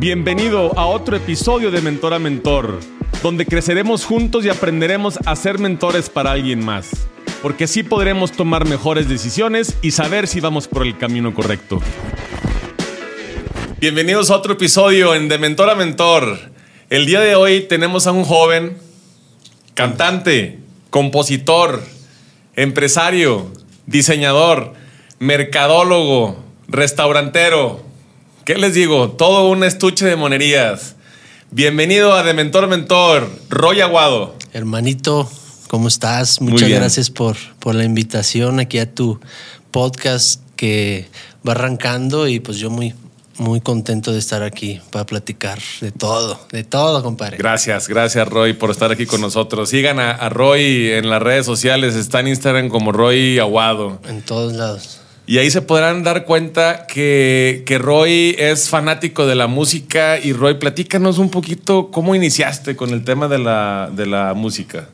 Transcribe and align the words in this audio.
Bienvenido 0.00 0.78
a 0.78 0.86
otro 0.86 1.16
episodio 1.16 1.72
de 1.72 1.80
Mentor 1.80 2.14
a 2.14 2.20
Mentor, 2.20 2.78
donde 3.20 3.44
creceremos 3.44 4.04
juntos 4.04 4.44
y 4.44 4.48
aprenderemos 4.48 5.18
a 5.26 5.34
ser 5.34 5.58
mentores 5.58 6.08
para 6.08 6.30
alguien 6.30 6.64
más, 6.64 7.08
porque 7.42 7.64
así 7.64 7.82
podremos 7.82 8.30
tomar 8.30 8.64
mejores 8.64 9.08
decisiones 9.08 9.76
y 9.82 9.90
saber 9.90 10.28
si 10.28 10.38
vamos 10.38 10.68
por 10.68 10.86
el 10.86 10.96
camino 10.96 11.34
correcto. 11.34 11.80
Bienvenidos 13.80 14.30
a 14.30 14.36
otro 14.36 14.52
episodio 14.52 15.16
en 15.16 15.28
De 15.28 15.36
Mentor 15.36 15.68
a 15.68 15.74
Mentor. 15.74 16.38
El 16.90 17.04
día 17.04 17.18
de 17.18 17.34
hoy 17.34 17.62
tenemos 17.62 18.06
a 18.06 18.12
un 18.12 18.22
joven 18.22 18.78
cantante, 19.74 20.60
compositor, 20.90 21.82
empresario, 22.54 23.50
diseñador, 23.86 24.74
mercadólogo, 25.18 26.44
restaurantero, 26.68 27.87
¿Qué 28.48 28.56
les 28.56 28.72
digo? 28.72 29.10
Todo 29.10 29.50
un 29.50 29.62
estuche 29.62 30.06
de 30.06 30.16
monerías. 30.16 30.96
Bienvenido 31.50 32.14
a 32.14 32.22
De 32.22 32.32
Mentor 32.32 32.66
Mentor, 32.66 33.30
Roy 33.50 33.82
Aguado. 33.82 34.36
Hermanito, 34.54 35.30
¿cómo 35.66 35.86
estás? 35.86 36.40
Muchas 36.40 36.70
gracias 36.70 37.10
por, 37.10 37.36
por 37.58 37.74
la 37.74 37.84
invitación 37.84 38.58
aquí 38.58 38.78
a 38.78 38.90
tu 38.90 39.20
podcast 39.70 40.40
que 40.56 41.08
va 41.46 41.52
arrancando 41.52 42.26
y 42.26 42.40
pues 42.40 42.56
yo 42.56 42.70
muy, 42.70 42.94
muy 43.36 43.60
contento 43.60 44.12
de 44.12 44.18
estar 44.18 44.42
aquí 44.42 44.80
para 44.92 45.04
platicar 45.04 45.58
de 45.82 45.92
todo, 45.92 46.40
de 46.50 46.64
todo, 46.64 47.02
compadre. 47.02 47.36
Gracias, 47.36 47.86
gracias 47.86 48.26
Roy 48.26 48.54
por 48.54 48.70
estar 48.70 48.90
aquí 48.90 49.04
con 49.04 49.20
nosotros. 49.20 49.68
Sigan 49.68 50.00
a, 50.00 50.12
a 50.12 50.30
Roy 50.30 50.92
en 50.92 51.10
las 51.10 51.20
redes 51.20 51.44
sociales, 51.44 51.94
está 51.94 52.20
en 52.20 52.28
Instagram 52.28 52.70
como 52.70 52.92
Roy 52.92 53.38
Aguado. 53.38 54.00
En 54.08 54.22
todos 54.22 54.54
lados. 54.54 55.02
Y 55.28 55.36
ahí 55.36 55.50
se 55.50 55.60
podrán 55.60 56.04
dar 56.04 56.24
cuenta 56.24 56.86
que, 56.86 57.62
Roy 57.78 58.34
es 58.38 58.70
fanático 58.70 59.26
de 59.26 59.34
la 59.34 59.46
música. 59.46 60.18
Y 60.18 60.32
Roy, 60.32 60.54
platícanos 60.54 61.18
un 61.18 61.28
poquito 61.28 61.90
cómo 61.90 62.14
iniciaste 62.14 62.76
con 62.76 62.94
el 62.94 63.04
tema 63.04 63.28
de 63.28 63.38
la, 63.38 63.90
de 63.94 64.06
la 64.06 64.32
música. 64.32 64.88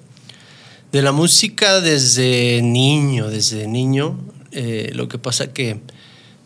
De 0.90 1.02
la 1.02 1.12
música 1.12 1.80
desde 1.80 2.60
niño, 2.62 3.30
desde 3.30 3.68
niño. 3.68 4.18
Eh, 4.50 4.90
lo 4.92 5.06
que 5.06 5.18
pasa 5.18 5.52
que 5.52 5.78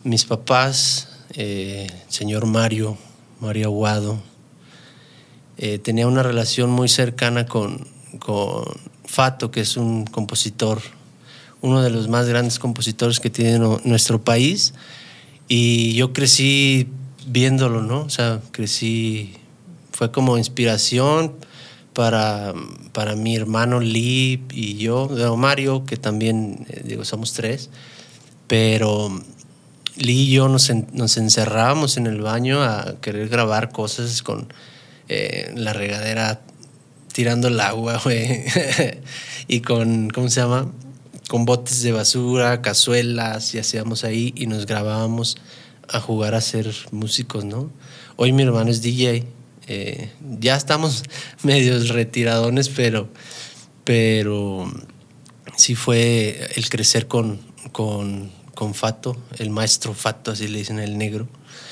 mis 0.03 0.23
papás, 0.23 1.09
eh, 1.33 1.87
señor 2.09 2.45
Mario, 2.45 2.95
Mario 3.39 3.69
Aguado, 3.69 4.21
eh, 5.57 5.79
tenía 5.79 6.05
una 6.05 6.21
relación 6.21 6.69
muy 6.69 6.89
cercana 6.89 7.47
con, 7.47 7.87
con 8.19 8.65
Fato, 9.03 9.49
que 9.49 9.61
es 9.61 9.77
un 9.77 10.05
compositor 10.05 10.79
uno 11.61 11.81
de 11.81 11.89
los 11.89 12.07
más 12.07 12.27
grandes 12.27 12.59
compositores 12.59 13.19
que 13.19 13.29
tiene 13.29 13.59
nuestro 13.83 14.21
país. 14.21 14.73
Y 15.47 15.93
yo 15.93 16.13
crecí 16.13 16.87
viéndolo, 17.27 17.81
¿no? 17.81 18.01
O 18.01 18.09
sea, 18.09 18.41
crecí, 18.51 19.33
fue 19.91 20.11
como 20.11 20.37
inspiración 20.37 21.33
para, 21.93 22.53
para 22.93 23.15
mi 23.15 23.35
hermano 23.35 23.79
Lee 23.79 24.43
y 24.51 24.77
yo, 24.77 25.09
Mario, 25.37 25.85
que 25.85 25.97
también, 25.97 26.65
eh, 26.69 26.81
digo, 26.85 27.03
somos 27.03 27.33
tres, 27.33 27.69
pero 28.47 29.09
Lee 29.95 30.23
y 30.23 30.31
yo 30.31 30.47
nos, 30.47 30.71
nos 30.93 31.17
encerrábamos 31.17 31.97
en 31.97 32.07
el 32.07 32.21
baño 32.21 32.63
a 32.63 32.95
querer 33.01 33.27
grabar 33.27 33.71
cosas 33.71 34.21
con 34.21 34.47
eh, 35.07 35.51
la 35.55 35.73
regadera 35.73 36.41
tirando 37.11 37.47
el 37.47 37.59
agua, 37.59 37.99
güey, 38.03 38.45
y 39.47 39.61
con, 39.61 40.09
¿cómo 40.09 40.29
se 40.29 40.41
llama? 40.41 40.71
Con 41.29 41.45
botes 41.45 41.83
de 41.83 41.91
basura, 41.91 42.59
cazuelas, 42.63 43.53
y 43.53 43.59
hacíamos 43.59 44.03
ahí 44.03 44.33
y 44.35 44.47
nos 44.47 44.65
grabábamos 44.65 45.37
a 45.87 45.99
jugar 46.01 46.33
a 46.33 46.41
ser 46.41 46.73
músicos, 46.89 47.45
¿no? 47.45 47.71
Hoy 48.15 48.33
mi 48.33 48.41
hermano 48.41 48.71
es 48.71 48.81
DJ. 48.81 49.25
Eh, 49.67 50.09
ya 50.39 50.55
estamos 50.55 51.03
medios 51.43 51.89
retiradones, 51.89 52.69
pero, 52.69 53.09
pero 53.83 54.73
sí 55.55 55.75
fue 55.75 56.49
el 56.55 56.67
crecer 56.67 57.05
con, 57.07 57.39
con, 57.73 58.31
con 58.55 58.73
Fato, 58.73 59.15
el 59.37 59.51
maestro 59.51 59.93
Fato, 59.93 60.31
así 60.31 60.47
le 60.47 60.57
dicen 60.57 60.79
el 60.79 60.97
negro. 60.97 61.27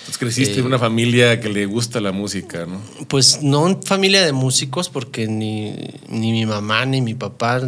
Pues 0.06 0.20
creciste 0.20 0.60
en 0.60 0.68
una 0.68 0.78
familia 0.78 1.40
que 1.42 1.50
le 1.50 1.66
gusta 1.66 2.00
la 2.00 2.12
música, 2.12 2.68
¿no? 2.68 2.80
Pues 3.08 3.42
no 3.42 3.82
familia 3.84 4.24
de 4.24 4.34
músicos, 4.34 4.88
porque 4.88 5.28
ni, 5.28 5.74
ni 6.10 6.32
mi 6.32 6.46
mamá 6.46 6.86
ni 6.86 7.02
mi 7.02 7.16
papá 7.16 7.60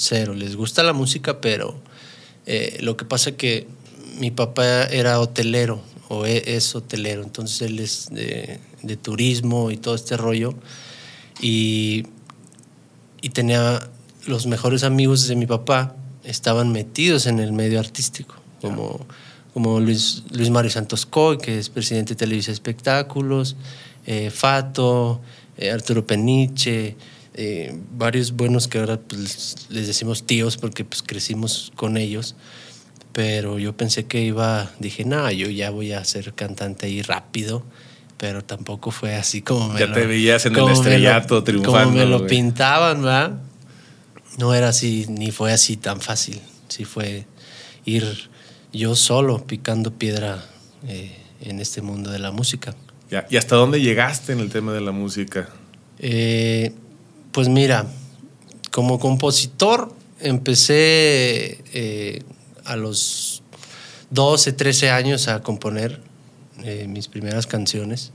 cero. 0.00 0.34
Les 0.34 0.56
gusta 0.56 0.82
la 0.82 0.92
música, 0.92 1.40
pero 1.40 1.80
eh, 2.46 2.78
lo 2.80 2.96
que 2.96 3.04
pasa 3.04 3.30
es 3.30 3.36
que 3.36 3.66
mi 4.18 4.30
papá 4.30 4.84
era 4.84 5.20
hotelero 5.20 5.80
o 6.08 6.26
e, 6.26 6.42
es, 6.56 6.74
hotelero, 6.74 7.22
entonces 7.22 7.62
él 7.62 7.78
es 7.78 8.08
de, 8.10 8.96
turismo 8.96 9.70
y 9.70 9.76
todo 9.76 9.94
este 9.94 10.16
rollo. 10.16 10.54
Y, 11.40 12.06
y 13.22 13.30
tenía 13.30 13.80
los 14.26 14.46
mejores 14.46 14.82
amigos 14.82 15.28
de 15.28 15.36
mi 15.36 15.46
papá, 15.46 15.94
estaban 16.24 16.72
metidos 16.72 17.26
en 17.26 17.38
el 17.38 17.52
medio 17.52 17.78
artístico, 17.78 18.34
como, 18.60 19.06
como 19.54 19.80
Luis, 19.80 20.24
Luis 20.30 20.50
Mario 20.50 20.70
Santos 20.70 21.06
Coy, 21.06 21.38
que 21.38 21.58
es 21.58 21.68
presidente 21.68 22.14
de 22.14 22.18
Televisa 22.18 22.52
Espectáculos, 22.52 23.56
eh, 24.06 24.30
Fato, 24.30 25.20
eh, 25.56 25.70
Arturo 25.70 26.06
Peniche, 26.06 26.96
eh, 27.42 27.74
varios 27.96 28.32
buenos 28.32 28.68
que 28.68 28.78
ahora 28.78 29.00
pues, 29.00 29.66
les 29.70 29.86
decimos 29.86 30.26
tíos 30.26 30.58
porque 30.58 30.84
pues 30.84 31.02
crecimos 31.02 31.72
con 31.74 31.96
ellos. 31.96 32.36
Pero 33.14 33.58
yo 33.58 33.74
pensé 33.74 34.04
que 34.04 34.20
iba, 34.20 34.70
dije, 34.78 35.06
no, 35.06 35.30
yo 35.30 35.48
ya 35.48 35.70
voy 35.70 35.92
a 35.92 36.04
ser 36.04 36.34
cantante 36.34 36.84
ahí 36.84 37.00
rápido. 37.00 37.64
Pero 38.18 38.44
tampoco 38.44 38.90
fue 38.90 39.14
así 39.14 39.40
como 39.40 39.72
me 39.72 39.80
ya 39.80 39.90
te 39.90 40.04
veías 40.04 40.44
en 40.44 40.54
el 40.54 40.68
estrellato 40.68 41.42
triunfando. 41.42 41.78
Como 41.84 41.96
me 41.96 42.04
lo 42.04 42.26
pintaban, 42.26 43.00
¿verdad? 43.00 43.40
No 44.36 44.54
era 44.54 44.68
así, 44.68 45.06
ni 45.08 45.30
fue 45.30 45.54
así 45.54 45.78
tan 45.78 46.02
fácil. 46.02 46.42
Sí 46.68 46.84
fue 46.84 47.24
ir 47.86 48.04
yo 48.70 48.94
solo 48.96 49.46
picando 49.46 49.94
piedra 49.94 50.44
eh, 50.86 51.16
en 51.40 51.58
este 51.58 51.80
mundo 51.80 52.10
de 52.10 52.18
la 52.18 52.32
música. 52.32 52.74
¿Y 53.30 53.38
hasta 53.38 53.56
dónde 53.56 53.80
llegaste 53.80 54.34
en 54.34 54.40
el 54.40 54.50
tema 54.50 54.74
de 54.74 54.82
la 54.82 54.92
música? 54.92 55.48
Eh, 55.98 56.74
pues 57.32 57.48
mira, 57.48 57.86
como 58.70 58.98
compositor 58.98 59.94
empecé 60.20 61.62
eh, 61.72 62.22
a 62.64 62.76
los 62.76 63.42
12, 64.10 64.52
13 64.52 64.90
años 64.90 65.28
a 65.28 65.42
componer 65.42 66.00
eh, 66.64 66.86
mis 66.88 67.08
primeras 67.08 67.46
canciones, 67.46 68.12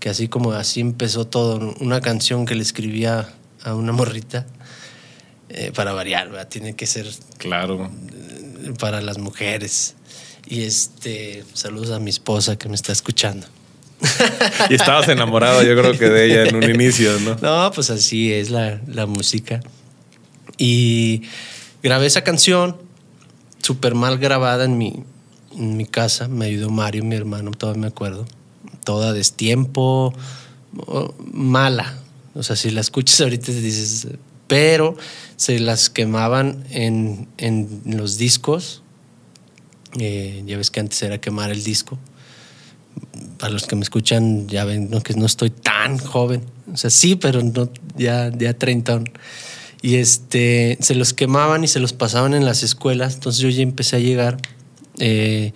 que 0.00 0.08
así 0.08 0.28
como 0.28 0.52
así 0.52 0.80
empezó 0.80 1.26
todo, 1.26 1.74
una 1.80 2.00
canción 2.00 2.46
que 2.46 2.54
le 2.54 2.62
escribía 2.62 3.28
a 3.62 3.74
una 3.74 3.92
morrita, 3.92 4.46
eh, 5.48 5.70
para 5.72 5.92
variar, 5.92 6.46
tiene 6.48 6.74
que 6.74 6.86
ser 6.86 7.08
claro. 7.38 7.90
para 8.80 9.00
las 9.00 9.18
mujeres. 9.18 9.94
Y 10.48 10.62
este, 10.62 11.44
saludos 11.54 11.90
a 11.90 12.00
mi 12.00 12.10
esposa 12.10 12.56
que 12.56 12.68
me 12.68 12.74
está 12.74 12.92
escuchando 12.92 13.46
y 14.70 14.74
estabas 14.74 15.08
enamorado, 15.08 15.62
yo 15.62 15.76
creo 15.76 15.98
que 15.98 16.08
de 16.08 16.26
ella 16.26 16.48
en 16.48 16.56
un 16.56 16.64
inicio, 16.64 17.18
¿no? 17.20 17.36
No, 17.36 17.70
pues 17.72 17.90
así 17.90 18.32
es 18.32 18.50
la, 18.50 18.80
música. 19.06 19.60
Y 20.58 21.22
grabé 21.82 22.06
esa 22.06 22.22
canción, 22.22 22.76
súper 23.62 23.94
mal 23.94 24.18
grabada 24.18 24.64
en 24.64 24.78
mi, 24.78 25.04
en 25.56 25.76
mi 25.76 25.86
casa. 25.86 26.28
Me 26.28 26.46
ayudó 26.46 26.70
Mario, 26.70 27.04
mi 27.04 27.16
hermano, 27.16 27.50
todavía 27.52 27.82
me 27.82 27.88
acuerdo. 27.88 28.26
Toda 28.84 29.12
destiempo, 29.12 30.14
mala. 31.32 31.98
O 32.34 32.42
sea, 32.42 32.54
si 32.54 32.70
la 32.70 32.82
escuchas 32.82 33.20
ahorita 33.22 33.50
dices, 33.50 34.08
pero 34.46 34.96
se 35.36 35.58
las 35.58 35.90
quemaban 35.90 36.64
en, 36.70 37.28
los 37.84 38.18
discos. 38.18 38.82
Eh, 39.98 40.42
ya 40.44 40.58
ves 40.58 40.70
que 40.70 40.80
antes 40.80 41.00
era 41.02 41.18
quemar 41.18 41.50
el 41.50 41.64
disco 41.64 41.98
para 43.46 43.54
los 43.54 43.68
que 43.68 43.76
me 43.76 43.82
escuchan 43.82 44.48
ya 44.48 44.64
ven 44.64 44.90
que 45.02 45.14
no 45.14 45.24
estoy 45.24 45.50
tan 45.50 45.98
joven. 45.98 46.42
O 46.72 46.76
sea, 46.76 46.90
sí, 46.90 47.14
pero 47.14 47.44
no, 47.44 47.70
ya, 47.96 48.32
ya 48.36 48.54
30. 48.54 49.04
Y 49.82 49.94
este, 49.96 50.76
se 50.80 50.96
los 50.96 51.14
quemaban 51.14 51.62
y 51.62 51.68
se 51.68 51.78
los 51.78 51.92
pasaban 51.92 52.34
en 52.34 52.44
las 52.44 52.64
escuelas. 52.64 53.14
Entonces 53.14 53.40
yo 53.40 53.48
ya 53.48 53.62
empecé 53.62 53.94
a 53.94 53.98
llegar 54.00 54.38
eh, 54.98 55.52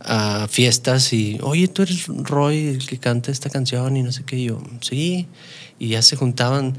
a 0.00 0.48
fiestas 0.50 1.12
y, 1.12 1.38
oye, 1.40 1.68
tú 1.68 1.82
eres 1.82 2.08
Roy, 2.08 2.66
el 2.66 2.84
que 2.84 2.98
canta 2.98 3.30
esta 3.30 3.48
canción 3.48 3.96
y 3.96 4.02
no 4.02 4.10
sé 4.10 4.24
qué. 4.24 4.36
Y 4.36 4.44
yo, 4.46 4.60
sí. 4.80 5.28
Y 5.78 5.90
ya 5.90 6.02
se 6.02 6.16
juntaban 6.16 6.78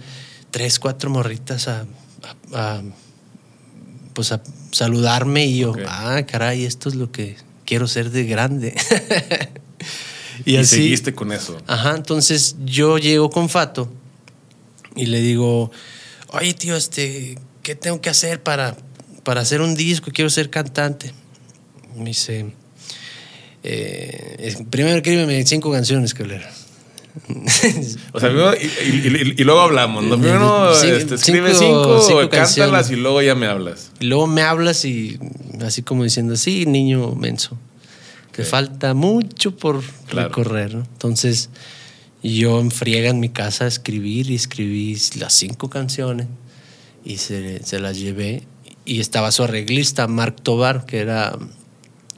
tres, 0.51 0.79
cuatro 0.79 1.09
morritas 1.09 1.69
a, 1.69 1.85
pues 4.13 4.33
a 4.33 4.41
saludarme 4.71 5.45
y 5.45 5.59
yo, 5.59 5.75
ah, 5.87 6.21
caray, 6.27 6.65
esto 6.65 6.89
es 6.89 6.95
lo 6.95 7.09
que 7.09 7.37
quiero 7.63 7.87
ser 7.87 8.09
de 8.09 8.25
grande. 8.25 8.75
Y, 10.45 10.57
así, 10.57 10.77
seguiste 10.77 11.13
con 11.13 11.31
eso. 11.31 11.57
Ajá, 11.67 11.95
entonces 11.95 12.55
yo 12.65 12.97
llego 12.97 13.29
con 13.29 13.49
Fato 13.49 13.91
y 14.95 15.05
le 15.05 15.21
digo, 15.21 15.71
oye 16.29 16.53
tío, 16.53 16.75
este, 16.75 17.37
¿qué 17.63 17.75
tengo 17.75 18.01
que 18.01 18.09
hacer 18.09 18.41
para, 18.41 18.75
para 19.23 19.41
hacer 19.41 19.61
un 19.61 19.75
disco? 19.75 20.11
Quiero 20.13 20.29
ser 20.29 20.49
cantante. 20.49 21.13
Me 21.95 22.05
dice, 22.05 22.53
eh, 23.63 24.55
primero 24.69 24.97
escríbeme 24.97 25.45
cinco 25.45 25.71
canciones, 25.71 26.13
Cabrera. 26.13 26.51
o 28.13 28.19
sea, 28.19 28.29
y, 28.29 29.43
luego 29.43 29.61
hablamos. 29.61 30.03
¿no? 30.05 30.17
Primero 30.17 30.73
este, 30.73 31.15
escribe 31.15 31.53
cinco, 31.53 32.01
cinco, 32.01 32.29
cántalas 32.29 32.89
y 32.91 32.95
luego 32.95 33.21
ya 33.21 33.35
me 33.35 33.47
hablas. 33.47 33.91
Y 33.99 34.05
luego 34.05 34.27
me 34.27 34.41
hablas 34.41 34.85
y 34.85 35.19
así 35.61 35.81
como 35.81 36.03
diciendo, 36.03 36.35
sí, 36.35 36.65
niño 36.65 37.13
menso. 37.15 37.57
Te 38.31 38.43
falta 38.43 38.93
mucho 38.93 39.55
por 39.55 39.83
recorrer. 40.09 40.75
¿no? 40.75 40.83
Entonces, 40.83 41.49
yo 42.23 42.59
en 42.59 42.71
friega 42.71 43.09
en 43.09 43.19
mi 43.19 43.29
casa 43.29 43.65
a 43.65 43.67
escribir 43.67 44.29
y 44.29 44.35
escribí 44.35 44.97
las 45.19 45.33
cinco 45.33 45.69
canciones 45.69 46.27
y 47.03 47.17
se, 47.17 47.63
se 47.63 47.79
las 47.79 47.97
llevé. 47.97 48.43
Y 48.85 48.99
estaba 48.99 49.31
su 49.31 49.43
arreglista, 49.43 50.07
Mark 50.07 50.41
Tobar, 50.41 50.85
que 50.85 50.99
era 50.99 51.37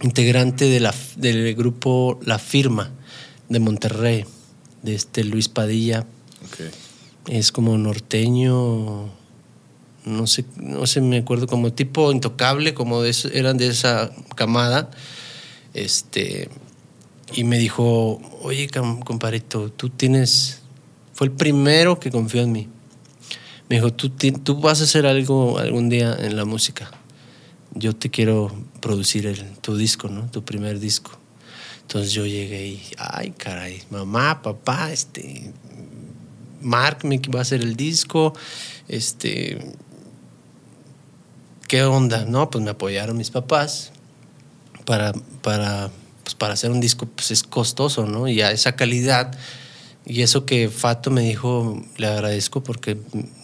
integrante 0.01 0.65
de 0.65 0.80
la, 0.80 0.94
del 1.18 1.56
grupo 1.56 2.19
La 2.25 2.38
Firma 2.38 2.92
de 3.50 3.60
Monterrey, 3.60 4.25
de 4.81 4.95
este 4.95 5.24
Luis 5.24 5.50
Padilla. 5.50 6.06
Es 7.27 7.51
como 7.51 7.77
norteño, 7.77 9.10
no 10.06 10.27
sé, 10.27 10.45
no 10.57 10.86
sé, 10.86 11.00
me 11.01 11.18
acuerdo, 11.18 11.48
como 11.48 11.71
tipo 11.71 12.12
intocable, 12.12 12.74
como 12.74 13.01
de, 13.01 13.15
eran 13.33 13.57
de 13.57 13.68
esa 13.68 14.12
camada. 14.36 14.92
Este, 15.73 16.49
y 17.33 17.43
me 17.43 17.57
dijo, 17.57 18.21
oye, 18.41 18.69
compadrito, 19.05 19.71
tú 19.71 19.89
tienes, 19.89 20.61
fue 21.13 21.27
el 21.27 21.33
primero 21.33 21.99
que 21.99 22.11
confió 22.11 22.41
en 22.41 22.51
mí. 22.51 22.67
Me 23.69 23.77
dijo, 23.77 23.91
tú, 23.91 24.09
tú 24.09 24.59
vas 24.59 24.81
a 24.81 24.83
hacer 24.83 25.05
algo 25.05 25.57
algún 25.57 25.89
día 25.89 26.15
en 26.19 26.35
la 26.35 26.45
música. 26.45 26.91
Yo 27.73 27.95
te 27.95 28.11
quiero 28.11 28.53
producir 28.81 29.25
el, 29.25 29.57
tu 29.59 29.75
disco, 29.75 30.09
¿no? 30.09 30.29
Tu 30.29 30.43
primer 30.43 30.79
disco. 30.79 31.11
Entonces 31.81 32.13
yo 32.13 32.25
llegué 32.25 32.67
y, 32.67 32.83
ay, 32.97 33.31
caray, 33.31 33.81
mamá, 33.89 34.41
papá, 34.41 34.91
este, 34.91 35.51
Mark 36.61 36.99
me 37.03 37.19
va 37.33 37.39
a 37.39 37.41
hacer 37.41 37.61
el 37.61 37.75
disco, 37.75 38.33
este, 38.87 39.73
¿qué 41.67 41.83
onda? 41.83 42.25
No, 42.25 42.49
pues 42.49 42.63
me 42.63 42.71
apoyaron 42.71 43.17
mis 43.17 43.31
papás 43.31 43.92
para, 44.85 45.13
para, 45.41 45.89
pues 46.24 46.35
para 46.35 46.53
hacer 46.53 46.71
un 46.71 46.80
disco, 46.80 47.06
pues 47.06 47.31
es 47.31 47.44
costoso, 47.44 48.06
¿no? 48.06 48.27
Y 48.27 48.41
a 48.41 48.51
esa 48.51 48.75
calidad, 48.75 49.38
y 50.06 50.21
eso 50.21 50.45
que 50.45 50.69
Fato 50.69 51.12
me 51.12 51.21
dijo, 51.21 51.81
le 51.97 52.07
agradezco 52.07 52.63
porque 52.63 52.97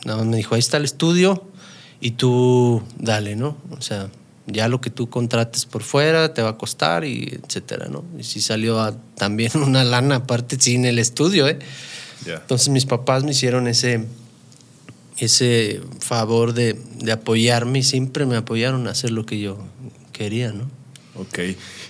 nada 0.06 0.20
más 0.20 0.28
me 0.28 0.38
dijo, 0.38 0.56
ahí 0.56 0.60
está 0.60 0.78
el 0.78 0.86
estudio 0.86 1.50
y 2.02 2.12
tú 2.12 2.84
dale, 2.98 3.36
¿no? 3.36 3.58
O 3.72 3.82
sea, 3.82 4.10
ya 4.46 4.68
lo 4.68 4.82
que 4.82 4.90
tú 4.90 5.10
contrates 5.10 5.66
por 5.66 5.84
fuera 5.84 6.34
te 6.34 6.42
va 6.42 6.50
a 6.50 6.58
costar 6.58 7.06
y 7.06 7.40
etcétera, 7.44 7.88
¿no? 7.88 8.04
Y 8.18 8.24
si 8.24 8.42
salió 8.42 8.94
también 9.16 9.52
una 9.56 9.84
lana 9.84 10.16
aparte 10.16 10.58
sin 10.60 10.86
el 10.86 11.00
estudio, 11.00 11.48
¿eh? 11.48 11.60
Entonces 12.26 12.70
mis 12.70 12.86
papás 12.86 13.24
me 13.24 13.32
hicieron 13.32 13.68
ese, 13.68 14.06
ese 15.18 15.82
favor 16.00 16.54
de, 16.54 16.78
de, 17.00 17.12
apoyarme 17.14 17.80
y 17.80 17.84
siempre 17.84 18.26
me 18.26 18.36
apoyaron 18.36 18.88
a 18.88 18.92
hacer 18.92 19.12
lo 19.12 19.26
que 19.26 19.40
yo 19.40 19.58
quería, 20.12 20.52
¿no? 20.52 20.70
Ok. 21.20 21.40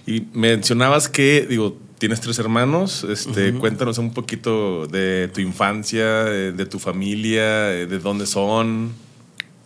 Y 0.07 0.21
mencionabas 0.33 1.07
que, 1.07 1.45
digo, 1.47 1.77
tienes 1.99 2.21
tres 2.21 2.39
hermanos. 2.39 3.03
Este, 3.03 3.53
Cuéntanos 3.53 3.97
un 3.97 4.13
poquito 4.13 4.87
de 4.87 5.29
tu 5.33 5.41
infancia, 5.41 6.23
de 6.25 6.65
tu 6.65 6.79
familia, 6.79 7.45
de 7.45 7.99
dónde 7.99 8.25
son. 8.25 8.93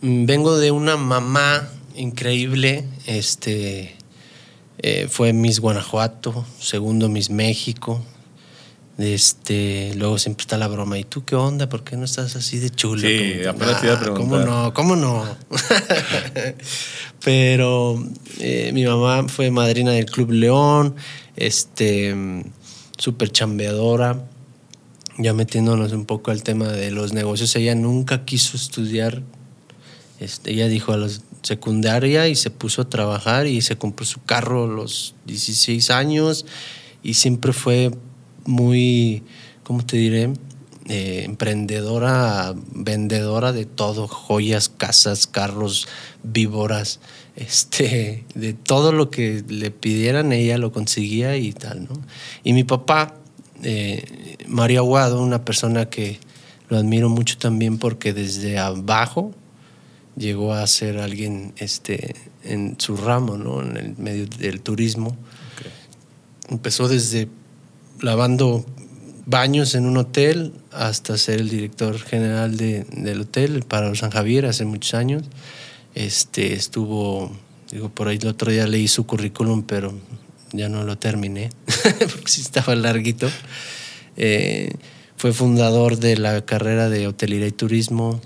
Mm, 0.00 0.26
vengo 0.26 0.58
de 0.58 0.70
una 0.70 0.96
mamá 0.96 1.68
increíble. 1.96 2.84
Este 3.06 3.96
eh, 4.78 5.06
fue 5.08 5.32
Miss 5.32 5.60
Guanajuato, 5.60 6.44
segundo 6.58 7.08
Miss 7.08 7.30
México. 7.30 8.04
Este, 8.98 9.92
luego 9.96 10.18
siempre 10.18 10.42
está 10.42 10.56
la 10.56 10.68
broma. 10.68 10.98
¿Y 10.98 11.04
tú 11.04 11.24
qué 11.24 11.34
onda? 11.34 11.68
¿Por 11.68 11.82
qué 11.82 11.96
no 11.96 12.04
estás 12.04 12.36
así 12.36 12.58
de 12.58 12.70
chulo? 12.70 13.00
Sí, 13.00 13.44
apenas 13.48 13.80
te 13.80 13.86
iba 13.86 13.96
a 13.96 14.00
preguntar. 14.00 14.44
¿Cómo 14.44 14.46
no? 14.46 14.74
¿Cómo 14.74 14.96
no? 14.96 15.36
Pero 17.24 18.02
eh, 18.38 18.70
mi 18.72 18.84
mamá 18.84 19.28
fue 19.28 19.50
madrina 19.50 19.92
del 19.92 20.06
Club 20.06 20.30
León, 20.30 20.94
este, 21.36 22.14
súper 22.96 23.30
chambeadora. 23.30 24.26
Ya 25.18 25.32
metiéndonos 25.32 25.92
un 25.92 26.06
poco 26.06 26.30
al 26.30 26.42
tema 26.42 26.68
de 26.68 26.90
los 26.90 27.12
negocios, 27.12 27.54
ella 27.56 27.74
nunca 27.74 28.24
quiso 28.24 28.56
estudiar. 28.56 29.22
Este, 30.20 30.52
ella 30.52 30.68
dijo 30.68 30.92
a 30.92 30.96
los 30.96 31.22
secundaria 31.44 32.26
y 32.28 32.36
se 32.36 32.50
puso 32.50 32.82
a 32.82 32.88
trabajar 32.88 33.46
y 33.46 33.60
se 33.60 33.76
compró 33.76 34.06
su 34.06 34.22
carro 34.22 34.64
a 34.64 34.66
los 34.66 35.14
16 35.26 35.90
años 35.90 36.46
y 37.02 37.14
siempre 37.14 37.52
fue 37.52 37.92
muy, 38.46 39.22
¿cómo 39.62 39.84
te 39.84 39.96
diré? 39.96 40.32
Eh, 40.86 41.22
emprendedora, 41.24 42.54
vendedora 42.72 43.52
de 43.52 43.64
todo, 43.64 44.06
joyas, 44.06 44.68
casas, 44.68 45.26
carros, 45.26 45.88
víboras, 46.22 47.00
este, 47.36 48.24
de 48.34 48.52
todo 48.52 48.92
lo 48.92 49.10
que 49.10 49.42
le 49.48 49.70
pidieran 49.70 50.32
ella 50.32 50.58
lo 50.58 50.72
conseguía 50.72 51.36
y 51.36 51.52
tal, 51.52 51.84
¿no? 51.84 51.94
Y 52.42 52.52
mi 52.52 52.64
papá, 52.64 53.14
eh, 53.62 54.36
Mario 54.46 54.80
Aguado, 54.80 55.22
una 55.22 55.44
persona 55.44 55.88
que 55.88 56.18
lo 56.68 56.76
admiro 56.76 57.08
mucho 57.08 57.38
también 57.38 57.78
porque 57.78 58.12
desde 58.12 58.58
abajo 58.58 59.32
llegó 60.16 60.52
a 60.52 60.66
ser 60.66 60.98
alguien 60.98 61.54
este, 61.56 62.14
en 62.42 62.76
su 62.78 62.96
ramo, 62.96 63.36
¿no? 63.36 63.62
en 63.62 63.76
el 63.76 63.96
medio 63.96 64.26
del 64.26 64.60
turismo. 64.60 65.16
Empezó 66.48 66.88
desde 66.88 67.28
lavando 68.04 68.66
baños 69.24 69.74
en 69.74 69.86
un 69.86 69.96
hotel 69.96 70.52
hasta 70.70 71.16
ser 71.16 71.40
el 71.40 71.48
director 71.48 71.98
general 71.98 72.56
de, 72.56 72.84
del 72.92 73.22
hotel 73.22 73.64
para 73.66 73.94
San 73.94 74.10
Javier 74.10 74.44
hace 74.44 74.66
muchos 74.66 74.92
años. 74.94 75.22
Este, 75.94 76.52
estuvo, 76.52 77.32
digo, 77.70 77.88
por 77.88 78.08
ahí 78.08 78.18
el 78.20 78.28
otro 78.28 78.52
día 78.52 78.66
leí 78.66 78.88
su 78.88 79.06
currículum, 79.06 79.62
pero 79.62 79.94
ya 80.52 80.68
no 80.68 80.84
lo 80.84 80.98
terminé, 80.98 81.50
porque 81.98 82.26
sí 82.26 82.42
estaba 82.42 82.74
larguito. 82.74 83.28
Eh, 84.16 84.70
fue 85.16 85.32
fundador 85.32 85.96
de 85.98 86.18
la 86.18 86.44
carrera 86.44 86.90
de 86.90 87.06
hotelería 87.06 87.46
y 87.46 87.52
turismo, 87.52 88.20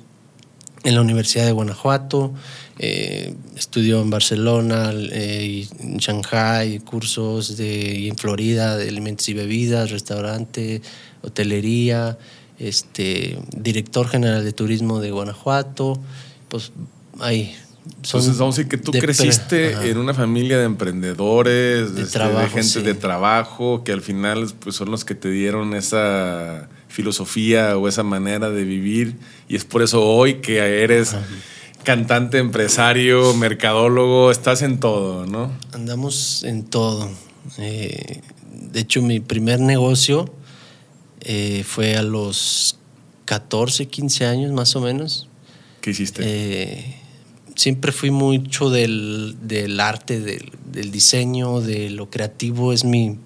en 0.84 0.94
la 0.94 1.00
Universidad 1.00 1.44
de 1.44 1.52
Guanajuato, 1.52 2.32
eh, 2.78 3.34
estudió 3.56 4.00
en 4.00 4.10
Barcelona, 4.10 4.92
eh, 4.94 5.66
en 5.80 5.96
Shanghai, 5.96 6.78
cursos 6.78 7.56
de, 7.56 7.98
y 7.98 8.08
en 8.08 8.16
Florida 8.16 8.76
de 8.76 8.88
alimentos 8.88 9.28
y 9.28 9.34
bebidas, 9.34 9.90
restaurante, 9.90 10.80
hotelería, 11.22 12.18
este, 12.58 13.38
director 13.56 14.08
general 14.08 14.44
de 14.44 14.52
turismo 14.52 15.00
de 15.00 15.10
Guanajuato, 15.10 16.00
pues 16.48 16.72
ahí. 17.20 17.54
Entonces, 17.96 18.38
vamos 18.38 18.56
a 18.56 18.58
decir 18.58 18.70
que 18.70 18.78
tú 18.78 18.92
creciste 18.92 19.90
en 19.90 19.98
una 19.98 20.14
familia 20.14 20.58
de 20.58 20.64
emprendedores, 20.64 21.94
de, 21.94 22.02
este, 22.02 22.20
gente 22.48 22.82
de 22.82 22.94
trabajo, 22.94 23.82
que 23.82 23.92
al 23.92 24.02
final 24.02 24.52
pues, 24.60 24.76
son 24.76 24.90
los 24.90 25.04
que 25.04 25.14
te 25.14 25.30
dieron 25.30 25.74
esa 25.74 26.68
filosofía 26.88 27.76
o 27.76 27.88
esa 27.88 28.02
manera 28.02 28.50
de 28.50 28.64
vivir 28.64 29.16
y 29.48 29.56
es 29.56 29.64
por 29.64 29.82
eso 29.82 30.02
hoy 30.02 30.36
que 30.36 30.58
eres 30.82 31.14
cantante, 31.88 32.36
empresario, 32.36 33.32
mercadólogo, 33.32 34.30
estás 34.30 34.60
en 34.60 34.78
todo, 34.78 35.24
¿no? 35.24 35.50
Andamos 35.72 36.44
en 36.44 36.64
todo. 36.64 37.08
Eh, 37.56 38.20
de 38.52 38.80
hecho, 38.80 39.00
mi 39.00 39.20
primer 39.20 39.58
negocio 39.58 40.30
eh, 41.22 41.64
fue 41.66 41.96
a 41.96 42.02
los 42.02 42.76
14, 43.24 43.86
15 43.88 44.26
años 44.26 44.52
más 44.52 44.76
o 44.76 44.82
menos. 44.82 45.30
¿Qué 45.80 45.92
hiciste? 45.92 46.20
Eh, 46.26 46.96
siempre 47.56 47.90
fui 47.90 48.10
mucho 48.10 48.68
del, 48.68 49.38
arte, 49.80 50.20
del, 50.20 50.52
del, 50.70 50.90
diseño, 50.90 51.62
de 51.62 51.88
lo 51.88 52.10
creativo, 52.10 52.74
es 52.74 52.84
mi, 52.84 53.16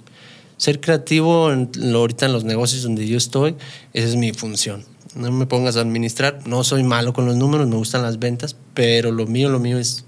ser 0.57 0.81
creativo 0.81 1.49
ahorita 1.49 2.27
en 2.27 2.33
los 2.33 2.45
negocios 2.45 2.85
donde 2.85 3.09
yo 3.09 3.19
estoy, 3.19 3.57
esa 3.93 4.07
es 4.07 4.15
mi 4.15 4.33
función. 4.33 4.85
No 5.15 5.31
me 5.31 5.47
pongas 5.47 5.77
a 5.77 5.81
administrar, 5.81 6.41
no 6.47 6.65
soy 6.65 6.83
malo 6.83 7.13
con 7.13 7.27
los 7.27 7.37
números, 7.37 7.69
me 7.69 7.77
gustan 7.77 8.03
las 8.03 8.19
ventas, 8.19 8.57
pero 8.75 9.13
lo 9.13 9.27
mío, 9.27 9.51
lo 9.51 9.59
mío 9.59 9.79
es 9.79 10.05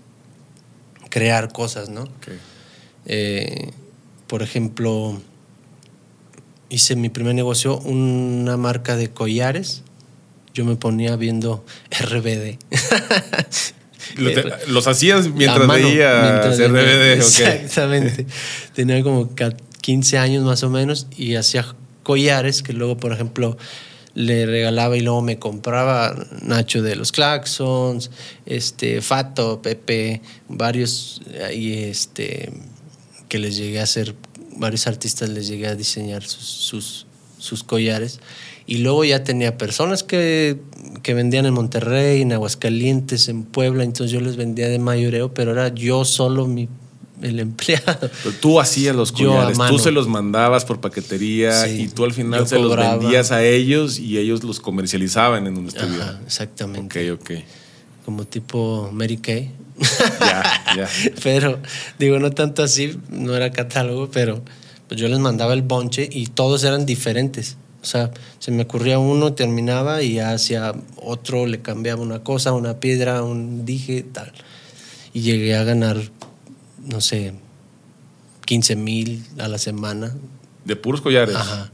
crear 1.10 1.52
cosas, 1.52 1.90
¿no? 1.90 2.08
Eh, 3.06 3.70
por 4.26 4.42
ejemplo, 4.42 5.20
hice 6.68 6.96
mi 6.96 7.08
primer 7.08 7.34
negocio, 7.34 7.78
una 7.78 8.56
marca 8.56 8.96
de 8.96 9.10
collares. 9.10 9.82
Yo 10.54 10.64
me 10.64 10.76
ponía 10.76 11.16
viendo 11.16 11.64
RBD. 11.90 12.58
los 14.68 14.86
hacías 14.86 15.28
mientras 15.28 15.68
veías 15.68 16.58
RBD. 16.58 17.12
Exactamente. 17.12 18.26
Tenía 18.74 19.02
como 19.02 19.30
15 19.80 20.18
años 20.18 20.44
más 20.44 20.62
o 20.62 20.70
menos 20.70 21.06
y 21.16 21.34
hacía 21.34 21.66
collares 22.02 22.62
que 22.62 22.72
luego, 22.72 22.96
por 22.96 23.12
ejemplo, 23.12 23.56
le 24.14 24.46
regalaba 24.46 24.96
y 24.96 25.00
luego 25.00 25.22
me 25.22 25.38
compraba 25.38 26.14
Nacho 26.42 26.82
de 26.82 26.96
los 26.96 27.12
Claxons, 27.12 28.10
este, 28.46 29.00
Fato, 29.00 29.60
Pepe, 29.60 30.22
varios 30.48 31.20
y 31.52 31.74
este, 31.74 32.52
que 33.28 33.38
les 33.38 33.56
llegué 33.56 33.80
a 33.80 33.84
hacer, 33.84 34.14
varios 34.56 34.86
artistas 34.86 35.28
les 35.28 35.48
llegué 35.48 35.66
a 35.66 35.74
diseñar 35.74 36.22
sus, 36.22 37.06
sus 37.38 37.64
collares. 37.64 38.20
Y 38.66 38.78
luego 38.78 39.04
ya 39.04 39.24
tenía 39.24 39.58
personas 39.58 40.02
que, 40.02 40.58
que 41.02 41.12
vendían 41.12 41.44
en 41.44 41.52
Monterrey, 41.52 42.22
en 42.22 42.32
Aguascalientes, 42.32 43.28
en 43.28 43.44
Puebla, 43.44 43.84
entonces 43.84 44.10
yo 44.10 44.20
les 44.20 44.36
vendía 44.36 44.68
de 44.68 44.78
mayoreo, 44.78 45.34
pero 45.34 45.52
era 45.52 45.68
yo 45.68 46.04
solo 46.06 46.46
mi, 46.46 46.68
el 47.22 47.40
empleado. 47.40 48.10
Pero 48.22 48.34
tú 48.40 48.60
hacías 48.60 48.94
los 48.94 49.12
collares, 49.12 49.58
tú 49.68 49.78
se 49.78 49.90
los 49.90 50.08
mandabas 50.08 50.64
por 50.64 50.80
paquetería 50.80 51.64
Sí, 51.66 51.82
y 51.82 51.88
tú 51.88 52.04
al 52.04 52.12
final 52.12 52.46
se 52.46 52.56
cobraba. 52.56 52.94
los 52.94 53.00
vendías 53.02 53.30
a 53.32 53.42
ellos 53.44 53.98
y 53.98 54.18
ellos 54.18 54.42
los 54.44 54.60
comercializaban 54.60 55.46
en 55.46 55.54
donde 55.54 55.70
estuvieran. 55.76 56.20
exactamente. 56.26 57.12
Ok, 57.12 57.20
ok. 57.22 57.30
Como 58.04 58.24
tipo 58.26 58.90
Mary 58.92 59.16
Kay. 59.16 59.50
Ya, 60.20 60.64
ya. 60.76 60.88
pero, 61.22 61.58
digo, 61.98 62.18
no 62.18 62.30
tanto 62.30 62.62
así, 62.62 62.98
no 63.10 63.34
era 63.34 63.50
catálogo, 63.50 64.10
pero 64.10 64.42
pues 64.88 65.00
yo 65.00 65.08
les 65.08 65.18
mandaba 65.18 65.54
el 65.54 65.62
bonche 65.62 66.08
y 66.12 66.26
todos 66.26 66.62
eran 66.64 66.84
diferentes. 66.86 67.56
O 67.82 67.86
sea, 67.86 68.10
se 68.38 68.50
me 68.50 68.62
ocurría 68.62 68.98
uno, 68.98 69.32
terminaba 69.34 70.02
y 70.02 70.18
hacia 70.18 70.74
otro 70.96 71.46
le 71.46 71.60
cambiaba 71.60 72.00
una 72.00 72.22
cosa, 72.22 72.52
una 72.52 72.78
piedra, 72.80 73.22
un 73.22 73.64
dije, 73.66 74.04
tal. 74.10 74.32
Y 75.12 75.20
llegué 75.22 75.54
a 75.54 75.64
ganar, 75.64 75.98
no 76.84 77.00
sé, 77.00 77.34
15 78.46 78.76
mil 78.76 79.24
a 79.38 79.48
la 79.48 79.58
semana. 79.58 80.14
De 80.64 80.76
puros 80.76 81.00
collares. 81.00 81.34
Ajá. 81.34 81.70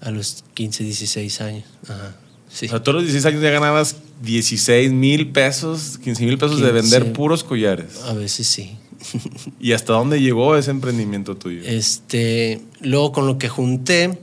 A 0.00 0.10
los 0.10 0.44
15, 0.54 0.84
16 0.84 1.40
años. 1.40 1.64
Ajá. 1.88 2.16
Sí. 2.48 2.66
O 2.66 2.70
sea, 2.70 2.82
todos 2.82 2.96
los 2.96 3.04
16 3.04 3.26
años 3.26 3.42
ya 3.42 3.50
ganabas 3.50 3.96
16 4.22 4.92
mil 4.92 5.32
pesos, 5.32 5.98
15 5.98 6.24
mil 6.24 6.38
pesos 6.38 6.60
de 6.60 6.70
15. 6.70 6.72
vender 6.72 7.12
puros 7.12 7.42
collares. 7.44 8.02
A 8.02 8.12
veces 8.12 8.46
sí. 8.46 8.76
¿Y 9.60 9.72
hasta 9.72 9.94
dónde 9.94 10.20
llegó 10.20 10.56
ese 10.56 10.70
emprendimiento 10.70 11.36
tuyo? 11.36 11.62
Este, 11.64 12.60
luego 12.80 13.12
con 13.12 13.26
lo 13.26 13.38
que 13.38 13.48
junté, 13.48 14.18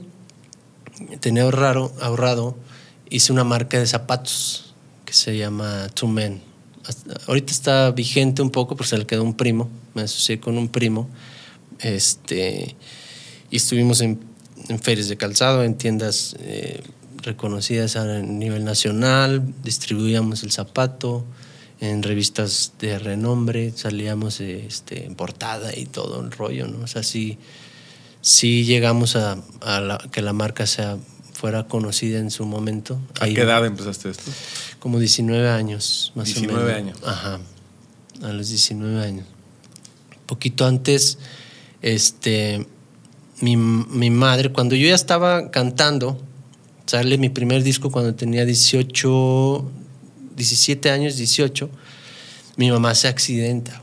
tenía 1.20 1.42
ahorrado, 1.42 1.92
ahorrado, 2.00 2.56
hice 3.08 3.32
una 3.32 3.44
marca 3.44 3.78
de 3.78 3.86
zapatos 3.86 4.74
que 5.04 5.12
se 5.12 5.36
llama 5.36 5.88
Two 5.94 6.08
Men. 6.08 6.40
Ahorita 7.26 7.52
está 7.52 7.90
vigente 7.90 8.42
un 8.42 8.50
poco, 8.50 8.76
porque 8.76 8.90
se 8.90 8.98
le 8.98 9.06
quedó 9.06 9.22
un 9.22 9.34
primo, 9.34 9.68
me 9.94 10.02
asocié 10.02 10.40
con 10.40 10.56
un 10.58 10.68
primo. 10.68 11.08
Este, 11.80 12.76
y 13.50 13.56
estuvimos 13.56 14.00
en, 14.00 14.20
ferias 14.82 15.08
de 15.08 15.16
calzado, 15.16 15.64
en 15.64 15.76
tiendas 15.76 16.36
eh, 16.40 16.82
reconocidas 17.22 17.96
a 17.96 18.20
nivel 18.20 18.64
nacional, 18.64 19.42
distribuíamos 19.62 20.42
el 20.42 20.52
zapato 20.52 21.24
en 21.80 22.02
revistas 22.02 22.74
de 22.78 22.98
renombre, 22.98 23.72
salíamos 23.74 24.40
este, 24.40 25.06
en 25.06 25.14
portada 25.14 25.76
y 25.76 25.86
todo 25.86 26.20
el 26.20 26.30
rollo, 26.30 26.68
¿no? 26.68 26.84
O 26.84 26.86
sea, 26.86 27.02
sí, 27.02 27.38
llegamos 28.64 29.16
a, 29.16 29.38
que 30.12 30.20
la 30.20 30.34
marca 30.34 30.66
sea, 30.66 30.98
fuera 31.40 31.66
conocida 31.66 32.18
en 32.18 32.30
su 32.30 32.44
momento. 32.44 33.00
¿A 33.18 33.24
Ahí, 33.24 33.32
qué 33.34 33.40
edad 33.40 33.64
empezaste 33.64 34.10
esto? 34.10 34.30
Como 34.78 34.98
19 34.98 35.48
años, 35.48 36.12
más 36.14 36.26
19 36.26 36.62
o 36.62 36.66
menos. 36.66 36.78
años. 36.78 36.98
Ajá, 37.02 37.40
a 38.22 38.32
los 38.34 38.50
19 38.50 39.02
años. 39.02 39.26
Poquito 40.26 40.66
antes, 40.66 41.16
este, 41.80 42.66
mi, 43.40 43.56
mi 43.56 44.10
madre, 44.10 44.52
cuando 44.52 44.74
yo 44.76 44.86
ya 44.88 44.94
estaba 44.94 45.50
cantando, 45.50 46.20
sale 46.84 47.16
mi 47.16 47.30
primer 47.30 47.62
disco 47.62 47.90
cuando 47.90 48.14
tenía 48.14 48.44
18, 48.44 49.70
17 50.36 50.90
años, 50.90 51.16
18, 51.16 51.70
mi 52.56 52.70
mamá 52.70 52.94
se 52.94 53.08
accidenta. 53.08 53.80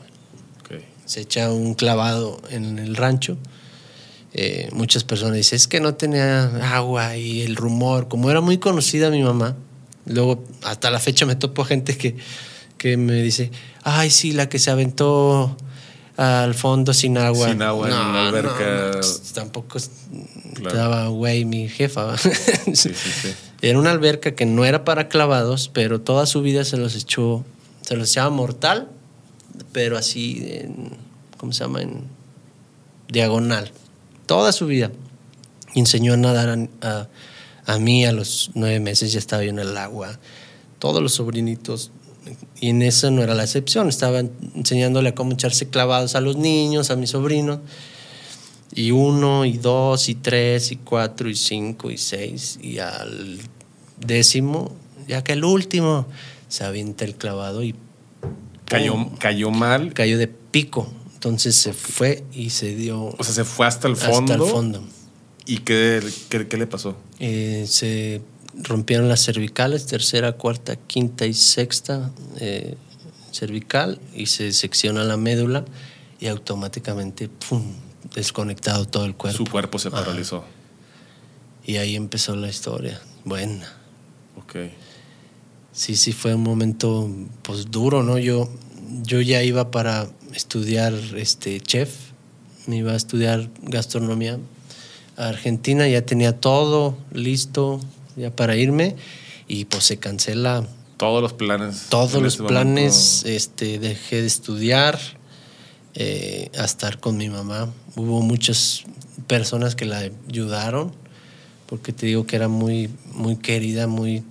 güey 0.70 0.82
Ok. 0.82 0.86
se 1.06 1.22
echa 1.22 1.52
un 1.52 1.74
clavado 1.74 2.40
en 2.52 2.78
el 2.78 2.96
rancho. 2.96 3.36
Eh, 4.40 4.70
muchas 4.72 5.04
personas 5.04 5.36
dicen, 5.36 5.56
es 5.56 5.68
que 5.68 5.80
no 5.80 5.96
tenía 5.96 6.76
agua 6.78 7.18
y 7.18 7.42
el 7.42 7.56
rumor, 7.56 8.08
como 8.08 8.30
era 8.30 8.40
muy 8.40 8.60
conocida 8.60 9.10
mi 9.10 9.24
mamá, 9.24 9.56
luego 10.06 10.44
hasta 10.64 10.92
la 10.92 11.00
fecha 11.00 11.26
me 11.26 11.36
topo 11.36 11.66
gente 11.66 11.98
que, 11.98 12.16
que 12.78 12.98
me 12.98 13.14
dice, 13.24 13.50
ay, 13.84 14.12
sí, 14.12 14.34
la 14.34 14.48
que 14.48 14.60
se 14.60 14.70
aventó 14.70 15.58
al 16.18 16.54
fondo 16.54 16.94
sin 16.94 17.18
agua. 17.18 17.50
Sin 17.50 17.64
agua 17.64 17.88
en 17.88 17.94
una 17.96 18.28
alberca. 18.28 18.86
no, 18.86 18.92
pues, 18.92 19.22
tampoco 19.34 19.80
Claro. 20.54 20.70
estaba 20.70 21.08
güey 21.08 21.46
mi 21.46 21.68
jefa. 21.68 22.16
Sí, 22.18 22.30
sí, 22.76 22.92
sí. 22.94 23.34
Era 23.62 23.80
una 23.80 23.90
alberca 23.92 24.36
que 24.36 24.46
no 24.46 24.66
era 24.66 24.84
para 24.86 25.08
clavados, 25.10 25.70
pero 25.74 26.00
toda 26.02 26.26
su 26.28 26.42
vida 26.44 26.64
se 26.64 26.78
los 26.78 26.96
echó, 26.96 27.44
se 27.82 27.96
los 27.96 28.10
echaba 28.12 28.30
mortal, 28.30 28.90
pero 29.72 29.98
así, 29.98 30.48
en, 30.48 30.90
¿cómo 31.38 31.54
se 31.54 31.64
llama? 31.64 31.82
En 31.82 32.04
diagonal. 33.10 33.72
Toda 34.28 34.52
su 34.52 34.68
vida. 34.68 34.92
Y 35.74 35.80
enseñó 35.80 36.14
a 36.14 36.18
nadar 36.18 36.50
a, 36.50 36.88
a- 36.88 37.10
a 37.66 37.80
mí 37.80 38.06
a 38.06 38.14
los 38.14 38.52
nueve 38.54 38.80
meses, 38.80 39.12
ya 39.12 39.20
estaba 39.20 39.44
yo 39.44 39.50
en 39.50 39.60
el 39.60 39.76
agua. 39.76 40.20
Todos 40.80 41.02
los 41.02 41.14
sobrinitos. 41.16 41.92
Y 42.62 42.70
en 42.70 42.82
eso 42.82 43.12
no 43.12 43.22
era 43.24 43.34
la 43.36 43.44
excepción. 43.44 43.90
Estaba 43.90 44.22
enseñándole 44.56 45.10
a 45.10 45.16
cómo 45.16 45.34
echarse 45.34 45.68
clavados 45.70 46.16
a 46.16 46.22
los 46.22 46.38
niños, 46.38 46.92
a 46.92 46.96
mis 46.96 47.10
sobrinos. 47.10 47.60
Y 48.74 48.92
uno, 48.92 49.44
y 49.46 49.58
dos, 49.58 50.08
y 50.08 50.16
tres, 50.16 50.72
y 50.72 50.78
cuatro, 50.78 51.30
y 51.30 51.36
cinco, 51.36 51.90
y 51.92 51.98
seis. 51.98 52.58
Y 52.62 52.80
al 52.80 53.40
décimo, 54.00 54.72
ya 55.08 55.24
que 55.24 55.34
el 55.34 55.44
último, 55.44 56.06
se 56.48 56.64
avienta 56.64 57.04
el 57.06 57.16
clavado 57.16 57.64
y 57.64 57.76
Cayó, 58.66 58.94
cayó 59.20 59.50
mal. 59.52 59.94
cayó 59.94 60.18
de 60.18 60.28
pico. 60.28 60.92
Entonces 61.18 61.56
se 61.56 61.74
fue 61.74 62.24
y 62.32 62.52
se 62.52 62.76
dio 62.76 63.06
O 63.18 63.24
sea, 63.24 63.34
se 63.34 63.44
fue 63.44 63.66
hasta 63.66 63.88
el 63.88 63.96
fondo. 63.96 64.34
hasta 64.34 64.46
el 64.46 64.52
fondo. 64.52 64.84
¿Y 65.48 65.58
qué, 65.60 66.00
qué, 66.30 66.48
qué 66.48 66.58
le 66.58 66.68
pasó? 66.68 66.96
Eh, 67.20 67.66
se 67.68 68.22
rompieron 68.54 69.10
las 69.10 69.26
cervicales, 69.26 69.88
tercera, 69.88 70.34
cuarta, 70.34 70.76
quinta 70.76 71.26
y 71.26 71.34
sexta 71.34 72.12
eh, 72.40 72.76
cervical 73.32 74.00
y 74.14 74.28
se 74.28 74.52
secciona 74.52 75.04
la 75.04 75.18
médula 75.18 75.66
y 76.20 76.28
automáticamente 76.28 77.30
¡pum! 77.30 77.64
desconectado 78.14 78.86
todo 78.86 79.06
el 79.06 79.16
cuerpo. 79.16 79.38
Su 79.40 79.46
cuerpo 79.50 79.80
se 79.80 79.88
Ajá. 79.88 79.98
paralizó. 80.06 80.44
Y 81.66 81.78
ahí 81.78 81.96
empezó 81.96 82.36
la 82.36 82.48
historia. 82.48 83.02
Buena. 83.26 83.68
Ok. 84.38 84.56
Sí, 85.72 85.96
sí, 85.96 86.14
fue 86.14 86.36
un 86.36 86.44
momento 86.44 87.10
pues 87.42 87.72
duro, 87.72 88.04
¿no? 88.04 88.20
Yo, 88.20 88.50
yo 89.02 89.20
ya 89.22 89.42
iba 89.42 89.72
para 89.72 90.08
estudiar 90.38 90.94
este 91.16 91.60
chef, 91.60 91.90
me 92.68 92.78
iba 92.78 92.94
a 92.94 92.96
estudiar 92.96 93.50
gastronomía 93.64 94.40
a 95.18 95.28
Argentina, 95.30 95.88
ya 95.88 96.04
tenía 96.06 96.40
todo 96.40 96.98
listo 97.12 97.80
ya 98.16 98.36
para 98.36 98.56
irme 98.56 98.96
y 99.48 99.66
pues 99.66 99.86
se 99.86 99.98
cancela 99.98 100.66
Todos 100.98 101.22
los 101.22 101.34
planes. 101.34 101.88
todos 101.90 102.22
los 102.22 102.38
planes, 102.38 103.22
momento. 103.24 103.30
este, 103.38 103.80
dejé 103.80 104.22
de 104.22 104.28
estudiar 104.28 105.00
eh, 105.96 106.50
a 106.58 106.66
estar 106.66 107.00
con 107.00 107.18
mi 107.18 107.30
mamá. 107.30 107.72
Hubo 107.96 108.22
muchas 108.22 108.84
personas 109.28 109.76
que 109.76 109.86
la 109.86 110.10
ayudaron, 110.30 110.92
porque 111.66 111.92
te 111.94 112.06
digo 112.06 112.26
que 112.28 112.36
era 112.36 112.48
muy, 112.48 112.90
muy 113.14 113.38
querida, 113.38 113.88
muy 113.88 114.24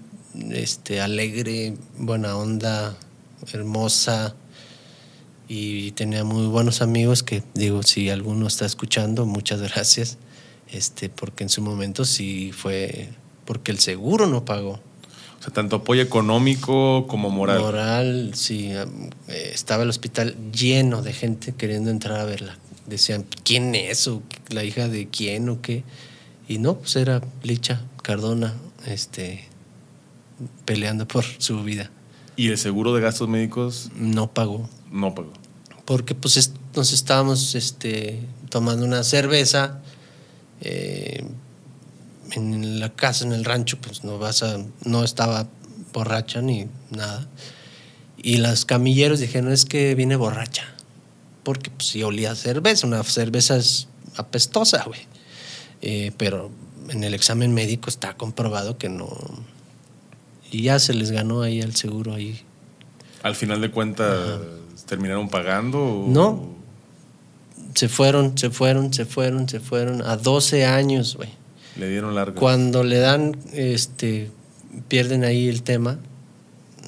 este, 0.51 1.01
alegre, 1.01 1.75
buena 1.99 2.37
onda, 2.37 2.97
hermosa. 3.53 4.35
Y 5.49 5.93
tenía 5.93 6.25
muy 6.25 6.47
buenos 6.47 6.83
amigos 6.83 7.23
que, 7.23 7.43
digo, 7.55 7.83
si 7.83 8.11
alguno 8.11 8.47
está 8.47 8.67
escuchando, 8.67 9.27
muchas 9.27 9.61
gracias. 9.61 10.19
Este, 10.71 11.09
porque 11.09 11.45
en 11.45 11.51
su 11.51 11.63
momento 11.63 12.05
sí 12.05 12.51
fue 12.53 13.09
porque 13.47 13.71
el 13.73 13.79
seguro 13.79 14.27
no 14.27 14.45
pagó. 14.45 14.81
O 15.39 15.43
sea, 15.43 15.53
tanto 15.53 15.77
apoyo 15.77 16.03
económico 16.03 17.07
como 17.07 17.31
moral. 17.31 17.61
Moral, 17.61 18.33
sí. 18.35 18.71
eh, 18.73 19.51
estaba 19.55 19.85
el 19.85 19.89
hospital 19.89 20.35
lleno 20.53 21.03
de 21.03 21.13
gente 21.13 21.55
queriendo 21.55 21.91
entrar 21.91 22.19
a 22.21 22.25
verla. 22.25 22.59
Decían, 22.87 23.25
¿quién 23.45 23.75
es? 23.75 24.07
¿O 24.09 24.23
la 24.51 24.65
hija 24.65 24.89
de 24.89 25.09
quién 25.09 25.49
o 25.49 25.63
qué? 25.63 25.85
Y 26.49 26.59
no, 26.59 26.77
pues 26.79 26.97
era 26.97 27.23
Licha 27.43 27.83
Cardona, 28.03 28.55
este, 28.87 29.45
peleando 30.65 31.07
por 31.09 31.25
su 31.39 31.63
vida. 31.63 31.91
Y 32.37 32.49
el 32.49 32.59
seguro 32.59 32.95
de 32.95 33.01
gastos 33.01 33.29
médicos 33.29 33.91
No 33.97 34.33
pagó. 34.33 34.69
No 34.91 35.15
pagó. 35.15 35.33
Porque 35.85 36.15
pues 36.15 36.37
es- 36.37 36.53
nos 36.75 36.93
estábamos 36.93 37.55
este, 37.55 38.21
tomando 38.51 38.85
una 38.85 39.03
cerveza 39.05 39.81
eh, 40.61 41.25
en 42.33 42.81
la 42.81 42.93
casa, 42.93 43.25
en 43.25 43.33
el 43.33 43.45
rancho, 43.45 43.79
pues 43.81 44.03
no 44.05 44.19
vas 44.19 44.43
a, 44.43 44.59
no 44.85 45.05
estaba 45.05 45.47
borracha 45.93 46.41
ni 46.43 46.67
nada. 46.91 47.29
Y 48.23 48.39
los 48.39 48.65
camilleros 48.65 49.21
dijeron, 49.21 49.53
es 49.53 49.65
que 49.65 49.95
viene 49.95 50.17
borracha. 50.17 50.65
Porque 51.45 51.71
pues 51.71 51.89
sí 51.91 52.03
olía 52.03 52.33
a 52.33 52.35
cerveza, 52.35 52.87
una 52.87 53.03
cerveza 53.05 53.57
es 53.57 53.87
apestosa, 54.17 54.83
güey. 54.85 55.01
Eh, 55.83 56.11
pero 56.17 56.51
en 56.89 57.05
el 57.05 57.15
examen 57.15 57.55
médico 57.55 57.89
está 57.89 58.17
comprobado 58.17 58.79
que 58.79 58.89
no. 58.89 59.09
Y 60.51 60.63
ya 60.63 60.79
se 60.81 60.95
les 60.95 61.11
ganó 61.13 61.43
ahí 61.43 61.61
el 61.61 61.77
seguro 61.77 62.15
ahí. 62.15 62.41
Al 63.23 63.37
final 63.37 63.61
de 63.61 63.71
cuentas, 63.71 64.39
¿terminaron 64.85 65.29
pagando? 65.29 65.79
o- 65.83 66.09
No. 66.09 66.57
Se 67.75 67.89
fueron, 67.89 68.37
se 68.39 68.51
fueron, 68.51 68.93
se 68.93 69.05
fueron, 69.05 69.49
se 69.49 69.61
fueron. 69.61 70.03
A 70.03 70.17
12 70.17 70.65
años, 70.65 71.17
güey. 71.17 71.29
Le 71.77 71.89
dieron 71.91 72.15
largo. 72.15 72.39
Cuando 72.41 72.83
le 72.85 72.99
dan, 72.99 73.37
este, 73.53 74.31
pierden 74.89 75.25
ahí 75.25 75.49
el 75.49 75.63
tema, 75.63 75.99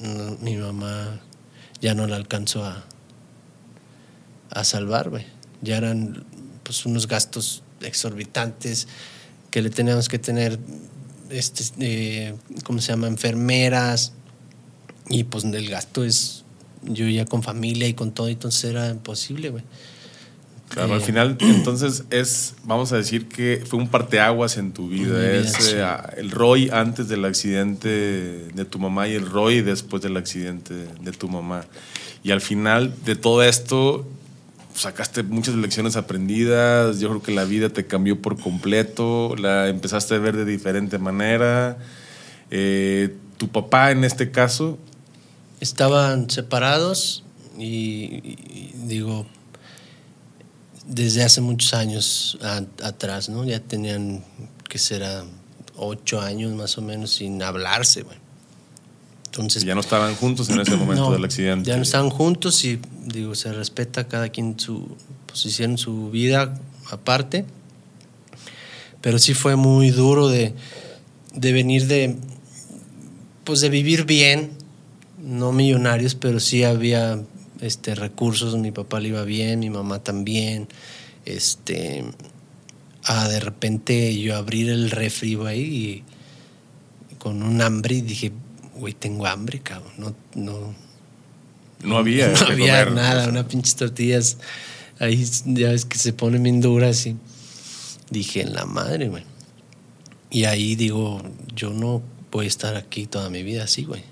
no, 0.01 0.37
mi 0.41 0.55
mamá 0.57 1.21
ya 1.79 1.93
no 1.93 2.07
la 2.07 2.15
alcanzó 2.15 2.65
a, 2.65 2.83
a 4.49 4.63
salvar, 4.63 5.09
güey. 5.09 5.25
Ya 5.61 5.77
eran 5.77 6.23
pues 6.63 6.85
unos 6.85 7.07
gastos 7.07 7.61
exorbitantes 7.81 8.87
que 9.51 9.61
le 9.61 9.69
teníamos 9.69 10.09
que 10.09 10.17
tener, 10.19 10.57
este, 11.29 11.63
eh, 11.79 12.35
¿cómo 12.63 12.79
se 12.81 12.91
llama? 12.93 13.07
Enfermeras. 13.07 14.13
Y 15.09 15.23
pues 15.25 15.43
el 15.43 15.69
gasto 15.69 16.03
es, 16.03 16.45
yo 16.83 17.07
ya 17.07 17.25
con 17.25 17.43
familia 17.43 17.87
y 17.87 17.93
con 17.93 18.11
todo, 18.11 18.27
entonces 18.27 18.63
era 18.69 18.89
imposible, 18.89 19.49
güey. 19.49 19.63
Claro, 20.69 20.93
al 20.93 21.01
Eh, 21.01 21.03
final, 21.03 21.37
entonces 21.39 22.03
es, 22.11 22.55
vamos 22.63 22.91
a 22.91 22.97
decir 22.97 23.27
que 23.27 23.63
fue 23.65 23.79
un 23.79 23.87
parteaguas 23.87 24.57
en 24.57 24.71
tu 24.71 24.87
vida. 24.89 25.33
Es 25.33 25.53
sí. 25.53 25.75
el 26.17 26.31
Roy 26.31 26.69
antes 26.71 27.07
del 27.07 27.25
accidente 27.25 27.89
de 27.89 28.65
tu 28.65 28.77
mamá 28.79 29.07
y 29.07 29.13
el 29.15 29.25
Roy 29.25 29.61
después 29.61 30.01
del 30.03 30.15
accidente 30.17 30.73
de 31.01 31.11
tu 31.11 31.27
mamá. 31.27 31.65
Y 32.23 32.31
al 32.31 32.41
final 32.41 32.93
de 33.05 33.15
todo 33.15 33.41
esto, 33.43 34.07
sacaste 34.75 35.23
muchas 35.23 35.55
lecciones 35.55 35.95
aprendidas. 35.95 36.99
Yo 36.99 37.09
creo 37.09 37.23
que 37.23 37.31
la 37.33 37.45
vida 37.45 37.69
te 37.69 37.85
cambió 37.87 38.21
por 38.21 38.39
completo. 38.39 39.35
La 39.37 39.69
empezaste 39.69 40.15
a 40.15 40.19
ver 40.19 40.35
de 40.37 40.45
diferente 40.45 40.99
manera. 40.99 41.77
Eh, 42.51 43.15
tu 43.37 43.47
papá, 43.49 43.91
en 43.91 44.03
este 44.03 44.31
caso, 44.31 44.77
estaban 45.59 46.29
separados 46.29 47.23
y, 47.57 47.63
y 47.65 48.71
digo, 48.85 49.25
desde 50.87 51.23
hace 51.23 51.41
muchos 51.41 51.73
años 51.73 52.37
a- 52.41 52.63
atrás, 52.87 53.29
¿no? 53.29 53.43
Ya 53.45 53.59
tenían, 53.59 54.23
que 54.67 54.77
será, 54.79 55.23
ocho 55.75 56.19
años 56.21 56.53
más 56.53 56.77
o 56.77 56.81
menos 56.81 57.11
sin 57.11 57.41
hablarse, 57.41 58.01
güey. 58.01 58.17
Entonces, 59.25 59.63
ya 59.63 59.75
no 59.75 59.81
estaban 59.81 60.15
juntos 60.15 60.49
en 60.49 60.59
ese 60.59 60.75
momento 60.75 61.05
no, 61.05 61.11
del 61.11 61.23
accidente. 61.23 61.69
Ya 61.69 61.77
no 61.77 61.83
estaban 61.83 62.09
juntos 62.09 62.63
y 62.65 62.79
digo, 63.05 63.35
se 63.35 63.53
respeta 63.53 64.07
cada 64.07 64.29
quien 64.29 64.59
su 64.59 64.95
posición, 65.27 65.77
su 65.77 66.09
vida 66.09 66.59
aparte. 66.89 67.45
Pero 69.01 69.19
sí 69.19 69.33
fue 69.33 69.55
muy 69.55 69.91
duro 69.91 70.27
de, 70.27 70.53
de 71.33 71.53
venir 71.53 71.87
de, 71.87 72.17
pues 73.45 73.61
de 73.61 73.69
vivir 73.69 74.05
bien, 74.05 74.51
no 75.21 75.51
millonarios, 75.51 76.15
pero 76.15 76.39
sí 76.39 76.63
había 76.63 77.21
este, 77.61 77.95
recursos, 77.95 78.57
mi 78.57 78.71
papá 78.71 78.99
le 78.99 79.09
iba 79.09 79.23
bien, 79.23 79.59
mi 79.59 79.69
mamá 79.69 80.03
también. 80.03 80.67
Este, 81.25 82.03
a 83.03 83.27
de 83.27 83.39
repente 83.39 84.17
yo 84.19 84.35
abrir 84.35 84.69
el 84.69 84.91
refri, 84.91 85.35
güey, 85.35 85.61
y 85.61 86.03
con 87.17 87.43
un 87.43 87.61
hambre 87.61 87.95
y 87.95 88.01
dije, 88.01 88.31
güey, 88.75 88.93
tengo 88.93 89.25
hambre, 89.25 89.59
cabrón. 89.59 89.93
No, 89.97 90.15
no, 90.35 90.73
no 91.83 91.97
había. 91.97 92.27
no 92.33 92.47
había 92.47 92.85
comer, 92.85 92.91
nada, 92.91 93.17
o 93.17 93.23
sea. 93.23 93.29
unas 93.29 93.45
pinches 93.45 93.75
tortillas 93.75 94.37
ahí 94.99 95.25
ya 95.45 95.69
ves 95.69 95.85
que 95.85 95.97
se 95.97 96.13
ponen 96.13 96.43
bien 96.43 96.61
duras 96.61 97.05
y 97.05 97.15
dije, 98.09 98.41
en 98.41 98.53
la 98.53 98.65
madre, 98.65 99.07
güey. 99.07 99.23
Y 100.29 100.43
ahí 100.43 100.75
digo, 100.75 101.23
yo 101.55 101.71
no 101.71 102.03
voy 102.31 102.45
a 102.45 102.47
estar 102.47 102.75
aquí 102.75 103.07
toda 103.07 103.29
mi 103.29 103.41
vida 103.41 103.63
así, 103.63 103.83
güey. 103.83 104.03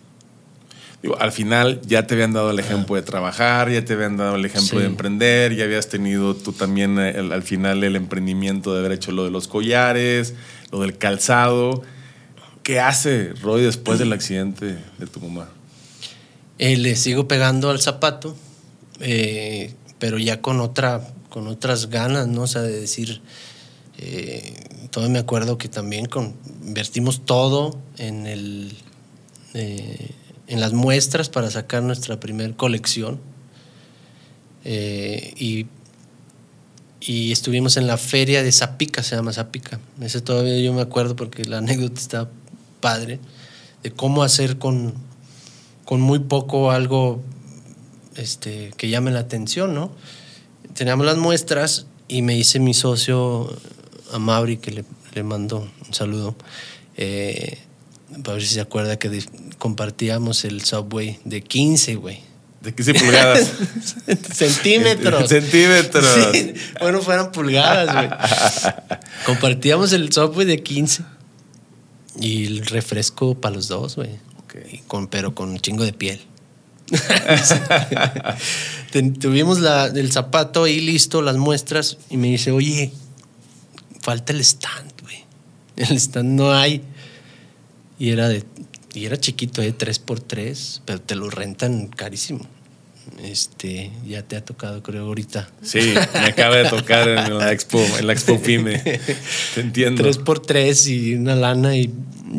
Digo, 1.04 1.16
al 1.20 1.32
final 1.32 1.80
ya 1.86 2.08
te 2.08 2.16
habían 2.16 2.34
dado 2.34 2.50
el 2.52 2.58
ejemplo 2.60 2.96
de 2.96 3.04
trabajar, 3.04 3.70
ya 3.72 3.86
te 3.86 3.94
habían 3.94 4.18
dado 4.18 4.36
el 4.36 4.46
ejemplo 4.46 4.70
Sí. 4.72 4.78
de 4.80 4.86
emprender, 4.86 5.56
ya 5.56 5.66
habías 5.66 5.90
tenido 5.90 6.36
tú 6.36 6.54
también 6.54 6.98
eh, 7.00 7.12
el- 7.12 7.32
al 7.32 7.44
final 7.44 7.84
el 7.84 7.96
emprendimiento 7.96 8.74
de 8.74 8.80
haber 8.80 8.94
hecho 8.94 9.12
lo 9.12 9.24
de 9.24 9.30
los 9.30 9.48
collares, 9.48 10.34
lo 10.72 10.82
del 10.82 10.98
calzado. 10.98 11.84
¿Qué 12.64 12.80
hace 12.80 13.32
Roy 13.42 13.62
después 13.62 14.00
del 14.00 14.12
accidente 14.12 14.78
de 14.98 15.08
tu 15.08 15.20
mamá? 15.22 15.50
Eh, 16.58 16.76
le 16.78 16.96
sigo 16.96 17.28
pegando 17.28 17.70
al 17.70 17.80
zapato, 17.80 18.36
eh, 19.00 19.74
pero 20.00 20.18
ya 20.18 20.42
con 20.42 20.60
otra, 20.60 21.08
con 21.30 21.48
otras 21.48 21.90
ganas, 21.92 22.28
¿no? 22.28 22.42
O 22.42 22.48
sea, 22.48 22.64
de 22.64 22.78
decir, 22.82 23.22
eh, 24.00 24.54
todavía 24.90 25.14
me 25.14 25.20
acuerdo 25.20 25.58
que 25.60 25.70
también 25.70 26.08
con, 26.08 26.36
invertimos 26.66 27.24
todo 27.26 27.80
en 28.00 28.26
el, 28.26 28.74
eh, 29.54 30.10
en 30.48 30.60
las 30.60 30.74
muestras 30.74 31.30
para 31.30 31.52
sacar 31.52 31.84
nuestra 31.84 32.20
primer 32.20 32.56
colección. 32.56 33.20
Eh, 34.64 35.34
y, 35.38 35.68
y 37.00 37.32
estuvimos 37.32 37.78
en 37.78 37.88
la 37.88 37.98
feria 37.98 38.44
de 38.44 38.52
Zapica, 38.52 39.04
se 39.04 39.16
llama 39.16 39.34
Zapica. 39.34 39.80
Ese 40.02 40.22
todavía 40.22 40.60
yo 40.60 40.74
me 40.74 40.82
acuerdo 40.82 41.16
porque 41.16 41.46
la 41.46 41.60
anécdota 41.60 42.00
está 42.00 42.30
padre, 42.80 43.20
de 43.84 43.92
cómo 43.92 44.24
hacer 44.24 44.58
con, 44.58 44.94
con 45.86 46.02
muy 46.02 46.20
poco 46.20 46.72
algo 46.72 47.22
este, 48.16 48.74
que 48.78 48.90
llame 48.90 49.12
la 49.12 49.20
atención, 49.20 49.74
¿no? 49.74 49.92
Teníamos 50.74 51.06
las 51.06 51.18
muestras 51.18 51.88
y 52.08 52.22
me 52.22 52.36
hice 52.38 52.60
mi 52.60 52.74
socio 52.74 53.56
a 54.12 54.20
Mauri, 54.20 54.58
que 54.58 54.72
le, 54.72 54.86
le 55.14 55.24
mando 55.24 55.68
un 55.86 55.94
saludo, 55.94 56.36
eh, 56.96 57.58
para 58.24 58.34
ver 58.34 58.42
si 58.42 58.54
se 58.54 58.62
acuerda 58.62 58.98
que 58.98 59.24
compartíamos 59.58 60.46
el 60.46 60.64
Subway 60.64 61.20
de 61.26 61.42
15, 61.42 61.96
güey. 61.96 62.20
¿De 62.62 62.74
15 62.74 62.94
pulgadas? 62.96 63.52
Centímetros. 64.34 65.30
Centímetros. 65.30 66.06
Sí, 66.32 66.54
bueno, 66.80 67.02
fueran 67.02 67.32
pulgadas, 67.32 67.94
güey. 67.94 68.10
Compartíamos 69.26 69.94
el 69.94 70.12
Subway 70.12 70.46
de 70.46 70.64
15 70.64 71.04
y 72.20 72.46
el 72.46 72.66
refresco 72.66 73.36
para 73.36 73.56
los 73.56 73.68
dos, 73.68 73.96
güey. 73.96 74.10
Con, 74.88 75.08
pero 75.08 75.36
con 75.36 75.50
un 75.50 75.60
chingo 75.60 75.84
de 75.84 75.94
piel. 75.94 76.20
Tuvimos 79.20 79.60
la, 79.60 79.86
el 79.86 80.12
zapato 80.12 80.64
ahí 80.64 80.80
listo, 80.80 81.22
las 81.22 81.38
muestras, 81.38 81.98
y 82.10 82.18
me 82.18 82.28
dice, 82.28 82.52
oye, 82.52 82.92
falta 84.02 84.34
el 84.34 84.40
stand, 84.42 84.94
güey. 85.02 85.24
El 85.76 85.98
stand 85.98 86.30
no 86.30 86.52
hay. 86.54 86.82
Y 88.00 88.12
era 88.12 88.30
de, 88.30 88.44
y 88.94 89.06
era 89.06 89.18
chiquito, 89.18 89.62
eh, 89.62 89.74
3x3, 89.76 90.82
pero 90.86 91.02
te 91.02 91.16
lo 91.16 91.30
rentan 91.30 91.88
carísimo. 91.88 92.48
Este, 93.24 93.90
ya 94.06 94.22
te 94.22 94.36
ha 94.36 94.44
tocado, 94.44 94.84
creo, 94.84 95.06
ahorita. 95.06 95.50
Sí, 95.62 95.94
me 96.14 96.26
acaba 96.26 96.58
de 96.58 96.70
tocar 96.70 97.08
en 97.08 97.38
la 97.38 97.52
expo, 97.54 97.80
en 98.00 98.06
la 98.06 98.14
expo 98.14 98.40
Pyme. 98.42 98.80
Te 99.56 99.62
entiendo. 99.62 100.04
3x3 100.04 100.90
y 100.90 101.16
una 101.16 101.36
lana 101.36 101.76
y, 101.76 101.92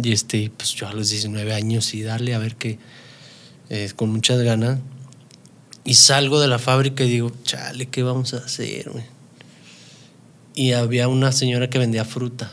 y 0.03 0.13
este, 0.13 0.51
pues 0.57 0.75
yo 0.75 0.87
a 0.87 0.93
los 0.93 1.11
19 1.11 1.55
años 1.55 1.95
y 1.95 2.03
darle 2.03 2.35
a 2.35 2.39
ver 2.39 2.57
qué, 2.57 2.79
eh, 3.71 3.91
con 3.97 4.11
muchas 4.11 4.41
ganas. 4.43 4.79
Y 5.85 5.95
salgo 5.95 6.39
de 6.39 6.49
la 6.49 6.59
fábrica 6.59 7.03
y 7.03 7.11
digo, 7.11 7.33
chale, 7.45 7.87
¿qué 7.87 8.03
vamos 8.03 8.35
a 8.35 8.39
hacer? 8.39 8.91
güey?" 8.91 9.05
Y 10.55 10.73
había 10.73 11.09
una 11.09 11.33
señora 11.33 11.71
que 11.71 11.79
vendía 11.79 12.05
fruta. 12.05 12.53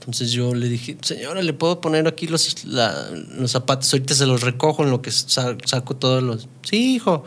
Entonces 0.00 0.32
yo 0.32 0.54
le 0.54 0.68
dije, 0.70 0.96
señora, 1.02 1.42
¿le 1.42 1.52
puedo 1.52 1.82
poner 1.82 2.08
aquí 2.08 2.26
los, 2.26 2.64
los 2.64 3.50
zapatos? 3.50 3.92
Ahorita 3.92 4.14
se 4.14 4.24
los 4.24 4.40
recojo 4.40 4.82
en 4.82 4.90
lo 4.90 5.02
que 5.02 5.10
sa- 5.10 5.58
saco 5.66 5.94
todos 5.94 6.22
los... 6.22 6.48
Sí, 6.62 6.94
hijo. 6.94 7.22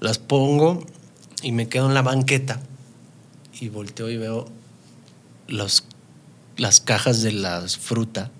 Las 0.00 0.18
pongo 0.18 0.84
y 1.42 1.52
me 1.52 1.68
quedo 1.70 1.86
en 1.88 1.94
la 1.94 2.02
banqueta. 2.02 2.60
Y 3.58 3.70
volteo 3.70 4.10
y 4.10 4.18
veo 4.18 4.46
los, 5.46 5.84
las 6.58 6.80
cajas 6.80 7.22
de 7.22 7.32
la 7.32 7.62
fruta. 7.66 8.30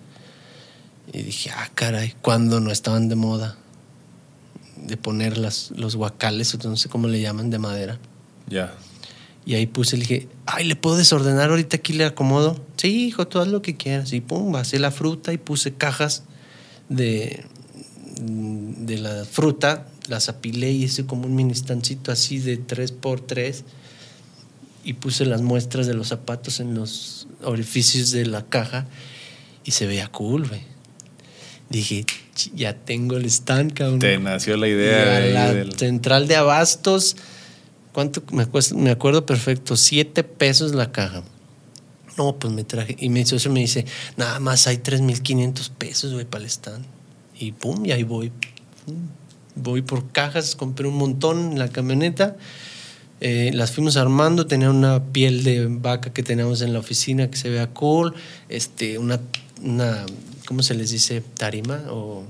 Y 1.10 1.22
dije, 1.22 1.50
ah, 1.50 1.70
caray, 1.74 2.14
cuando 2.20 2.60
no 2.60 2.70
estaban 2.70 3.08
de 3.08 3.14
moda 3.16 3.56
de 4.76 4.98
poner 4.98 5.38
las, 5.38 5.70
los 5.72 5.96
guacales, 5.96 6.54
o 6.54 6.58
no 6.68 6.76
sé 6.76 6.90
cómo 6.90 7.08
le 7.08 7.20
llaman, 7.22 7.48
de 7.48 7.58
madera. 7.58 7.98
Ya. 8.48 8.74
Y 9.48 9.54
ahí 9.54 9.66
puse, 9.66 9.96
le 9.96 10.02
dije, 10.02 10.28
ay, 10.44 10.64
¿le 10.66 10.76
puedo 10.76 10.96
desordenar 10.98 11.48
ahorita 11.48 11.78
aquí 11.78 11.94
le 11.94 12.04
acomodo? 12.04 12.62
Sí, 12.76 13.06
hijo, 13.06 13.26
tú 13.26 13.38
haz 13.40 13.48
lo 13.48 13.62
que 13.62 13.78
quieras. 13.78 14.12
Y 14.12 14.20
pum, 14.20 14.52
vacié 14.52 14.78
la 14.78 14.90
fruta 14.90 15.32
y 15.32 15.38
puse 15.38 15.72
cajas 15.72 16.22
de, 16.90 17.44
de 18.20 18.98
la 18.98 19.24
fruta, 19.24 19.86
las 20.06 20.28
apilé 20.28 20.70
y 20.72 20.84
hice 20.84 21.06
como 21.06 21.24
un 21.26 21.34
mini 21.34 21.52
estancito 21.52 22.12
así 22.12 22.38
de 22.40 22.60
3x3 22.62 23.62
y 24.84 24.92
puse 24.94 25.24
las 25.24 25.40
muestras 25.40 25.86
de 25.86 25.94
los 25.94 26.08
zapatos 26.08 26.60
en 26.60 26.74
los 26.74 27.26
orificios 27.42 28.10
de 28.10 28.26
la 28.26 28.44
caja 28.44 28.86
y 29.64 29.70
se 29.70 29.86
veía 29.86 30.08
cool, 30.08 30.46
güey. 30.46 30.60
Dije, 31.70 32.04
"Ch, 32.34 32.50
ya 32.54 32.74
tengo 32.74 33.16
el 33.16 33.24
stand, 33.26 33.72
cabrón. 33.72 33.98
Te 33.98 34.18
nació 34.18 34.56
la 34.58 34.68
idea. 34.68 35.12
a 35.12 35.16
ahí 35.18 35.32
la 35.32 35.52
del- 35.54 35.72
central 35.74 36.26
de 36.28 36.36
abastos, 36.36 37.16
¿cuánto 37.92 38.22
me 38.32 38.46
cuesta? 38.46 38.74
Me 38.74 38.90
acuerdo 38.90 39.26
perfecto, 39.26 39.76
siete 39.76 40.24
pesos 40.24 40.74
la 40.74 40.92
caja. 40.92 41.22
No, 42.16 42.36
pues 42.36 42.52
me 42.52 42.64
traje. 42.64 42.96
Y 42.98 43.10
mi 43.10 43.24
socio 43.24 43.50
me 43.50 43.60
dice, 43.60 43.86
nada 44.16 44.40
más 44.40 44.66
hay 44.66 44.78
3.500 44.78 45.70
pesos, 45.70 46.12
güey, 46.12 46.24
para 46.24 46.44
el 46.44 46.50
stand. 46.50 46.84
Y 47.38 47.52
pum, 47.52 47.86
y 47.86 47.92
ahí 47.92 48.02
voy. 48.02 48.32
Voy 49.54 49.82
por 49.82 50.10
cajas, 50.10 50.56
compré 50.56 50.88
un 50.88 50.96
montón 50.96 51.52
en 51.52 51.58
la 51.58 51.68
camioneta. 51.68 52.36
Eh, 53.20 53.50
las 53.54 53.72
fuimos 53.72 53.96
armando, 53.96 54.46
tenía 54.46 54.70
una 54.70 55.02
piel 55.04 55.42
de 55.42 55.66
vaca 55.66 56.12
que 56.12 56.22
teníamos 56.22 56.62
en 56.62 56.72
la 56.72 56.78
oficina 56.78 57.28
que 57.28 57.36
se 57.36 57.48
vea 57.50 57.66
cool, 57.68 58.14
este, 58.48 58.96
una, 58.96 59.20
una 59.60 60.06
¿cómo 60.46 60.62
se 60.62 60.74
les 60.74 60.90
dice? 60.90 61.20
Tarima 61.36 61.82
o 61.90 62.24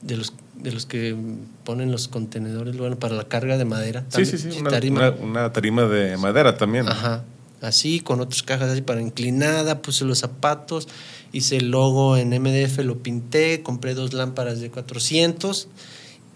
de 0.00 0.16
los 0.16 0.32
de 0.56 0.72
los 0.72 0.86
que 0.86 1.16
ponen 1.64 1.90
los 1.90 2.08
contenedores, 2.08 2.76
bueno, 2.76 2.98
para 2.98 3.14
la 3.14 3.28
carga 3.28 3.58
de 3.58 3.64
madera. 3.64 4.04
Sí, 4.08 4.24
sí, 4.24 4.38
sí, 4.38 4.48
una 4.58 4.70
tarima. 4.70 5.10
Una, 5.10 5.52
tarima 5.52 5.84
de 5.84 6.16
madera 6.16 6.56
también. 6.56 6.88
Ajá, 6.88 7.24
así, 7.60 8.00
con 8.00 8.20
otras 8.20 8.42
cajas 8.42 8.70
así 8.70 8.82
para 8.82 9.00
inclinada, 9.00 9.82
puse 9.82 10.04
los 10.04 10.18
zapatos, 10.18 10.88
hice 11.32 11.56
el 11.56 11.70
logo 11.70 12.16
en 12.16 12.30
MDF, 12.30 12.78
lo 12.78 13.02
pinté, 13.02 13.62
compré 13.62 13.94
dos 13.94 14.12
lámparas 14.12 14.60
de 14.60 14.70
400, 14.70 15.68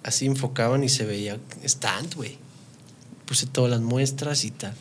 así 0.03 0.27
enfocaban 0.27 0.85
y 0.85 0.89
se 0.89 1.05
veía 1.05 1.39
stand, 1.65 2.15
güey. 2.15 2.39
Puse 3.27 3.47
todas 3.47 3.71
las 3.71 3.81
muestras 3.81 4.45
y 4.45 4.51
tal. 4.51 4.75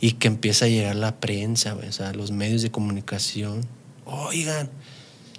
Y 0.00 0.12
que 0.12 0.28
empieza 0.28 0.66
a 0.66 0.68
llegar 0.68 0.94
la 0.96 1.16
prensa, 1.16 1.72
güey, 1.72 1.88
o 1.88 1.92
sea, 1.92 2.12
los 2.12 2.30
medios 2.30 2.62
de 2.62 2.70
comunicación. 2.70 3.62
Oigan, 4.04 4.70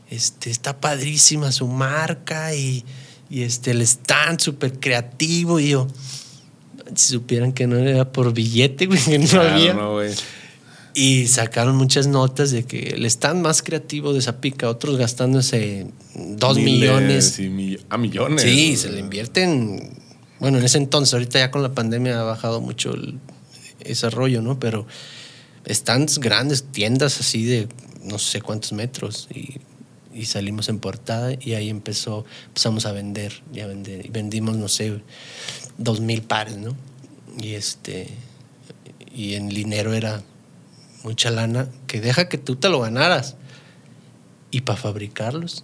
este, 0.10 0.50
está 0.50 0.80
padrísima 0.80 1.52
su 1.52 1.68
marca 1.68 2.54
y 2.54 2.84
y 3.30 3.44
este, 3.44 3.72
el 3.72 3.82
stand 3.82 4.40
súper 4.40 4.80
creativo. 4.80 5.60
Y 5.60 5.70
yo, 5.70 5.88
si 6.96 7.14
supieran 7.14 7.54
que 7.54 7.68
no 7.68 7.78
era 7.78 8.12
por 8.12 8.34
billete, 8.34 8.86
güey, 8.86 9.00
que 9.00 9.20
no 9.20 9.42
había. 9.42 9.76
y 10.94 11.28
sacaron 11.28 11.76
muchas 11.76 12.08
notas 12.08 12.52
de 12.52 12.64
que 12.64 12.90
el 12.90 13.06
stand 13.06 13.42
más 13.42 13.62
creativo 13.62 14.14
de 14.14 14.22
Zapica, 14.22 14.70
otros 14.70 14.98
gastándose 14.98 15.88
dos 16.16 16.58
millones. 16.58 17.40
a 17.90 17.98
millones. 17.98 18.42
Sí, 18.42 18.78
se 18.78 18.90
le 18.92 19.00
invierten. 19.00 19.98
Bueno, 20.40 20.60
en 20.60 20.64
ese 20.64 20.78
entonces, 20.78 21.14
ahorita 21.14 21.40
ya 21.40 21.52
con 21.52 21.64
la 21.64 21.74
pandemia 21.74 22.20
ha 22.20 22.24
bajado 22.24 22.62
mucho 22.62 22.94
el, 22.94 23.20
ese 23.80 24.10
rollo, 24.10 24.42
¿no? 24.42 24.60
Pero 24.60 24.86
stands 25.68 26.20
grandes, 26.20 26.66
tiendas 26.72 27.20
así 27.20 27.46
de 27.46 27.68
no 28.04 28.20
sé 28.20 28.42
cuántos 28.42 28.72
metros 28.72 29.28
y 29.34 29.60
y 30.18 30.26
salimos 30.26 30.68
en 30.70 30.80
portada 30.80 31.34
y 31.40 31.54
ahí 31.54 31.70
empezó, 31.70 32.26
empezamos 32.48 32.86
a 32.86 32.92
vender, 32.92 33.44
y 33.54 33.60
a 33.60 33.68
vender, 33.68 34.06
y 34.06 34.10
vendimos, 34.10 34.58
no 34.58 34.68
sé, 34.68 35.02
dos 35.78 36.00
mil 36.00 36.24
pares, 36.24 36.58
¿no? 36.58 36.76
Y 37.40 37.54
este, 37.54 38.08
y 39.14 39.36
en 39.36 39.50
dinero 39.50 39.94
era 39.94 40.24
mucha 41.04 41.30
lana 41.30 41.70
que 41.86 42.02
deja 42.02 42.30
que 42.30 42.38
tú 42.38 42.56
te 42.56 42.70
lo 42.70 42.82
ganaras 42.82 43.36
y 44.50 44.62
para 44.62 44.80
fabricarlos. 44.80 45.64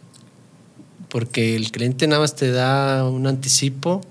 Porque 1.09 1.55
el 1.55 1.71
cliente 1.71 2.07
nada 2.07 2.21
más 2.21 2.35
te 2.35 2.51
da 2.51 3.07
un 3.07 3.27
anticipo 3.27 4.01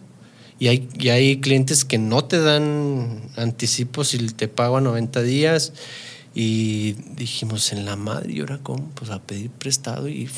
y 0.58 0.68
hay, 0.68 0.88
y 0.98 1.08
hay 1.08 1.40
clientes 1.40 1.84
que 1.84 1.98
no 1.98 2.24
te 2.24 2.40
dan 2.40 3.30
anticipo 3.36 4.04
si 4.04 4.18
te 4.28 4.48
pago 4.48 4.76
a 4.76 4.80
90 4.80 5.22
días 5.22 5.72
y 6.34 6.92
dijimos, 7.16 7.72
en 7.72 7.84
la 7.84 7.96
madre, 7.96 8.32
¿y 8.32 8.40
ahora 8.40 8.58
cómo? 8.62 8.90
Pues 8.94 9.10
a 9.10 9.20
pedir 9.20 9.50
prestado 9.50 10.08
y, 10.08 10.28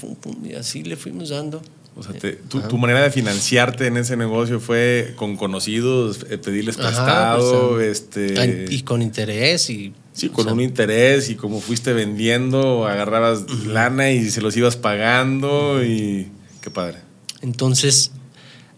y 0.42 0.54
así 0.54 0.82
le 0.82 0.96
fuimos 0.96 1.28
dando. 1.28 1.62
O 1.96 2.02
sea, 2.02 2.12
tu, 2.48 2.76
manera 2.76 3.02
de 3.02 3.10
financiarte 3.12 3.86
en 3.86 3.96
ese 3.96 4.16
negocio 4.16 4.58
fue 4.58 5.14
con 5.14 5.36
conocidos, 5.36 6.26
eh, 6.28 6.38
pedirles 6.38 6.76
prestado, 6.76 7.74
pues, 7.74 8.00
este... 8.00 8.66
Y 8.68 8.82
con 8.82 9.00
interés 9.00 9.70
y... 9.70 9.94
Sí, 10.12 10.28
con 10.28 10.48
un 10.48 10.60
interés 10.60 11.30
y 11.30 11.36
como 11.36 11.60
fuiste 11.60 11.92
vendiendo, 11.92 12.88
agarrabas 12.88 13.48
lana 13.66 14.10
y 14.10 14.28
se 14.30 14.40
los 14.40 14.56
ibas 14.56 14.76
pagando 14.76 15.84
y... 15.84 16.28
Qué 16.60 16.70
padre. 16.70 16.98
Entonces, 17.42 18.10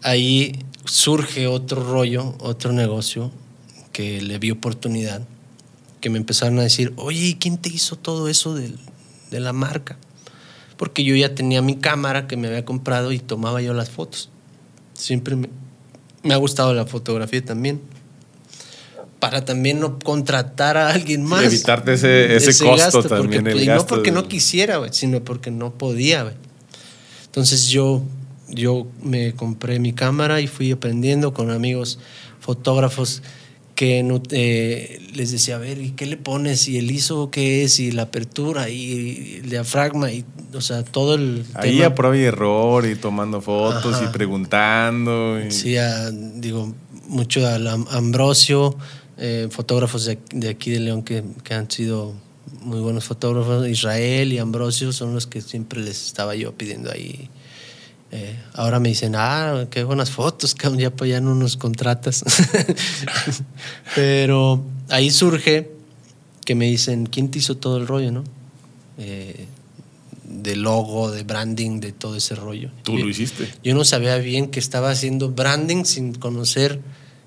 ahí 0.03 0.59
surge 0.85 1.47
otro 1.47 1.83
rollo, 1.83 2.35
otro 2.39 2.71
negocio 2.71 3.31
que 3.93 4.21
le 4.21 4.37
vi 4.37 4.51
oportunidad 4.51 5.23
que 5.99 6.09
me 6.09 6.17
empezaron 6.17 6.59
a 6.59 6.63
decir, 6.63 6.93
oye, 6.97 7.37
¿quién 7.39 7.57
te 7.57 7.69
hizo 7.69 7.95
todo 7.95 8.27
eso 8.27 8.55
de, 8.55 8.73
la 9.31 9.53
marca? 9.53 9.97
Porque 10.77 11.03
yo 11.03 11.15
ya 11.15 11.33
tenía 11.33 11.61
mi 11.61 11.75
cámara 11.75 12.27
que 12.27 12.37
me 12.37 12.47
había 12.47 12.65
comprado 12.65 13.11
y 13.11 13.19
tomaba 13.19 13.61
yo 13.61 13.73
las 13.73 13.89
fotos. 13.89 14.29
Siempre 14.93 15.35
me, 15.35 15.49
ha 16.33 16.37
gustado 16.37 16.73
la 16.73 16.85
fotografía 16.85 17.43
también. 17.43 17.81
Para 19.19 19.43
también 19.43 19.79
no 19.79 19.97
contratar 19.97 20.77
a 20.77 20.91
alguien 20.91 21.23
más. 21.23 21.41
Y 21.41 21.47
evitarte 21.47 21.93
ese, 21.93 22.35
ese, 22.35 22.63
costo 22.63 23.01
también. 23.01 23.43
Porque, 23.43 23.63
el 23.63 23.67
no 23.67 23.87
porque 23.87 24.11
no 24.11 24.27
quisiera, 24.27 24.79
sino 24.93 25.23
porque 25.23 25.49
no 25.49 25.73
podía. 25.73 26.35
Entonces 27.25 27.69
yo, 27.69 28.03
yo 28.47 28.87
me 29.01 29.33
compré 29.33 29.79
mi 29.79 29.93
cámara 29.93 30.39
y 30.41 30.47
fui 30.47 30.71
aprendiendo 30.71 31.33
con 31.33 31.49
amigos 31.49 31.97
fotógrafos 32.39 33.23
que 33.77 34.01
no, 34.01 34.23
eh, 34.31 34.99
les 35.13 35.31
decía, 35.31 35.57
a 35.57 35.59
ver, 35.59 35.79
¿y 35.79 35.91
qué 35.91 36.07
le 36.07 36.17
pones? 36.17 36.67
¿Y 36.67 36.79
el 36.79 36.89
ISO 36.89 37.29
qué 37.29 37.63
es? 37.63 37.79
¿Y 37.79 37.91
la 37.91 38.01
apertura? 38.01 38.71
¿Y 38.71 39.41
el 39.43 39.51
diafragma? 39.51 40.11
Y, 40.11 40.25
o 40.51 40.61
sea, 40.61 40.83
todo 40.83 41.13
el 41.13 41.45
Ahí 41.53 41.83
a 41.83 41.93
prueba 41.93 42.17
y 42.17 42.23
error 42.23 42.87
y 42.87 42.95
tomando 42.95 43.39
fotos 43.39 44.01
y 44.03 44.07
preguntando. 44.07 45.37
Sí, 45.49 45.75
digo, 46.37 46.73
mucho 47.07 47.45
al 47.45 47.67
Ambrosio, 47.67 48.75
eh, 49.19 49.47
fotógrafos 49.51 50.05
de, 50.05 50.17
de, 50.31 50.49
aquí 50.49 50.71
de 50.71 50.79
León 50.79 51.03
que, 51.03 51.23
que 51.43 51.53
han 51.53 51.69
sido 51.69 52.15
muy 52.61 52.79
buenos 52.79 53.05
fotógrafos. 53.05 53.67
Israel 53.67 54.33
y 54.33 54.39
Ambrosio 54.39 54.91
son 54.91 55.13
los 55.13 55.27
que 55.27 55.39
siempre 55.41 55.81
les 55.81 56.03
estaba 56.03 56.33
yo 56.33 56.51
pidiendo 56.57 56.91
ahí 56.91 57.29
eh, 58.11 58.39
ahora 58.53 58.79
me 58.79 58.89
dicen, 58.89 59.13
ah, 59.15 59.67
qué 59.69 59.83
buenas 59.83 60.11
fotos, 60.11 60.55
que 60.55 60.69
ya, 60.77 60.93
ya 61.05 61.21
no 61.21 61.35
nos 61.35 61.57
contratas. 61.57 62.23
Pero 63.95 64.63
ahí 64.89 65.11
surge 65.11 65.71
que 66.45 66.55
me 66.55 66.65
dicen, 66.65 67.07
¿quién 67.07 67.29
te 67.29 67.39
hizo 67.39 67.57
todo 67.57 67.77
el 67.77 67.87
rollo, 67.87 68.11
no? 68.11 68.23
Eh, 68.97 69.47
de 70.23 70.55
logo, 70.55 71.11
de 71.11 71.23
branding, 71.23 71.79
de 71.81 71.91
todo 71.91 72.15
ese 72.15 72.35
rollo. 72.35 72.71
Tú 72.83 72.97
lo 72.97 73.07
hiciste. 73.09 73.47
Yo 73.63 73.75
no 73.75 73.83
sabía 73.83 74.17
bien 74.17 74.47
que 74.47 74.59
estaba 74.59 74.89
haciendo 74.89 75.31
branding 75.31 75.83
sin 75.83 76.13
conocer 76.13 76.79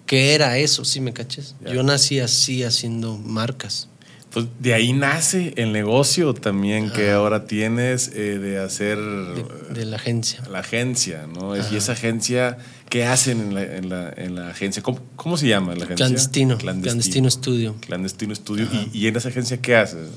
qué 0.06 0.34
era 0.34 0.58
eso, 0.58 0.84
¿sí 0.84 1.00
me 1.00 1.12
caches? 1.12 1.54
Yo 1.72 1.82
nací 1.82 2.18
así 2.18 2.64
haciendo 2.64 3.16
marcas. 3.18 3.89
Pues 4.30 4.46
de 4.60 4.74
ahí 4.74 4.92
nace 4.92 5.54
el 5.56 5.72
negocio 5.72 6.34
también 6.34 6.92
que 6.92 7.10
ahora 7.10 7.46
tienes 7.46 8.12
eh, 8.14 8.38
de 8.38 8.58
hacer... 8.58 8.96
De, 8.96 9.84
la 9.84 9.96
agencia. 9.96 10.40
La 10.48 10.60
agencia, 10.60 11.26
¿no? 11.26 11.56
Y 11.56 11.74
esa 11.76 11.92
agencia, 11.92 12.56
¿qué 12.88 13.04
hacen 13.04 13.40
en 13.40 13.54
la, 13.54 13.62
en 13.62 13.88
la, 13.88 14.12
en 14.16 14.36
la 14.36 14.50
agencia? 14.50 14.84
¿Cómo, 14.84 15.36
se 15.36 15.48
llama 15.48 15.74
la 15.74 15.84
agencia? 15.84 16.06
Clandestino. 16.06 16.58
Clandestino, 16.58 17.26
Estudio. 17.26 17.74
Clandestino 17.80 18.32
Estudio. 18.32 18.68
¿Y, 18.92 19.08
en 19.08 19.16
esa 19.16 19.30
agencia 19.30 19.60
qué 19.60 19.74
haces? 19.74 20.08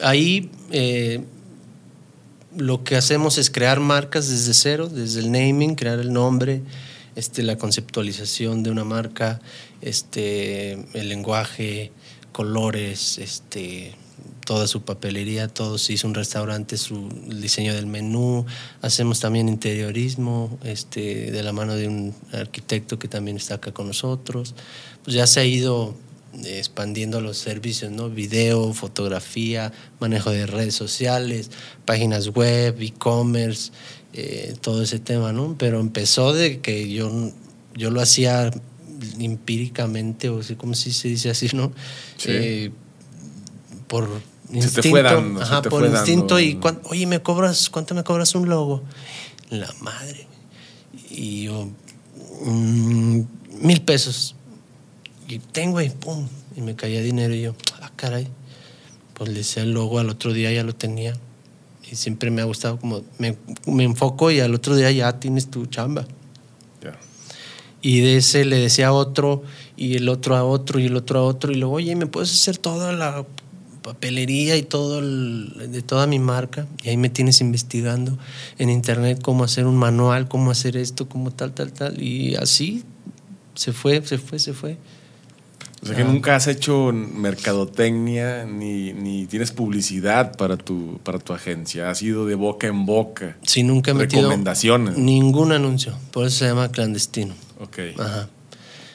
Ahí 0.00 0.50
eh, 0.70 1.24
lo 2.54 2.84
que 2.84 2.96
hacemos 2.96 3.38
es 3.38 3.50
crear 3.50 3.80
marcas 3.80 4.28
desde 4.28 4.52
cero, 4.52 4.88
desde 4.88 5.20
el 5.20 5.32
naming, 5.32 5.76
crear 5.76 5.98
el 5.98 6.12
nombre, 6.12 6.60
este, 7.14 7.42
la 7.42 7.56
conceptualización 7.56 8.62
de 8.62 8.70
una 8.70 8.84
marca, 8.84 9.40
este, 9.80 10.72
el 10.92 11.08
lenguaje 11.08 11.90
colores, 12.36 13.16
este, 13.16 13.94
toda 14.44 14.66
su 14.66 14.82
papelería, 14.82 15.48
todo 15.48 15.78
se 15.78 15.94
hizo 15.94 16.06
un 16.06 16.12
restaurante, 16.12 16.76
su 16.76 17.08
el 17.30 17.40
diseño 17.40 17.72
del 17.74 17.86
menú, 17.86 18.44
hacemos 18.82 19.20
también 19.20 19.48
interiorismo, 19.48 20.58
este, 20.62 21.30
de 21.30 21.42
la 21.42 21.54
mano 21.54 21.76
de 21.76 21.88
un 21.88 22.14
arquitecto 22.32 22.98
que 22.98 23.08
también 23.08 23.38
está 23.38 23.54
acá 23.54 23.72
con 23.72 23.86
nosotros. 23.86 24.54
Pues 25.02 25.16
ya 25.16 25.26
se 25.26 25.40
ha 25.40 25.44
ido 25.46 25.94
expandiendo 26.44 27.22
los 27.22 27.38
servicios, 27.38 27.90
¿no? 27.90 28.10
Video, 28.10 28.74
fotografía, 28.74 29.72
manejo 29.98 30.30
de 30.30 30.44
redes 30.44 30.74
sociales, 30.74 31.50
páginas 31.86 32.28
web, 32.28 32.76
e-commerce, 32.82 33.72
eh, 34.12 34.54
todo 34.60 34.82
ese 34.82 34.98
tema, 34.98 35.32
¿no? 35.32 35.56
Pero 35.56 35.80
empezó 35.80 36.34
de 36.34 36.60
que 36.60 36.92
yo, 36.92 37.32
yo 37.74 37.90
lo 37.90 38.02
hacía 38.02 38.50
empíricamente, 39.18 40.28
o 40.28 40.40
como 40.56 40.74
si 40.74 40.92
se 40.92 41.08
dice 41.08 41.30
así, 41.30 41.48
¿no? 41.52 41.72
Eh, 42.24 42.70
por 43.86 44.08
instinto. 44.52 45.40
ajá, 45.40 45.62
por 45.62 45.86
instinto. 45.86 46.40
Y 46.40 46.58
oye, 46.84 47.06
¿me 47.06 47.20
cobras, 47.22 47.70
¿cuánto 47.70 47.94
me 47.94 48.04
cobras 48.04 48.34
un 48.34 48.48
logo? 48.48 48.82
La 49.50 49.72
madre. 49.80 50.26
Y 51.10 51.44
yo, 51.44 51.68
mm, 52.44 53.20
mil 53.60 53.82
pesos. 53.82 54.34
Y 55.28 55.38
tengo 55.38 55.80
y 55.80 55.90
pum. 55.90 56.28
Y 56.56 56.60
me 56.60 56.74
caía 56.74 57.00
dinero 57.00 57.34
y 57.34 57.42
yo, 57.42 57.54
ah, 57.80 57.90
caray. 57.96 58.28
Pues 59.14 59.30
le 59.30 59.38
decía 59.38 59.62
el 59.62 59.72
logo, 59.72 59.98
al 59.98 60.10
otro 60.10 60.32
día 60.32 60.52
ya 60.52 60.62
lo 60.62 60.74
tenía. 60.74 61.14
Y 61.90 61.96
siempre 61.96 62.30
me 62.30 62.42
ha 62.42 62.44
gustado 62.44 62.78
como, 62.78 63.02
me, 63.18 63.36
me 63.66 63.84
enfoco 63.84 64.30
y 64.30 64.40
al 64.40 64.54
otro 64.54 64.74
día 64.74 64.90
ya 64.90 65.18
tienes 65.20 65.50
tu 65.50 65.66
chamba. 65.66 66.06
Y 67.86 68.00
de 68.00 68.16
ese 68.16 68.44
le 68.44 68.56
decía 68.58 68.88
a 68.88 68.92
otro, 68.92 69.44
y 69.76 69.94
el 69.94 70.08
otro 70.08 70.34
a 70.34 70.42
otro, 70.42 70.80
y 70.80 70.86
el 70.86 70.96
otro 70.96 71.20
a 71.20 71.22
otro, 71.22 71.52
y 71.52 71.54
luego, 71.54 71.74
oye, 71.74 71.94
¿me 71.94 72.08
puedes 72.08 72.32
hacer 72.32 72.58
toda 72.58 72.92
la 72.92 73.24
papelería 73.82 74.56
y 74.56 74.64
todo 74.64 75.00
de 75.00 75.82
toda 75.82 76.08
mi 76.08 76.18
marca? 76.18 76.66
Y 76.82 76.88
ahí 76.88 76.96
me 76.96 77.10
tienes 77.10 77.40
investigando 77.40 78.18
en 78.58 78.70
internet 78.70 79.20
cómo 79.22 79.44
hacer 79.44 79.66
un 79.66 79.76
manual, 79.76 80.26
cómo 80.26 80.50
hacer 80.50 80.76
esto, 80.76 81.08
cómo 81.08 81.30
tal, 81.30 81.52
tal, 81.52 81.70
tal. 81.70 82.02
Y 82.02 82.34
así 82.34 82.82
se 83.54 83.72
fue, 83.72 84.04
se 84.04 84.18
fue, 84.18 84.40
se 84.40 84.52
fue. 84.52 84.78
O 85.80 85.86
sea 85.86 85.94
que 85.94 86.02
nunca 86.02 86.34
has 86.34 86.48
hecho 86.48 86.92
mercadotecnia 86.92 88.46
ni, 88.46 88.94
ni, 88.94 89.26
tienes 89.26 89.52
publicidad 89.52 90.36
para 90.36 90.56
tu, 90.56 90.98
para 91.04 91.20
tu 91.20 91.34
agencia. 91.34 91.88
Ha 91.88 91.94
sido 91.94 92.26
de 92.26 92.34
boca 92.34 92.66
en 92.66 92.84
boca. 92.84 93.36
Sí, 93.42 93.62
nunca 93.62 93.92
he 93.92 93.94
metido 93.94 94.22
recomendaciones. 94.22 94.98
ningún 94.98 95.52
anuncio. 95.52 95.96
Por 96.10 96.26
eso 96.26 96.38
se 96.38 96.46
llama 96.46 96.72
clandestino. 96.72 97.45
Ok. 97.60 97.78
Ajá. 97.98 98.28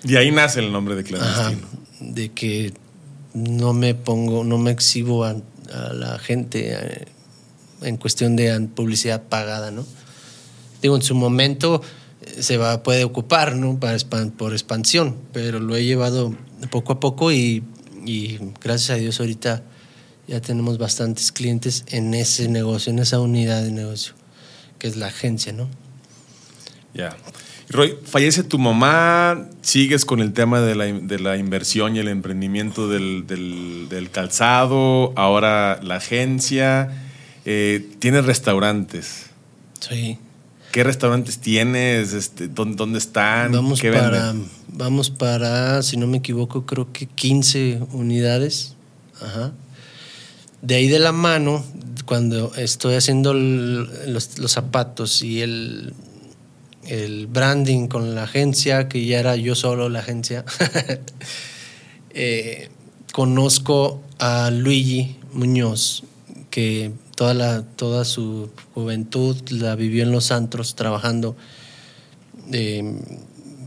Y 0.03 0.15
ahí 0.15 0.31
nace 0.31 0.59
el 0.59 0.71
nombre 0.71 0.95
de 0.95 1.03
clandestino. 1.03 1.67
De 1.99 2.29
que 2.29 2.73
no 3.33 3.73
me 3.73 3.93
pongo, 3.93 4.43
no 4.43 4.57
me 4.57 4.71
exhibo 4.71 5.23
a, 5.25 5.35
la 5.93 6.19
gente 6.19 6.73
eh, 6.73 7.05
en 7.81 7.95
cuestión 7.95 8.35
de 8.35 8.59
publicidad 8.75 9.23
pagada, 9.23 9.71
¿no? 9.71 9.85
Digo, 10.81 10.97
en 10.97 11.01
su 11.01 11.15
momento 11.15 11.81
eh, 12.21 12.43
se 12.43 12.57
va, 12.57 12.83
puede 12.83 13.05
ocupar, 13.05 13.55
¿no? 13.55 13.79
Para, 13.79 13.97
por 14.37 14.51
expansión, 14.51 15.15
pero 15.31 15.59
lo 15.59 15.77
he 15.77 15.85
llevado 15.85 16.35
poco 16.71 16.93
a 16.93 16.99
poco 16.99 17.31
y, 17.31 17.63
gracias 18.61 18.89
a 18.89 18.95
Dios 18.95 19.19
ahorita 19.19 19.63
ya 20.27 20.41
tenemos 20.41 20.77
bastantes 20.77 21.31
clientes 21.31 21.85
en 21.87 22.13
ese 22.13 22.49
negocio, 22.49 22.91
en 22.91 22.99
esa 22.99 23.19
unidad 23.19 23.61
de 23.61 23.71
negocio, 23.71 24.13
que 24.77 24.87
es 24.87 24.97
la 24.97 25.07
agencia, 25.07 25.53
¿no? 25.53 25.69
Ya. 26.93 27.15
Roy, 27.71 27.97
fallece 28.03 28.43
tu 28.43 28.59
mamá, 28.59 29.47
sigues 29.61 30.03
con 30.03 30.19
el 30.19 30.33
tema 30.33 30.59
de 30.59 30.75
la, 30.75 31.37
inversión 31.37 31.95
y 31.95 31.99
el 31.99 32.09
emprendimiento 32.09 32.89
del, 32.89 34.09
calzado, 34.11 35.13
ahora 35.15 35.79
la 35.81 35.95
agencia, 35.95 36.89
eh, 37.45 37.87
tienes 37.99 38.25
restaurantes. 38.25 39.27
Sí. 39.79 40.17
¿Qué 40.73 40.83
restaurantes 40.83 41.39
tienes? 41.39 42.13
Este, 42.13 42.49
¿dónde, 42.49 42.97
están? 42.97 43.53
Vamos 43.53 43.81
para, 43.81 44.33
vamos 44.67 45.09
para, 45.09 45.81
si 45.81 45.95
no 45.95 46.07
me 46.07 46.17
equivoco, 46.17 46.65
creo 46.65 46.91
que 46.91 47.07
15 47.07 47.79
unidades. 47.93 48.75
Ajá. 49.21 49.53
De 50.61 50.75
ahí 50.75 50.87
de 50.87 50.99
la 50.99 51.13
mano, 51.13 51.63
cuando 52.05 52.53
estoy 52.55 52.95
haciendo 52.95 53.33
los, 53.33 54.29
zapatos 54.47 55.21
y 55.21 55.41
el, 55.41 55.93
el 56.91 57.27
branding 57.27 57.87
con 57.87 58.15
la 58.15 58.23
agencia, 58.23 58.89
que 58.89 59.05
ya 59.05 59.19
era 59.21 59.37
yo 59.37 59.55
solo 59.55 59.87
la 59.87 59.99
agencia, 59.99 60.43
eh, 62.09 62.67
conozco 63.13 64.01
a 64.19 64.51
Luigi 64.51 65.15
Muñoz, 65.31 66.03
que 66.49 66.91
toda, 67.15 67.33
la, 67.33 67.63
toda 67.63 68.03
su 68.03 68.49
juventud 68.73 69.37
la 69.51 69.77
vivió 69.77 70.03
en 70.03 70.11
los 70.11 70.33
antros 70.33 70.75
trabajando 70.75 71.37
eh, 72.51 72.99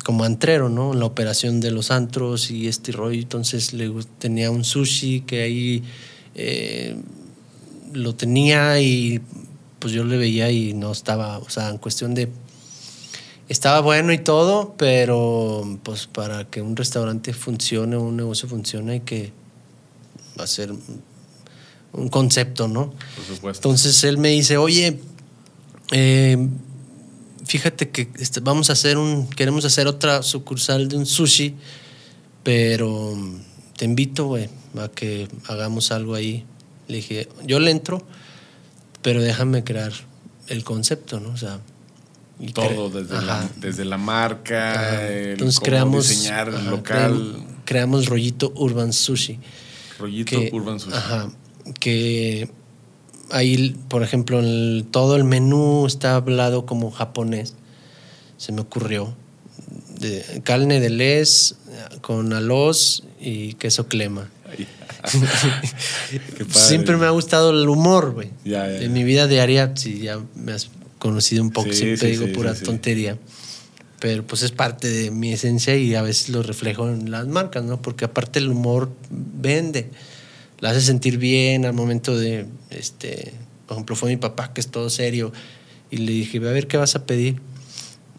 como 0.05 0.25
antrero, 0.25 0.69
¿no? 0.69 0.93
En 0.93 1.01
la 1.01 1.07
operación 1.07 1.61
de 1.61 1.71
los 1.71 1.91
antros 1.91 2.51
y 2.51 2.69
este 2.69 2.93
rollo. 2.93 3.23
Entonces 3.23 3.73
le, 3.73 3.91
tenía 4.19 4.51
un 4.51 4.65
sushi 4.65 5.23
que 5.23 5.43
ahí 5.43 5.83
eh, 6.35 6.95
lo 7.95 8.15
tenía 8.15 8.79
y 8.83 9.23
pues 9.79 9.95
yo 9.95 10.05
le 10.05 10.19
veía 10.19 10.51
y 10.51 10.75
no 10.75 10.93
estaba, 10.93 11.39
o 11.39 11.49
sea, 11.49 11.71
en 11.71 11.79
cuestión 11.79 12.15
de... 12.15 12.29
Estaba 13.49 13.81
bueno 13.81 14.13
y 14.13 14.19
todo, 14.19 14.75
pero 14.79 15.79
pues 15.83 16.07
para 16.07 16.45
que 16.45 16.63
un 16.63 16.77
restaurante 16.77 17.35
funcione, 17.35 17.97
un 17.97 18.17
negocio 18.17 18.49
funcione, 18.49 18.93
hay 18.93 19.01
que 19.01 19.33
hacer 20.39 20.73
un 21.93 22.09
concepto, 22.09 22.69
¿no? 22.69 22.93
Por 23.17 23.25
supuesto. 23.25 23.69
Entonces 23.69 24.03
él 24.05 24.19
me 24.19 24.31
dice, 24.31 24.57
oye, 24.57 24.99
eh, 25.93 26.49
fíjate 27.45 27.91
que 27.91 28.09
este, 28.19 28.41
vamos 28.41 28.71
a 28.71 28.73
hacer 28.73 28.99
un, 28.99 29.29
queremos 29.29 29.65
hacer 29.65 29.87
otra 29.87 30.23
sucursal 30.23 30.89
de 30.89 30.97
un 30.97 31.07
sushi, 31.07 31.55
pero 32.43 33.17
te 33.77 33.85
invito, 33.85 34.27
güey, 34.27 34.49
a 34.77 34.89
que 34.89 35.29
hagamos 35.47 35.93
algo 35.93 36.15
ahí. 36.15 36.45
Le 36.89 36.97
dije, 36.97 37.29
yo 37.45 37.61
le 37.61 37.71
entro, 37.71 38.03
pero 39.03 39.23
déjame 39.23 39.65
crear 39.65 39.93
el 40.49 40.65
concepto, 40.65 41.21
¿no? 41.21 41.31
O 41.31 41.37
sea, 41.37 41.61
todo 42.53 42.91
desde 42.91 43.23
la, 43.23 43.49
desde 43.57 43.85
la, 43.85 43.99
marca, 43.99 45.09
entonces 45.11 45.61
creamos 45.61 46.09
diseñar 46.09 46.49
el 46.49 46.67
local. 46.67 47.47
Creamos, 47.65 48.07
rollito 48.07 48.53
Urban 48.57 48.93
Sushi. 48.93 49.39
Rollito 49.99 50.39
Urban 50.53 50.79
Sushi. 50.79 50.97
Ajá 50.97 51.31
que 51.73 52.49
ahí, 53.31 53.77
por 53.89 54.03
ejemplo, 54.03 54.43
todo 54.91 55.17
el 55.17 55.25
menú 55.25 55.87
está 55.87 56.17
hablado 56.17 56.67
como 56.67 56.91
japonés. 56.91 57.55
Se 58.37 58.53
me 58.53 58.61
ocurrió. 58.61 59.17
De, 59.99 60.43
carne 60.45 60.81
de 60.81 60.91
les 60.91 61.57
con 62.01 62.33
alos 62.33 63.05
y 63.21 63.55
queso 63.55 63.89
crema. 63.89 64.31
siempre 66.51 66.97
me 66.97 67.07
ha 67.07 67.11
gustado 67.11 67.51
el 67.51 67.69
humor, 67.69 68.13
güey. 68.13 68.31
En 68.45 68.93
mi 68.93 69.05
vida 69.05 69.27
diaria, 69.27 69.73
si 69.75 70.01
ya 70.01 70.21
me 70.35 70.53
has 70.53 70.69
conocido 71.05 71.43
un 71.43 71.51
poco, 71.51 71.71
siempre 71.71 72.09
digo 72.09 72.33
pura 72.33 72.55
tontería. 72.55 73.19
Pero 74.01 74.27
pues 74.27 74.43
es 74.43 74.53
parte 74.53 74.89
de 74.89 75.11
mi 75.11 75.35
esencia 75.35 75.77
y 75.77 75.95
a 75.95 76.01
veces 76.01 76.31
lo 76.31 76.43
reflejo 76.43 76.89
en 76.89 77.11
las 77.11 77.27
marcas, 77.27 77.63
¿no? 77.63 77.83
Porque 77.83 78.07
aparte 78.07 78.39
el 78.39 78.49
humor 78.49 78.91
vende 79.11 79.91
la 80.61 80.71
hace 80.71 80.81
sentir 80.81 81.19
bien 81.19 81.67
al 81.67 81.75
momento 81.75 82.17
de, 82.17 82.47
este, 82.71 83.35
por 83.67 83.77
ejemplo, 83.77 83.97
fue 83.97 84.09
mi 84.09 84.17
papá 84.17 84.55
que 84.55 84.63
es 84.63 84.69
todo 84.69 84.89
serio 84.89 85.31
y 85.91 85.99
le 85.99 86.13
dije, 86.13 86.39
a 86.39 86.53
ver 86.53 86.69
qué 86.69 86.79
vas 86.79 86.97
a 86.97 87.05
pedir. 87.05 87.39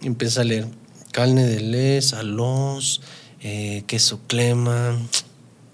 Y 0.01 0.05
empieza 0.05 0.41
a 0.41 0.43
leer 0.43 0.67
carne 1.11 1.43
de 1.43 1.61
les, 1.61 2.13
alos, 2.13 3.01
eh, 3.41 3.83
queso 3.87 4.19
clema. 4.27 4.95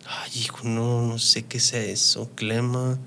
Ay, 0.06 0.32
hijo, 0.39 0.60
no, 0.63 1.06
no 1.06 1.19
sé 1.19 1.43
qué 1.43 1.60
sea 1.60 1.84
eso, 1.84 2.30
clema. 2.36 2.97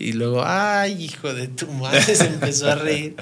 Y 0.00 0.12
luego, 0.12 0.42
ay, 0.44 1.04
hijo 1.04 1.32
de 1.32 1.48
tu 1.48 1.66
madre, 1.68 2.02
se 2.16 2.26
empezó 2.26 2.70
a 2.70 2.74
reír. 2.74 3.14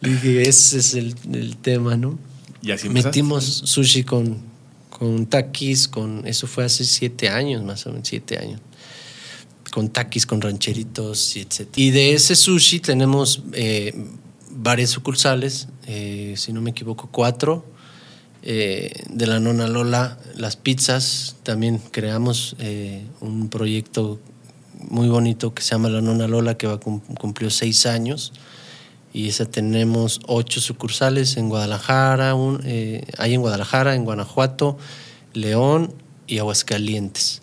Le 0.00 0.10
dije, 0.10 0.42
ese 0.42 0.78
es 0.78 0.94
el, 0.94 1.14
el 1.32 1.56
tema, 1.58 1.96
¿no? 1.96 2.18
Y 2.62 2.72
así 2.72 2.88
Metimos 2.88 3.44
sushi 3.44 4.02
con, 4.02 4.38
con 4.88 5.26
taquis, 5.26 5.88
con, 5.88 6.26
eso 6.26 6.46
fue 6.46 6.64
hace 6.64 6.84
siete 6.84 7.28
años, 7.28 7.62
más 7.62 7.86
o 7.86 7.90
menos, 7.90 8.08
siete 8.08 8.38
años 8.38 8.60
con 9.72 9.88
taquis, 9.88 10.26
con 10.26 10.40
rancheritos, 10.40 11.34
etc. 11.34 11.66
Y 11.76 11.90
de 11.90 12.12
ese 12.12 12.36
sushi 12.36 12.78
tenemos 12.78 13.42
eh, 13.54 13.92
varias 14.50 14.90
sucursales, 14.90 15.66
eh, 15.86 16.34
si 16.36 16.52
no 16.52 16.60
me 16.60 16.70
equivoco, 16.70 17.08
cuatro. 17.10 17.64
Eh, 18.44 19.04
de 19.08 19.26
la 19.28 19.38
Nona 19.38 19.68
Lola, 19.68 20.18
las 20.36 20.56
pizzas, 20.56 21.36
también 21.44 21.78
creamos 21.78 22.56
un 23.20 23.48
proyecto 23.48 24.20
muy 24.88 25.08
bonito 25.08 25.54
que 25.54 25.62
se 25.62 25.70
llama 25.70 25.88
La 25.88 26.00
Nona 26.00 26.28
Lola, 26.28 26.56
que 26.56 26.66
va 26.66 26.78
cumplió 26.78 27.50
seis 27.50 27.86
años. 27.86 28.32
Y 29.12 29.28
esa 29.28 29.44
tenemos 29.44 30.20
ocho 30.26 30.60
sucursales 30.60 31.36
en 31.36 31.48
Guadalajara, 31.48 32.34
hay 33.18 33.34
en 33.34 33.40
Guadalajara, 33.40 33.94
en 33.94 34.04
Guanajuato, 34.04 34.78
León 35.34 35.92
y 36.26 36.38
Aguascalientes. 36.38 37.42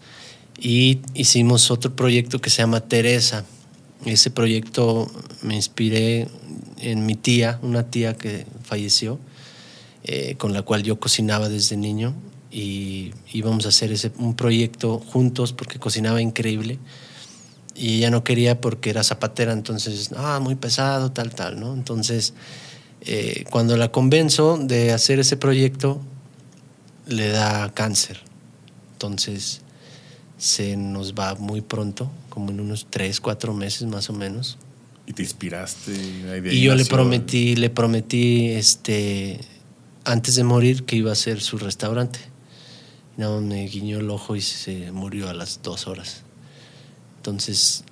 Y 0.59 0.99
hicimos 1.13 1.69
otro 1.69 1.95
proyecto 1.95 2.39
que 2.39 2.49
se 2.49 2.63
llama 2.63 2.81
Teresa. 2.81 3.45
Ese 4.05 4.31
proyecto 4.31 5.09
me 5.43 5.55
inspiré 5.55 6.27
en 6.79 7.05
mi 7.05 7.15
tía, 7.15 7.59
una 7.61 7.83
tía 7.89 8.15
que 8.15 8.45
falleció, 8.63 9.19
eh, 10.03 10.35
con 10.37 10.53
la 10.53 10.63
cual 10.63 10.81
yo 10.81 10.99
cocinaba 10.99 11.49
desde 11.49 11.77
niño 11.77 12.15
y 12.51 13.11
íbamos 13.31 13.65
a 13.65 13.69
hacer 13.69 13.91
ese, 13.91 14.11
un 14.17 14.35
proyecto 14.35 14.99
juntos 14.99 15.53
porque 15.53 15.77
cocinaba 15.77 16.21
increíble 16.21 16.79
y 17.79 17.95
ella 17.95 18.11
no 18.11 18.25
quería 18.25 18.59
porque 18.59 18.89
era 18.89 19.03
zapatera, 19.05 19.53
entonces, 19.53 20.11
ah, 20.17 20.39
muy 20.41 20.55
pesado, 20.55 21.13
tal, 21.13 21.33
tal, 21.33 21.61
¿no? 21.61 21.73
Entonces, 21.73 22.33
eh, 23.01 23.45
cuando 23.49 23.77
la 23.77 23.89
convenzo 23.89 24.57
de 24.57 24.91
hacer 24.91 25.19
ese 25.19 25.37
proyecto, 25.37 26.01
le 27.07 27.29
da 27.29 27.71
cáncer. 27.73 28.19
Entonces, 28.91 29.61
se 30.37 30.75
nos 30.75 31.13
va 31.13 31.35
muy 31.35 31.61
pronto, 31.61 32.11
como 32.27 32.51
en 32.51 32.59
unos 32.59 32.85
tres, 32.89 33.21
cuatro 33.21 33.53
meses 33.53 33.87
más 33.87 34.09
o 34.09 34.13
menos. 34.13 34.57
¿Y 35.07 35.13
te 35.13 35.23
inspiraste? 35.23 35.93
y 36.51 36.61
yo 36.61 36.75
le 36.75 36.83
prometí, 36.83 37.55
le 37.55 37.69
prometí 37.69 38.49
este, 38.49 39.39
antes 40.03 40.35
de 40.35 40.43
morir 40.43 40.83
que 40.83 40.97
iba 40.97 41.13
a 41.13 41.15
ser 41.15 41.39
su 41.39 41.57
restaurante. 41.57 42.19
Nada 43.15 43.39
me 43.39 43.65
guiñó 43.67 43.99
el 43.99 44.09
ojo 44.09 44.35
y 44.35 44.41
se 44.41 44.91
murió 44.91 45.29
a 45.29 45.33
las 45.33 45.61
dos 45.63 45.87
horas. 45.87 46.23
Entonces 47.19 47.83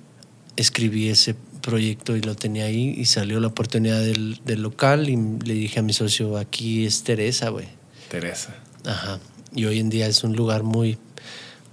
escribí 0.56 1.10
ese 1.10 1.34
proyecto 1.60 2.16
y 2.16 2.22
lo 2.22 2.34
tenía 2.34 2.64
ahí 2.64 2.94
y 2.96 3.04
salió 3.04 3.40
la 3.40 3.48
oportunidad 3.48 4.00
del, 4.00 4.40
del 4.46 4.62
local 4.62 5.10
y 5.10 5.16
le 5.44 5.52
dije 5.52 5.80
a 5.80 5.82
mi 5.82 5.92
socio, 5.92 6.38
aquí 6.38 6.86
es 6.86 7.02
Teresa, 7.02 7.50
güey. 7.50 7.66
Teresa. 8.10 8.56
Ajá. 8.86 9.20
Y 9.54 9.66
hoy 9.66 9.80
en 9.80 9.90
día 9.90 10.06
es 10.06 10.24
un 10.24 10.34
lugar 10.34 10.62
muy 10.62 10.96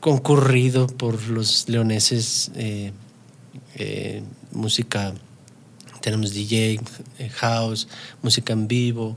concurrido 0.02 0.88
por 0.88 1.30
los 1.30 1.70
leoneses, 1.70 2.52
eh, 2.56 2.92
eh, 3.76 4.22
música, 4.52 5.14
tenemos 6.02 6.34
DJ, 6.34 6.82
eh, 7.20 7.30
house, 7.30 7.88
música 8.22 8.52
en 8.52 8.68
vivo, 8.68 9.16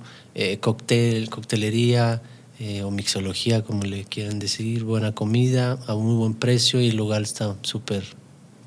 cóctel, 0.60 1.28
coctelería, 1.28 2.22
eh, 2.60 2.82
o 2.82 2.90
mixología, 2.90 3.62
como 3.62 3.84
le 3.84 4.02
quieran 4.02 4.40
decir, 4.40 4.82
buena 4.82 5.14
comida 5.14 5.78
a 5.86 5.94
un 5.94 6.06
muy 6.06 6.16
buen 6.16 6.34
precio 6.34 6.80
y 6.80 6.88
el 6.88 6.96
lugar 6.96 7.22
está 7.22 7.54
súper 7.62 8.02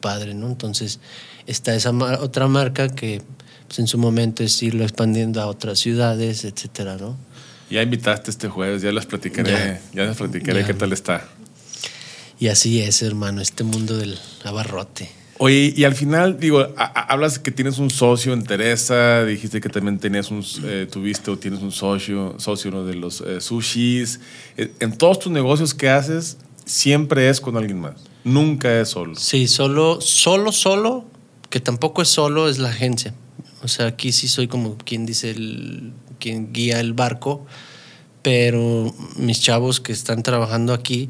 padre, 0.02 0.34
¿no? 0.34 0.48
Entonces 0.48 1.00
está 1.48 1.74
esa 1.76 1.92
otra 1.92 2.48
marca 2.48 2.90
que 2.90 3.22
pues, 3.68 3.80
en 3.80 3.88
su 3.88 3.98
momento 3.98 4.44
es 4.44 4.62
irlo 4.62 4.84
expandiendo 4.84 5.42
a 5.42 5.48
otras 5.48 5.80
ciudades, 5.80 6.44
etcétera, 6.44 6.98
¿no? 6.98 7.18
Ya 7.70 7.82
invitaste 7.82 8.30
este 8.30 8.50
jueves, 8.50 8.82
ya 8.82 8.92
les 8.92 9.06
platicaré, 9.06 9.80
ya, 9.94 10.04
les 10.04 10.18
platicaré 10.18 10.66
qué 10.66 10.74
tal 10.74 10.92
está. 10.92 11.26
Y 12.38 12.50
así 12.50 12.82
es, 12.82 13.02
hermano, 13.02 13.40
este 13.40 13.64
mundo 13.64 13.98
del 13.98 14.20
abarrote. 14.44 15.10
Oye, 15.38 15.74
y 15.76 15.86
al 15.86 15.96
final, 15.96 16.38
digo, 16.38 16.68
hablas 16.76 17.40
que 17.40 17.50
tienes 17.50 17.80
un 17.80 17.90
socio 17.90 18.34
en 18.34 18.44
Teresa, 18.44 19.24
dijiste 19.24 19.62
que 19.62 19.70
también 19.70 20.00
tenías 20.00 20.30
un, 20.32 20.46
eh, 20.66 20.86
tuviste 20.92 21.32
o 21.32 21.38
tienes 21.38 21.62
un 21.62 21.72
socio, 21.72 22.36
socio 22.38 22.86
de 22.86 22.96
los 22.96 23.22
eh, 23.22 23.40
sushis. 23.40 24.20
Eh, 24.58 24.72
en 24.82 24.98
todos 24.98 25.20
tus 25.20 25.32
negocios 25.32 25.74
que 25.74 25.90
haces, 25.90 26.38
siempre 26.66 27.30
es 27.30 27.40
con 27.40 27.58
alguien 27.58 27.80
más. 27.80 27.96
Nunca 28.24 28.80
es 28.80 28.90
solo. 28.90 29.16
Sí, 29.16 29.48
solo, 29.48 30.00
solo, 30.02 30.52
solo, 30.52 31.06
que 31.50 31.60
tampoco 31.60 32.02
es 32.02 32.10
solo, 32.10 32.50
es 32.50 32.60
la 32.60 32.70
agencia. 32.70 33.14
O 33.64 33.68
sea, 33.68 33.88
aquí 33.88 34.12
sí 34.12 34.28
soy 34.28 34.48
como 34.48 34.78
quien 34.78 35.06
dice 35.06 35.32
el, 35.32 35.94
quien 36.20 36.54
guía 36.54 36.80
el 36.80 36.94
barco, 36.94 37.46
pero 38.22 38.94
mis 39.16 39.42
chavos 39.42 39.80
que 39.80 39.92
están 39.92 40.24
trabajando 40.24 40.74
aquí 40.74 41.10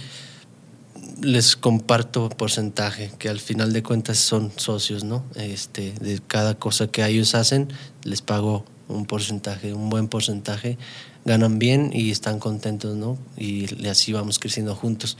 les 1.22 1.56
comparto 1.56 2.30
porcentaje, 2.30 3.12
que 3.20 3.30
al 3.30 3.40
final 3.40 3.74
de 3.74 3.84
cuentas 3.84 4.18
son 4.18 4.52
socios, 4.56 5.04
¿no? 5.04 5.24
Este, 5.36 5.94
de 5.94 6.20
cada 6.26 6.56
cosa 6.56 6.88
que 6.88 7.06
ellos 7.06 7.36
hacen, 7.36 7.70
les 8.04 8.22
pago 8.22 8.66
un 8.88 9.06
porcentaje, 9.06 9.74
un 9.74 9.90
buen 9.90 10.08
porcentaje, 10.08 10.78
ganan 11.26 11.60
bien 11.60 11.92
y 11.94 12.12
están 12.12 12.40
contentos, 12.40 12.96
¿no? 12.96 13.18
Y 13.38 13.88
así 13.88 14.14
vamos 14.14 14.40
creciendo 14.40 14.76
juntos. 14.76 15.18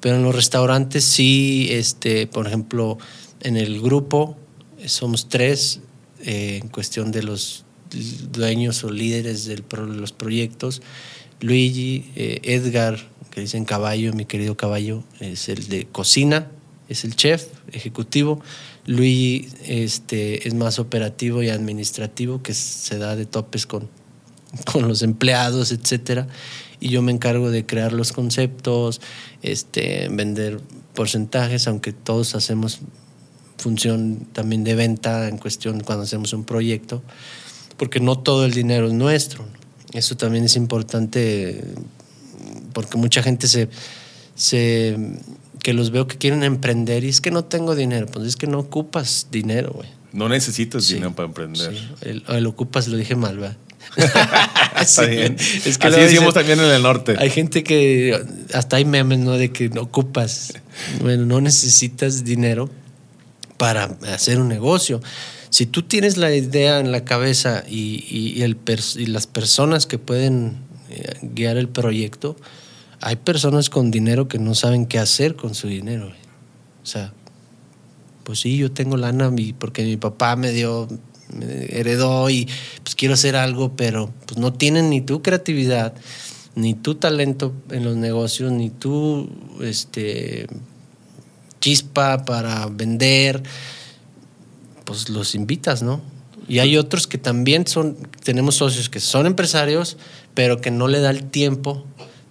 Pero 0.00 0.16
en 0.16 0.22
los 0.22 0.34
restaurantes 0.34 1.04
sí, 1.04 1.68
este, 1.70 2.26
por 2.26 2.46
ejemplo, 2.46 2.98
en 3.40 3.56
el 3.56 3.80
grupo 3.80 4.36
somos 4.86 5.28
tres, 5.28 5.80
eh, 6.24 6.60
en 6.62 6.68
cuestión 6.68 7.12
de 7.12 7.22
los 7.22 7.64
dueños 8.30 8.84
o 8.84 8.90
líderes 8.90 9.46
de 9.46 9.62
los 9.86 10.12
proyectos, 10.12 10.82
Luigi, 11.40 12.10
eh, 12.16 12.40
Edgar, 12.42 12.98
que 13.30 13.40
dicen 13.40 13.64
caballo, 13.64 14.12
mi 14.12 14.26
querido 14.26 14.56
caballo, 14.56 15.04
es 15.20 15.48
el 15.48 15.68
de 15.68 15.86
cocina, 15.86 16.50
es 16.88 17.04
el 17.04 17.16
chef 17.16 17.46
ejecutivo. 17.72 18.40
Luigi 18.86 19.48
este, 19.66 20.46
es 20.46 20.54
más 20.54 20.78
operativo 20.78 21.42
y 21.42 21.48
administrativo, 21.48 22.42
que 22.42 22.54
se 22.54 22.98
da 22.98 23.16
de 23.16 23.26
topes 23.26 23.66
con, 23.66 23.88
con 24.72 24.88
los 24.88 25.02
empleados, 25.02 25.72
etcétera. 25.72 26.26
Y 26.80 26.88
yo 26.88 27.02
me 27.02 27.12
encargo 27.12 27.50
de 27.50 27.66
crear 27.66 27.92
los 27.92 28.12
conceptos, 28.12 29.00
este, 29.42 30.08
vender 30.10 30.60
porcentajes, 30.94 31.68
aunque 31.68 31.92
todos 31.92 32.34
hacemos 32.34 32.80
función 33.58 34.26
también 34.32 34.64
de 34.64 34.74
venta 34.74 35.28
en 35.28 35.36
cuestión 35.36 35.80
cuando 35.80 36.04
hacemos 36.04 36.32
un 36.32 36.44
proyecto 36.44 37.02
porque 37.80 37.98
no 37.98 38.18
todo 38.18 38.44
el 38.44 38.52
dinero 38.52 38.88
es 38.88 38.92
nuestro. 38.92 39.42
Eso 39.94 40.14
también 40.14 40.44
es 40.44 40.54
importante 40.54 41.64
porque 42.74 42.98
mucha 42.98 43.22
gente 43.22 43.48
se, 43.48 43.70
se 44.34 44.98
que 45.62 45.72
los 45.72 45.90
veo 45.90 46.06
que 46.06 46.18
quieren 46.18 46.42
emprender 46.42 47.04
y 47.04 47.08
es 47.08 47.22
que 47.22 47.30
no 47.30 47.46
tengo 47.46 47.74
dinero, 47.74 48.04
pues 48.04 48.26
es 48.26 48.36
que 48.36 48.46
no 48.46 48.58
ocupas 48.58 49.28
dinero, 49.30 49.72
güey. 49.72 49.88
No 50.12 50.28
necesitas 50.28 50.88
dinero 50.88 51.14
para 51.14 51.28
emprender. 51.28 51.74
El, 52.02 52.46
ocupas, 52.46 52.86
lo 52.86 52.98
dije 52.98 53.16
mal, 53.16 53.38
¿verdad? 53.38 53.56
Está 54.80 55.04
bien. 55.06 55.36
Es 55.64 55.78
que 55.78 55.86
Así 55.88 56.00
decimos 56.00 56.34
también 56.34 56.60
en 56.60 56.70
el 56.70 56.82
norte. 56.82 57.16
Hay 57.18 57.30
gente 57.30 57.62
que, 57.62 58.20
hasta 58.52 58.76
hay 58.76 58.84
memes, 58.84 59.18
¿no? 59.18 59.32
De 59.32 59.50
que 59.50 59.68
no 59.68 59.82
ocupas. 59.82 60.54
Bueno, 61.00 61.26
no 61.26 61.40
necesitas 61.40 62.24
dinero 62.24 62.70
para 63.56 63.96
hacer 64.12 64.40
un 64.40 64.48
negocio. 64.48 65.00
Si 65.50 65.66
tú 65.66 65.82
tienes 65.82 66.16
la 66.16 66.34
idea 66.34 66.78
en 66.78 66.92
la 66.92 67.04
cabeza 67.04 67.64
y, 67.68 68.40
el 68.42 68.56
y 68.96 69.06
las 69.06 69.26
personas 69.26 69.86
que 69.86 69.98
pueden 69.98 70.58
eh, 70.90 71.18
guiar 71.22 71.56
el 71.56 71.68
proyecto, 71.68 72.36
hay 73.00 73.16
personas 73.16 73.70
con 73.70 73.90
dinero 73.90 74.28
que 74.28 74.38
no 74.38 74.54
saben 74.54 74.86
qué 74.86 74.98
hacer 74.98 75.34
con 75.34 75.54
su 75.54 75.68
dinero. 75.68 76.12
O 76.82 76.86
sea, 76.86 77.12
pues 78.24 78.40
sí, 78.40 78.56
yo 78.56 78.70
tengo 78.70 78.96
lana 78.96 79.32
porque 79.58 79.82
mi 79.82 79.96
papá 79.96 80.36
me 80.36 80.52
dio, 80.52 80.88
heredó 81.38 82.30
y 82.30 82.48
pues 82.82 82.94
quiero 82.94 83.14
hacer 83.14 83.36
algo, 83.36 83.76
pero 83.76 84.12
pues 84.26 84.38
no 84.38 84.52
tienen 84.52 84.90
ni 84.90 85.00
tu 85.00 85.22
creatividad, 85.22 85.94
ni 86.54 86.74
tu 86.74 86.96
talento 86.96 87.52
en 87.70 87.84
los 87.84 87.96
negocios, 87.96 88.52
ni 88.52 88.70
tu 88.70 89.28
este, 89.60 90.46
chispa 91.60 92.24
para 92.24 92.66
vender 92.66 93.42
pues 94.84 95.08
los 95.08 95.34
invitas, 95.34 95.82
¿no? 95.82 96.00
Y 96.48 96.58
hay 96.58 96.76
otros 96.76 97.06
que 97.06 97.18
también 97.18 97.66
son, 97.66 97.96
tenemos 98.24 98.56
socios 98.56 98.88
que 98.88 98.98
son 98.98 99.26
empresarios, 99.26 99.96
pero 100.34 100.60
que 100.60 100.72
no 100.72 100.88
le 100.88 101.00
da 101.00 101.10
el 101.10 101.30
tiempo 101.30 101.84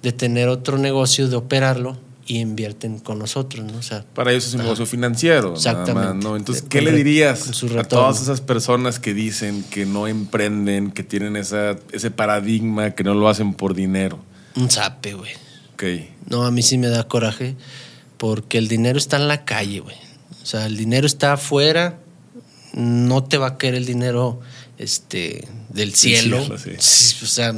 de 0.04 0.12
tener 0.12 0.50
otro 0.50 0.78
negocio, 0.78 1.30
de 1.30 1.38
operarlo 1.38 2.09
y 2.30 2.40
invierten 2.40 3.00
con 3.00 3.20
nosotros, 3.20 3.66
¿no? 3.66 3.80
O 3.80 3.82
sea, 3.82 4.06
Para 4.14 4.32
ellos 4.32 4.48
es 4.48 4.54
un 4.54 4.62
negocio 4.62 4.86
financiero. 4.86 5.56
Exactamente. 5.56 6.24
¿no? 6.24 6.38
Entonces, 6.38 6.64
¿qué 6.70 6.82
le 6.82 6.92
dirías 6.92 7.50
a 7.78 7.84
todas 7.84 8.22
esas 8.22 8.40
personas 8.40 9.00
que 9.00 9.14
dicen 9.14 9.64
que 9.64 9.86
no 9.86 10.08
emprenden, 10.08 10.92
que 10.92 11.04
tienen 11.04 11.36
esa, 11.36 11.78
ese 11.92 12.12
paradigma, 12.12 12.92
que 12.92 13.04
no 13.04 13.16
lo 13.16 13.28
hacen 13.28 13.54
por 13.54 13.74
dinero? 13.74 14.20
Un 14.56 14.70
zape, 14.70 15.16
güey. 15.16 15.32
Ok. 15.74 15.84
No, 16.28 16.46
a 16.46 16.52
mí 16.52 16.62
sí 16.62 16.78
me 16.78 16.88
da 16.88 17.08
coraje 17.08 17.56
porque 18.18 18.60
el 18.60 18.68
dinero 18.68 19.00
está 19.00 19.18
en 19.18 19.28
la 19.28 19.44
calle, 19.44 19.80
güey. 19.80 19.98
O 20.44 20.46
sea, 20.46 20.68
el 20.68 20.78
dinero 20.78 21.08
está 21.08 21.34
afuera 21.34 21.98
no 22.74 23.24
te 23.24 23.38
va 23.38 23.48
a 23.48 23.58
caer 23.58 23.76
el 23.76 23.86
dinero 23.86 24.40
este, 24.78 25.48
del 25.70 25.96
cielo. 25.96 26.42
o 26.44 27.26
sea, 27.26 27.54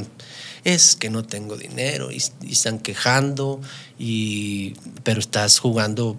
es 0.64 0.96
que 0.96 1.10
no 1.10 1.24
tengo 1.24 1.56
dinero 1.56 2.10
y, 2.10 2.22
están 2.50 2.78
quejando, 2.78 3.60
y, 4.04 4.74
pero 5.04 5.20
estás 5.20 5.60
jugando 5.60 6.16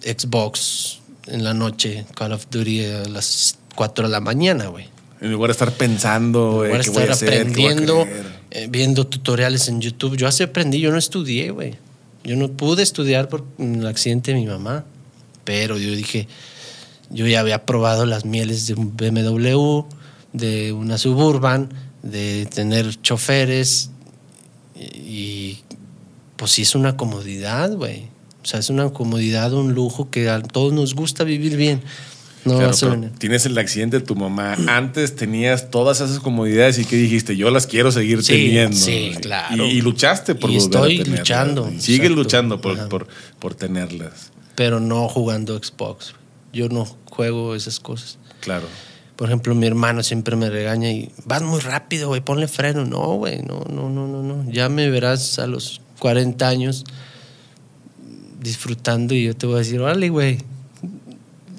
Xbox 0.00 1.00
en 1.26 1.42
la 1.42 1.52
noche, 1.52 2.06
Call 2.14 2.32
of 2.32 2.46
Duty 2.48 2.84
a 2.84 3.08
las 3.08 3.58
4 3.74 4.06
de 4.06 4.12
la 4.12 4.20
mañana, 4.20 4.68
güey. 4.68 4.86
En 5.20 5.32
lugar 5.32 5.48
de 5.48 5.52
estar 5.52 5.72
pensando, 5.72 6.64
en 6.64 6.86
lugar 6.86 7.06
de 7.08 7.12
estar 7.12 7.28
aprendiendo, 7.28 8.06
eh, 8.52 8.68
viendo 8.70 9.08
tutoriales 9.08 9.66
en 9.66 9.80
YouTube. 9.80 10.16
Yo 10.16 10.28
así 10.28 10.44
aprendí, 10.44 10.78
yo 10.78 10.92
no 10.92 10.98
estudié, 10.98 11.50
güey. 11.50 11.74
Yo 12.22 12.36
no 12.36 12.52
pude 12.52 12.84
estudiar 12.84 13.28
por 13.28 13.44
el 13.58 13.84
accidente 13.88 14.32
de 14.32 14.38
mi 14.38 14.46
mamá, 14.46 14.84
pero 15.42 15.76
yo 15.78 15.90
dije, 15.96 16.28
yo 17.10 17.26
ya 17.26 17.40
había 17.40 17.66
probado 17.66 18.06
las 18.06 18.24
mieles 18.24 18.68
de 18.68 18.74
un 18.74 18.96
BMW, 18.96 19.82
de 20.32 20.72
una 20.72 20.96
Suburban, 20.96 21.70
de 22.04 22.46
tener 22.46 23.00
choferes 23.02 23.90
y 24.76 25.33
pues 26.36 26.52
sí 26.52 26.62
es 26.62 26.74
una 26.74 26.96
comodidad, 26.96 27.72
güey. 27.72 28.08
O 28.42 28.46
sea, 28.46 28.60
es 28.60 28.68
una 28.68 28.90
comodidad, 28.90 29.52
un 29.54 29.74
lujo 29.74 30.10
que 30.10 30.28
a 30.28 30.42
todos 30.42 30.72
nos 30.72 30.94
gusta 30.94 31.24
vivir 31.24 31.56
bien. 31.56 31.82
No 32.44 32.70
tienes 33.18 33.46
el 33.46 33.56
accidente 33.56 34.00
de 34.00 34.04
tu 34.04 34.16
mamá. 34.16 34.54
Antes 34.66 35.16
tenías 35.16 35.70
todas 35.70 36.00
esas 36.00 36.20
comodidades 36.20 36.78
y 36.78 36.84
que 36.84 36.96
dijiste, 36.96 37.36
yo 37.36 37.50
las 37.50 37.66
quiero 37.66 37.90
seguir 37.90 38.22
teniendo. 38.22 38.76
Sí, 38.76 39.12
claro. 39.20 39.64
Y, 39.64 39.80
luchaste 39.80 40.34
por 40.34 40.50
y 40.50 40.56
estoy 40.56 41.04
luchando. 41.04 41.70
Sigues 41.78 42.10
luchando 42.10 42.60
por, 42.60 42.88
por, 42.88 43.06
por, 43.38 43.54
tenerlas. 43.54 44.30
Pero 44.56 44.78
no 44.78 45.08
jugando 45.08 45.56
Xbox. 45.56 46.14
Yo 46.52 46.68
no 46.68 46.84
juego 47.06 47.54
esas 47.54 47.80
cosas. 47.80 48.18
Claro. 48.40 48.66
Por 49.16 49.28
ejemplo, 49.28 49.54
mi 49.54 49.66
hermano 49.66 50.02
siempre 50.02 50.36
me 50.36 50.50
regaña 50.50 50.90
y 50.90 51.10
vas 51.24 51.40
muy 51.42 51.60
rápido, 51.60 52.08
güey, 52.08 52.20
ponle 52.20 52.48
freno. 52.48 52.84
No, 52.84 53.14
güey, 53.14 53.42
no, 53.42 53.64
no, 53.70 53.88
no, 53.88 54.06
no, 54.06 54.22
no. 54.22 54.50
Ya 54.50 54.68
me 54.68 54.90
verás 54.90 55.38
a 55.38 55.46
los 55.46 55.80
40 55.98 56.46
años 56.46 56.84
disfrutando 58.40 59.14
y 59.14 59.24
yo 59.24 59.36
te 59.36 59.46
voy 59.46 59.56
a 59.56 59.58
decir, 59.58 59.80
vale, 59.80 60.08
güey, 60.10 60.38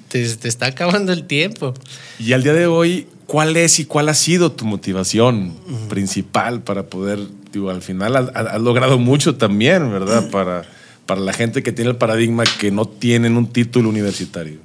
te, 0.08 0.22
está 0.22 0.66
acabando 0.66 1.12
el 1.12 1.26
tiempo. 1.26 1.74
Y 2.18 2.32
al 2.32 2.42
día 2.42 2.52
de 2.52 2.66
hoy, 2.66 3.08
¿cuál 3.26 3.56
es 3.56 3.80
y 3.80 3.84
cuál 3.84 4.08
ha 4.08 4.14
sido 4.14 4.52
tu 4.52 4.64
motivación 4.64 5.54
principal 5.88 6.62
para 6.62 6.86
poder, 6.86 7.18
digo, 7.52 7.70
al 7.70 7.82
final 7.82 8.16
has, 8.16 8.60
logrado 8.60 8.98
mucho 8.98 9.36
también, 9.36 9.90
¿verdad? 9.90 10.30
Para, 10.30 10.64
para 11.06 11.20
la 11.20 11.32
gente 11.32 11.62
que 11.62 11.72
tiene 11.72 11.90
el 11.90 11.96
paradigma 11.96 12.44
que 12.58 12.70
no 12.70 12.86
tienen 12.86 13.36
un 13.36 13.52
título 13.52 13.88
universitario. 13.88 14.60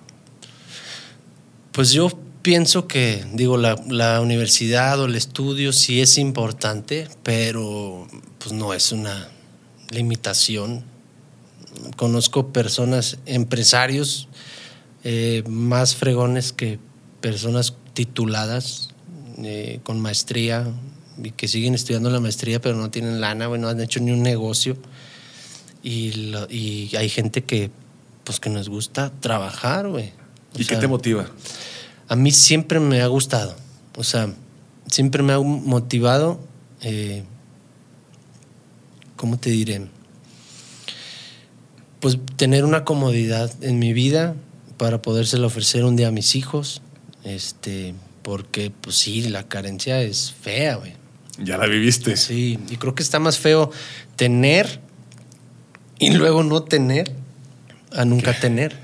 Pues 1.71 1.91
yo 1.91 2.11
pienso 2.41 2.87
que, 2.87 3.23
digo, 3.33 3.57
la, 3.57 4.21
universidad 4.21 4.99
o 4.99 5.05
el 5.05 5.15
estudio 5.15 5.73
sí 5.73 6.01
es 6.01 6.17
importante, 6.17 7.07
pero 7.23 8.07
pues 8.39 8.51
no 8.53 8.73
es 8.73 8.91
una 8.91 9.29
limitación. 9.91 10.83
Conozco 11.95 12.51
personas, 12.51 13.17
empresarios 13.25 14.27
eh, 15.03 15.43
más 15.47 15.95
fregones 15.95 16.53
que 16.53 16.79
personas 17.21 17.73
tituladas, 17.93 18.89
eh, 19.43 19.79
con 19.83 19.99
maestría, 19.99 20.67
y 21.23 21.31
que 21.31 21.47
siguen 21.47 21.75
estudiando 21.75 22.09
la 22.09 22.19
maestría, 22.19 22.61
pero 22.61 22.75
no 22.77 22.89
tienen 22.89 23.21
lana, 23.21 23.47
güey, 23.47 23.59
no 23.61 23.67
han 23.67 23.79
hecho 23.81 23.99
ni 23.99 24.11
un 24.11 24.23
negocio. 24.23 24.77
Y, 25.83 26.11
lo- 26.31 26.47
y 26.49 26.95
hay 26.95 27.09
gente 27.09 27.43
que, 27.43 27.71
pues, 28.23 28.39
que 28.39 28.49
nos 28.49 28.69
gusta 28.69 29.11
trabajar, 29.19 29.87
güey. 29.87 30.11
¿Y 30.57 30.65
qué 30.65 30.75
te 30.75 30.87
motiva? 30.87 31.29
a 32.07 32.15
mí 32.17 32.31
siempre 32.31 32.79
me 32.81 33.01
ha 33.01 33.07
gustado. 33.07 33.55
O 33.95 34.03
sea, 34.03 34.33
siempre 34.87 35.23
me 35.23 35.31
ha 35.33 35.39
motivado. 35.39 36.39
eh, 36.81 37.23
¿Cómo 39.21 39.37
te 39.37 39.51
diré? 39.51 39.85
Pues 41.99 42.17
tener 42.37 42.65
una 42.65 42.83
comodidad 42.83 43.53
en 43.61 43.77
mi 43.77 43.93
vida 43.93 44.33
para 44.77 45.03
podérsela 45.03 45.45
ofrecer 45.45 45.85
un 45.85 45.95
día 45.95 46.07
a 46.07 46.11
mis 46.11 46.35
hijos. 46.35 46.81
Este, 47.23 47.93
porque, 48.23 48.71
pues 48.81 48.95
sí, 48.95 49.21
la 49.29 49.47
carencia 49.47 50.01
es 50.01 50.33
fea, 50.33 50.77
güey. 50.77 50.93
Ya 51.37 51.59
la 51.59 51.67
viviste. 51.67 52.17
Sí, 52.17 52.57
y 52.67 52.77
creo 52.77 52.95
que 52.95 53.03
está 53.03 53.19
más 53.19 53.37
feo 53.37 53.69
tener 54.15 54.79
y 55.99 56.09
luego 56.15 56.41
no 56.41 56.63
tener 56.63 57.11
a 57.91 58.05
nunca 58.05 58.33
tener. 58.39 58.75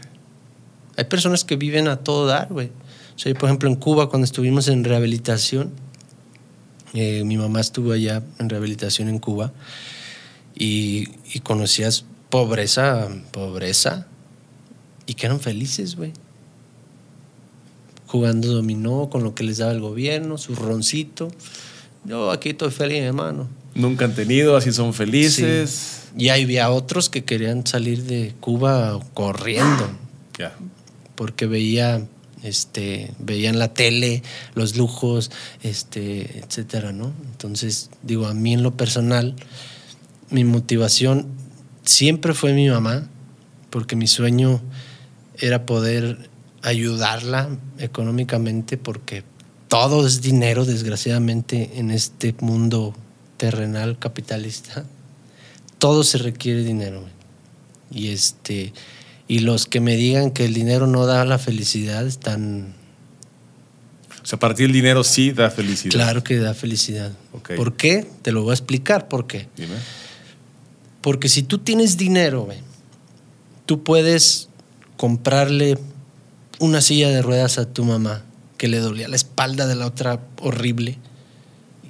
Hay 0.98 1.06
personas 1.06 1.46
que 1.46 1.56
viven 1.56 1.88
a 1.88 1.98
todo 1.98 2.28
dar, 2.28 2.50
güey. 2.50 2.68
O 3.16 3.18
sea, 3.18 3.34
yo, 3.34 3.40
por 3.40 3.50
ejemplo, 3.50 3.68
en 3.70 3.76
Cuba, 3.76 4.08
cuando 4.08 4.26
estuvimos 4.26 4.68
en 4.68 4.84
rehabilitación, 4.84 5.72
eh, 6.94 7.24
mi 7.24 7.38
mamá 7.38 7.60
estuvo 7.60 7.92
allá 7.92 8.22
en 8.38 8.50
rehabilitación 8.50 9.10
en 9.10 9.18
Cuba 9.18 9.52
y, 10.58 11.10
y 11.34 11.40
conocías 11.42 12.06
pobreza, 12.30 13.08
pobreza, 13.32 14.08
y 15.06 15.14
que 15.14 15.26
eran 15.28 15.40
felices, 15.40 15.96
güey. 15.96 16.14
Jugando 18.08 18.48
dominó 18.54 19.10
con 19.10 19.24
lo 19.24 19.36
que 19.36 19.44
les 19.44 19.58
daba 19.58 19.72
el 19.74 19.82
gobierno, 19.82 20.38
su 20.38 20.56
roncito. 20.56 21.30
Yo 22.06 22.32
aquí 22.32 22.50
estoy 22.50 22.72
feliz, 22.72 23.02
hermano. 23.02 23.50
Nunca 23.76 24.06
han 24.06 24.16
tenido, 24.16 24.56
así 24.56 24.72
son 24.72 24.94
felices. 24.94 26.04
Y 26.18 26.30
ahí 26.30 26.44
había 26.44 26.70
otros 26.72 27.10
que 27.10 27.24
querían 27.26 27.68
salir 27.68 28.04
de 28.04 28.34
Cuba 28.40 29.00
corriendo 29.14 29.88
Ya. 30.40 30.56
porque 31.16 31.46
veía 31.46 32.02
este 32.44 33.12
veían 33.20 33.60
la 33.60 33.74
tele, 33.74 34.24
los 34.56 34.78
lujos, 34.78 35.30
este, 35.64 36.40
etcétera, 36.40 36.92
¿no? 36.94 37.12
Entonces, 37.32 37.90
digo, 38.04 38.28
a 38.28 38.34
mí 38.34 38.54
en 38.54 38.64
lo 38.64 38.76
personal 38.78 39.36
mi 40.30 40.44
motivación 40.44 41.28
siempre 41.84 42.34
fue 42.34 42.54
mi 42.54 42.70
mamá, 42.70 43.08
porque 43.70 43.96
mi 43.96 44.08
sueño 44.08 44.62
era 45.38 45.66
poder 45.66 46.30
ayudarla 46.62 47.50
económicamente 47.80 48.78
porque 48.78 49.24
todo 49.68 50.06
es 50.06 50.22
dinero 50.22 50.66
desgraciadamente 50.66 51.72
en 51.76 51.92
este 51.92 52.36
mundo 52.40 52.96
terrenal 53.38 54.00
capitalista. 54.00 54.86
Todo 55.78 56.04
se 56.04 56.18
requiere 56.18 56.64
dinero. 56.64 57.04
Y 57.92 58.10
este 58.10 58.74
y 59.28 59.40
los 59.40 59.66
que 59.66 59.82
me 59.82 59.96
digan 59.96 60.32
que 60.32 60.46
el 60.46 60.54
dinero 60.54 60.88
no 60.88 61.06
da 61.06 61.26
la 61.26 61.38
felicidad 61.38 62.08
están 62.08 62.74
O 64.24 64.26
sea, 64.26 64.40
para 64.40 64.56
ti 64.56 64.64
el 64.64 64.72
dinero 64.72 65.04
sí 65.04 65.32
da 65.32 65.50
felicidad. 65.52 65.92
claro 65.92 66.24
que 66.24 66.38
da 66.38 66.54
felicidad. 66.54 67.12
¿Por 67.56 67.76
qué? 67.76 68.08
Te 68.22 68.32
lo 68.32 68.44
voy 68.44 68.52
a 68.52 68.54
explicar 68.54 69.08
por 69.08 69.28
qué. 69.28 69.48
Dime. 69.56 69.76
Porque 71.02 71.30
si 71.30 71.44
tú 71.44 71.60
tienes 71.60 71.98
dinero, 71.98 72.48
tú 73.66 73.84
puedes 73.84 74.50
comprarle 74.98 75.78
una 76.60 76.82
silla 76.82 77.10
de 77.10 77.22
ruedas 77.22 77.60
a 77.60 77.72
tu 77.72 77.84
mamá 77.84 78.24
que 78.58 78.68
le 78.68 78.80
dolía 78.80 79.08
la 79.08 79.16
espalda 79.16 79.68
de 79.68 79.76
la 79.76 79.86
otra 79.86 80.20
horrible 80.42 80.98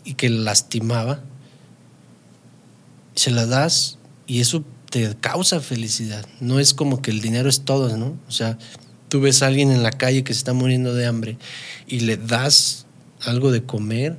y 0.04 0.16
que 0.16 0.30
la 0.30 0.42
lastimaba. 0.42 1.22
Se 3.16 3.32
la 3.32 3.46
das 3.46 3.98
y 4.28 4.42
eso 4.42 4.64
te 4.90 5.16
causa 5.16 5.60
felicidad. 5.62 6.26
No 6.40 6.60
es 6.60 6.74
como 6.74 7.02
que 7.02 7.12
el 7.12 7.22
dinero 7.22 7.50
es 7.50 7.62
todo, 7.62 7.96
¿no? 7.98 8.18
O 8.28 8.32
sea, 8.32 8.58
tú 9.10 9.22
ves 9.22 9.42
a 9.42 9.48
alguien 9.48 9.72
en 9.72 9.84
la 9.84 9.92
calle 9.92 10.24
que 10.24 10.34
se 10.34 10.40
está 10.40 10.54
muriendo 10.54 10.94
de 10.94 11.06
hambre 11.06 11.38
y 11.88 12.02
le 12.02 12.18
das 12.18 12.86
algo 13.22 13.52
de 13.52 13.64
comer, 13.64 14.18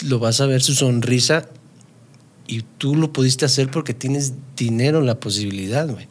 lo 0.00 0.18
vas 0.18 0.40
a 0.40 0.46
ver 0.46 0.62
su 0.62 0.74
sonrisa 0.74 1.48
y 2.46 2.62
tú 2.78 2.94
lo 2.96 3.12
pudiste 3.12 3.44
hacer 3.44 3.70
porque 3.70 3.94
tienes 3.94 4.34
dinero, 4.56 5.00
la 5.00 5.18
posibilidad, 5.18 5.88
güey. 5.88 6.06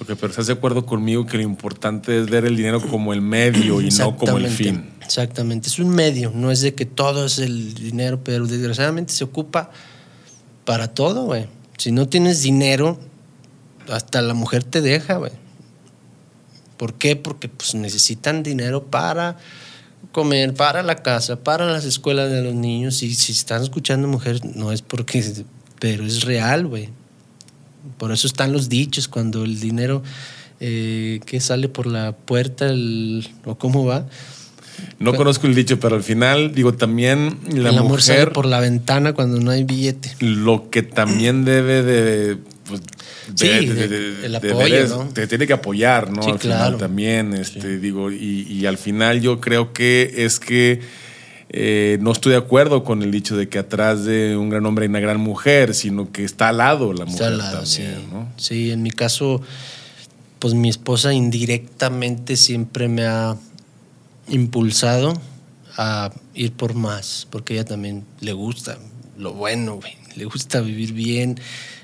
Ok, 0.00 0.06
pero 0.06 0.28
¿estás 0.28 0.46
de 0.46 0.54
acuerdo 0.54 0.86
conmigo 0.86 1.26
que 1.26 1.36
lo 1.36 1.42
importante 1.42 2.18
es 2.18 2.30
ver 2.30 2.46
el 2.46 2.56
dinero 2.56 2.80
como 2.80 3.12
el 3.12 3.20
medio 3.20 3.80
y 3.82 3.90
no 3.90 4.16
como 4.16 4.38
el 4.38 4.48
fin? 4.48 4.90
Exactamente, 5.02 5.68
es 5.68 5.78
un 5.78 5.90
medio, 5.90 6.32
no 6.34 6.50
es 6.50 6.62
de 6.62 6.74
que 6.74 6.86
todo 6.86 7.26
es 7.26 7.38
el 7.38 7.74
dinero, 7.74 8.20
pero 8.24 8.46
desgraciadamente 8.46 9.12
se 9.12 9.24
ocupa 9.24 9.70
para 10.64 10.88
todo, 10.94 11.24
güey. 11.24 11.48
Si 11.76 11.92
no 11.92 12.08
tienes 12.08 12.42
dinero, 12.42 12.98
hasta 13.88 14.22
la 14.22 14.34
mujer 14.34 14.64
te 14.64 14.80
deja, 14.80 15.16
güey. 15.16 15.32
¿Por 16.76 16.94
qué? 16.94 17.16
Porque 17.16 17.48
pues 17.48 17.74
necesitan 17.74 18.42
dinero 18.42 18.84
para 18.84 19.36
comer, 20.12 20.54
para 20.54 20.82
la 20.82 20.96
casa, 20.96 21.42
para 21.42 21.66
las 21.66 21.84
escuelas 21.84 22.30
de 22.30 22.42
los 22.42 22.54
niños. 22.54 23.02
Y 23.02 23.14
si 23.14 23.32
están 23.32 23.62
escuchando 23.62 24.08
mujeres, 24.08 24.44
no 24.44 24.72
es 24.72 24.82
porque, 24.82 25.24
pero 25.78 26.04
es 26.04 26.22
real, 26.22 26.66
güey. 26.66 26.88
Por 27.98 28.12
eso 28.12 28.26
están 28.26 28.52
los 28.52 28.68
dichos, 28.68 29.08
cuando 29.08 29.44
el 29.44 29.58
dinero 29.60 30.02
eh, 30.60 31.20
que 31.24 31.40
sale 31.40 31.68
por 31.68 31.86
la 31.86 32.12
puerta 32.12 32.66
el- 32.66 33.26
o 33.44 33.56
cómo 33.56 33.84
va. 33.86 34.06
No 34.98 35.14
conozco 35.14 35.46
el 35.46 35.54
dicho, 35.54 35.78
pero 35.80 35.96
al 35.96 36.02
final, 36.02 36.54
digo, 36.54 36.72
también 36.74 37.38
la 37.50 37.70
el 37.70 37.78
amor 37.78 38.00
sale 38.02 38.18
mujer 38.20 38.32
por 38.32 38.46
la 38.46 38.60
ventana 38.60 39.12
cuando 39.14 39.38
no 39.40 39.50
hay 39.50 39.64
billete. 39.64 40.14
lo 40.20 40.70
que 40.70 40.82
también 40.82 41.44
debe 41.44 41.82
de... 41.82 42.38
pues, 42.70 42.80
Sí, 43.34 43.66
de- 43.66 44.24
el 44.26 44.34
apoyo, 44.36 44.88
¿no? 44.88 45.08
Te 45.08 45.26
tiene 45.26 45.46
que 45.46 45.52
apoyar, 45.52 46.10
¿no? 46.10 46.22
Sí, 46.22 46.30
al 46.30 46.38
final 46.38 46.76
también, 46.78 47.34
este, 47.34 47.78
digo, 47.78 48.10
y, 48.10 48.46
y 48.50 48.64
al 48.66 48.78
final 48.78 49.20
yo 49.20 49.40
creo 49.40 49.72
que 49.74 50.24
es 50.24 50.40
que 50.40 50.80
eh, 51.50 51.98
no 52.00 52.12
estoy 52.12 52.32
de 52.32 52.38
acuerdo 52.38 52.82
con 52.84 53.02
el 53.02 53.10
dicho 53.10 53.36
de 53.36 53.48
que 53.48 53.58
atrás 53.58 54.04
de 54.04 54.36
un 54.36 54.48
gran 54.50 54.64
hombre 54.66 54.84
hay 54.84 54.88
una 54.88 55.00
gran 55.00 55.20
mujer, 55.20 55.74
sino 55.74 56.10
que 56.12 56.24
está 56.24 56.48
al 56.48 56.58
lado 56.58 56.92
la 56.92 57.04
mujer 57.04 57.14
Está 57.14 57.26
al 57.26 57.38
lado, 57.38 57.66
sí. 57.66 57.82
también, 57.82 58.10
¿no? 58.10 58.28
Sí, 58.36 58.70
en 58.70 58.82
mi 58.82 58.90
caso, 58.92 59.42
pues 60.38 60.54
mi 60.54 60.68
esposa 60.68 61.12
indirectamente 61.12 62.36
siempre 62.36 62.88
me 62.88 63.04
ha 63.04 63.36
impulsado 64.28 65.20
a 65.76 66.12
ir 66.34 66.52
por 66.52 66.74
más, 66.74 67.26
porque 67.30 67.54
ella 67.54 67.64
también 67.64 68.04
le 68.20 68.32
gusta 68.32 68.78
lo 69.18 69.32
bueno, 69.34 69.76
güey. 69.76 69.92
Le 70.16 70.24
gusta 70.24 70.60
vivir 70.60 70.92
bien, 70.92 71.38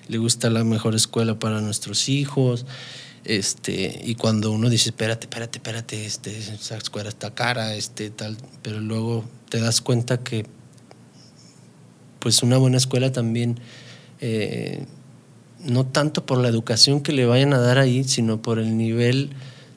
le 0.09 0.19
gusta 0.19 0.51
la 0.51 0.65
mejor 0.65 0.95
escuela 0.95 1.39
para 1.39 1.61
nuestros 1.61 2.09
hijos. 2.09 2.67
Este, 3.25 4.01
y 4.05 4.15
cuando 4.15 4.53
uno 4.53 4.69
dice, 4.71 4.91
espérate, 4.91 5.27
espérate, 5.27 5.59
espérate, 5.59 6.07
este, 6.07 6.39
esa 6.39 6.77
escuela 6.77 7.09
está 7.09 7.35
cara, 7.35 7.75
este, 7.75 8.11
tal, 8.11 8.37
pero 8.63 8.81
luego 8.81 9.25
te 9.49 9.59
das 9.61 9.81
cuenta 9.81 10.19
que 10.19 10.47
pues 12.21 12.43
una 12.43 12.57
buena 12.57 12.77
escuela 12.77 13.13
también 13.13 13.59
eh, 14.21 14.85
no 15.65 15.87
tanto 15.87 16.25
por 16.27 16.39
la 16.39 16.49
educación 16.49 17.01
que 17.01 17.13
le 17.13 17.27
vayan 17.27 17.53
a 17.53 17.59
dar 17.59 17.79
ahí, 17.79 18.05
sino 18.05 18.41
por 18.43 18.59
el 18.59 18.77
nivel 18.77 19.31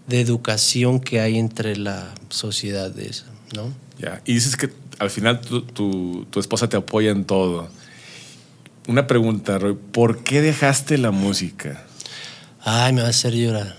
de 0.07 0.21
educación 0.21 0.99
que 0.99 1.19
hay 1.19 1.37
entre 1.37 1.75
la 1.75 2.13
sociedad 2.29 2.91
de 2.91 3.07
esa, 3.07 3.25
¿no? 3.55 3.73
Ya. 3.99 4.21
Y 4.25 4.33
dices 4.33 4.55
que 4.55 4.69
al 4.97 5.09
final 5.09 5.41
tu, 5.41 5.61
tu- 5.63 6.25
tu 6.29 6.39
esposa 6.39 6.67
te 6.69 6.77
apoya 6.77 7.11
en 7.11 7.25
todo. 7.25 7.69
Una 8.89 9.05
pregunta, 9.05 9.59
Roy, 9.59 9.75
¿por 9.91 10.23
qué 10.23 10.41
dejaste 10.41 10.97
la 10.97 11.11
música? 11.11 11.85
Ay, 12.63 12.91
me 12.91 13.01
va 13.01 13.07
a 13.07 13.11
hacer 13.11 13.33
llorar. 13.35 13.75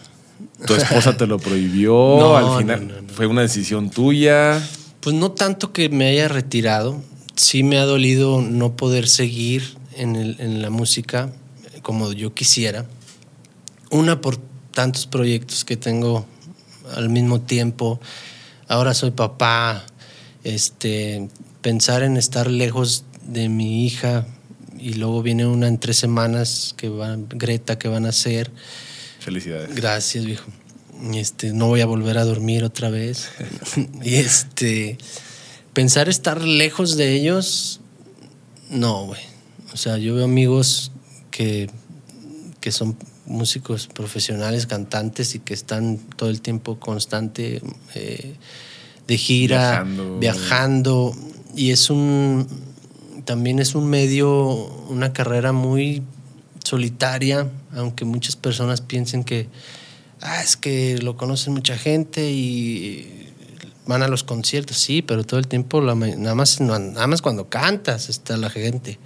¿Tu 0.64 0.74
esposa 0.74 1.16
te 1.16 1.26
lo 1.26 1.38
prohibió? 1.40 1.90
No, 2.18 2.36
al 2.36 2.58
final 2.62 2.86
no, 2.86 2.94
no, 2.94 3.02
no. 3.02 3.08
fue 3.12 3.26
una 3.26 3.40
decisión 3.42 3.90
tuya. 3.90 4.62
Pues 5.00 5.16
no 5.16 5.32
tanto 5.32 5.72
que 5.72 5.88
me 5.88 6.06
haya 6.10 6.28
retirado, 6.28 7.02
sí 7.34 7.64
me 7.64 7.78
ha 7.78 7.84
dolido 7.86 8.40
no 8.40 8.76
poder 8.76 9.08
seguir 9.08 9.76
en, 9.96 10.14
el- 10.14 10.36
en 10.38 10.62
la 10.62 10.70
música 10.70 11.32
como 11.82 12.12
yo 12.12 12.32
quisiera. 12.32 12.86
Una 13.90 14.20
por 14.20 14.36
tantos 14.72 15.08
proyectos 15.08 15.64
que 15.64 15.76
tengo 15.76 16.24
al 16.94 17.08
mismo 17.08 17.40
tiempo. 17.40 17.98
Ahora 18.68 18.94
soy 18.94 19.10
papá. 19.10 19.84
Este, 20.44 21.28
pensar 21.62 22.04
en 22.04 22.16
estar 22.16 22.48
lejos 22.48 23.04
de 23.26 23.48
mi 23.48 23.84
hija 23.86 24.24
y 24.80 24.94
luego 24.94 25.22
viene 25.22 25.46
una 25.46 25.68
en 25.68 25.78
tres 25.78 25.96
semanas 25.98 26.74
que 26.76 26.88
va 26.88 27.16
Greta 27.28 27.78
que 27.78 27.88
van 27.88 28.06
a 28.06 28.10
hacer. 28.10 28.50
Felicidades. 29.20 29.74
Gracias, 29.74 30.24
viejo. 30.24 30.50
Este, 31.14 31.52
no 31.52 31.68
voy 31.68 31.80
a 31.80 31.86
volver 31.86 32.18
a 32.18 32.24
dormir 32.24 32.64
otra 32.64 32.90
vez. 32.90 33.28
y 34.02 34.16
este, 34.16 34.98
pensar 35.72 36.08
estar 36.08 36.42
lejos 36.42 36.96
de 36.96 37.14
ellos, 37.14 37.80
no, 38.70 39.06
güey. 39.06 39.20
O 39.72 39.76
sea, 39.76 39.98
yo 39.98 40.14
veo 40.14 40.24
amigos 40.24 40.92
que, 41.30 41.70
que 42.60 42.72
son 42.72 42.96
músicos 43.26 43.86
profesionales, 43.86 44.66
cantantes 44.66 45.34
y 45.34 45.38
que 45.38 45.54
están 45.54 45.98
todo 46.16 46.30
el 46.30 46.40
tiempo 46.40 46.80
constante 46.80 47.62
eh, 47.94 48.34
de 49.06 49.16
gira, 49.18 49.84
Viajando. 49.84 50.18
viajando. 50.18 51.16
y 51.54 51.70
es 51.70 51.90
un, 51.90 52.46
también 53.24 53.58
es 53.58 53.74
un 53.74 53.88
medio, 53.88 54.38
una 54.88 55.12
carrera 55.12 55.52
muy 55.52 56.02
solitaria, 56.64 57.50
aunque 57.72 58.04
muchas 58.04 58.36
personas 58.36 58.80
piensen 58.80 59.24
que 59.24 59.48
ah, 60.20 60.42
es 60.42 60.56
que 60.56 60.98
lo 60.98 61.16
conocen 61.16 61.54
mucha 61.54 61.76
gente 61.76 62.30
y 62.30 63.28
van 63.86 64.02
a 64.02 64.08
los 64.08 64.22
conciertos, 64.22 64.76
sí, 64.76 65.02
pero 65.02 65.24
todo 65.24 65.40
el 65.40 65.48
tiempo, 65.48 65.80
nada, 65.80 66.34
más, 66.34 66.60
nada 66.60 67.06
más 67.06 67.22
cuando 67.22 67.48
cantas 67.48 68.08
está 68.08 68.36
la 68.36 68.50
gente. 68.50 68.98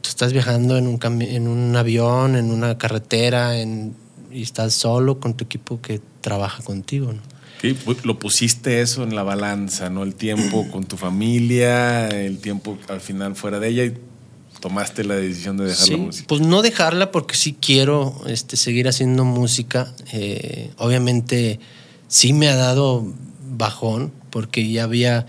Tú 0.00 0.08
estás 0.08 0.32
viajando 0.32 0.76
en 0.76 0.86
un, 0.86 1.22
en 1.22 1.48
un 1.48 1.76
avión, 1.76 2.36
en 2.36 2.50
una 2.50 2.78
carretera, 2.78 3.58
en, 3.58 3.94
y 4.30 4.42
estás 4.42 4.74
solo 4.74 5.18
con 5.18 5.34
tu 5.34 5.44
equipo 5.44 5.80
que 5.80 6.00
trabaja 6.20 6.62
contigo. 6.62 7.12
¿no? 7.12 7.20
Lo 8.04 8.18
pusiste 8.18 8.80
eso 8.80 9.02
en 9.02 9.14
la 9.14 9.22
balanza, 9.22 9.90
¿no? 9.90 10.02
El 10.02 10.14
tiempo 10.14 10.66
con 10.72 10.84
tu 10.84 10.96
familia, 10.96 12.08
el 12.08 12.38
tiempo 12.38 12.78
al 12.88 13.00
final 13.00 13.36
fuera 13.36 13.58
de 13.60 13.68
ella 13.68 13.84
y 13.84 13.94
tomaste 14.60 15.04
la 15.04 15.16
decisión 15.16 15.56
de 15.56 15.66
dejar 15.66 15.88
la 15.88 15.96
música. 15.96 16.26
Pues 16.28 16.40
no 16.40 16.62
dejarla 16.62 17.10
porque 17.10 17.34
sí 17.34 17.56
quiero 17.60 18.20
este, 18.26 18.56
seguir 18.56 18.88
haciendo 18.88 19.24
música. 19.24 19.92
Eh, 20.12 20.70
obviamente 20.76 21.60
sí 22.08 22.32
me 22.32 22.48
ha 22.48 22.56
dado 22.56 23.06
bajón 23.50 24.12
porque 24.30 24.70
ya 24.70 24.84
había 24.84 25.26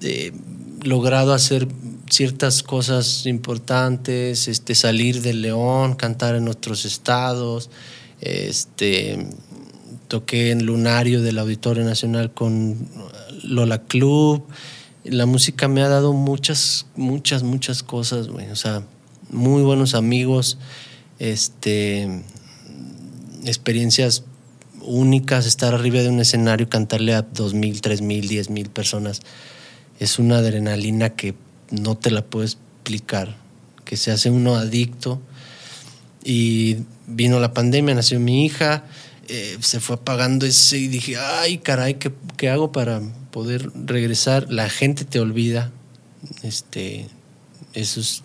eh, 0.00 0.32
logrado 0.82 1.32
hacer 1.32 1.68
ciertas 2.10 2.62
cosas 2.62 3.26
importantes, 3.26 4.48
este, 4.48 4.74
salir 4.74 5.22
de 5.22 5.34
León, 5.34 5.94
cantar 5.94 6.36
en 6.36 6.48
otros 6.48 6.84
estados, 6.84 7.70
este, 8.20 9.28
toqué 10.08 10.50
en 10.50 10.66
Lunario 10.66 11.20
del 11.22 11.38
Auditorio 11.38 11.84
Nacional 11.84 12.32
con 12.32 12.88
Lola 13.42 13.82
Club. 13.82 14.44
La 15.04 15.26
música 15.26 15.68
me 15.68 15.82
ha 15.82 15.88
dado 15.88 16.12
muchas, 16.12 16.86
muchas, 16.96 17.42
muchas 17.42 17.82
cosas, 17.82 18.28
O 18.28 18.56
sea, 18.56 18.82
muy 19.30 19.62
buenos 19.62 19.94
amigos, 19.94 20.58
este, 21.18 22.22
experiencias 23.44 24.24
únicas, 24.82 25.46
estar 25.46 25.74
arriba 25.74 26.00
de 26.00 26.08
un 26.08 26.20
escenario, 26.20 26.68
cantarle 26.68 27.14
a 27.14 27.22
dos 27.22 27.54
mil, 27.54 27.80
tres 27.80 28.02
mil, 28.02 28.28
diez 28.28 28.50
mil 28.50 28.70
personas. 28.70 29.20
Es 29.98 30.18
una 30.18 30.38
adrenalina 30.38 31.10
que 31.10 31.34
no 31.70 31.96
te 31.96 32.10
la 32.10 32.24
puedo 32.24 32.44
explicar, 32.44 33.36
que 33.84 33.96
se 33.96 34.10
hace 34.10 34.30
uno 34.30 34.56
adicto. 34.56 35.20
Y 36.24 36.78
vino 37.06 37.38
la 37.38 37.54
pandemia, 37.54 37.94
nació 37.94 38.18
mi 38.18 38.44
hija, 38.44 38.84
eh, 39.28 39.56
se 39.60 39.80
fue 39.80 39.96
apagando 39.96 40.46
ese 40.46 40.78
y 40.78 40.88
dije, 40.88 41.16
ay, 41.16 41.58
caray, 41.58 41.94
¿qué, 41.94 42.12
¿qué, 42.36 42.48
hago 42.48 42.72
para 42.72 43.00
poder 43.30 43.70
regresar? 43.74 44.46
La 44.50 44.68
gente 44.68 45.04
te 45.04 45.20
olvida. 45.20 45.72
Este, 46.42 47.06
eso 47.72 48.00
es... 48.00 48.22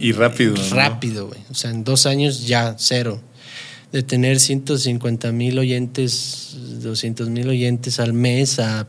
y 0.00 0.12
rápido. 0.12 0.54
Rápido, 0.70 1.28
güey. 1.28 1.40
O 1.50 1.54
sea, 1.54 1.70
en 1.70 1.82
dos 1.82 2.06
años 2.06 2.46
ya 2.46 2.76
cero. 2.78 3.20
De 3.90 4.02
tener 4.02 4.40
150 4.40 5.32
mil 5.32 5.58
oyentes, 5.58 6.56
200 6.82 7.28
mil 7.28 7.48
oyentes 7.48 8.00
al 8.00 8.12
mes 8.12 8.58
a 8.58 8.86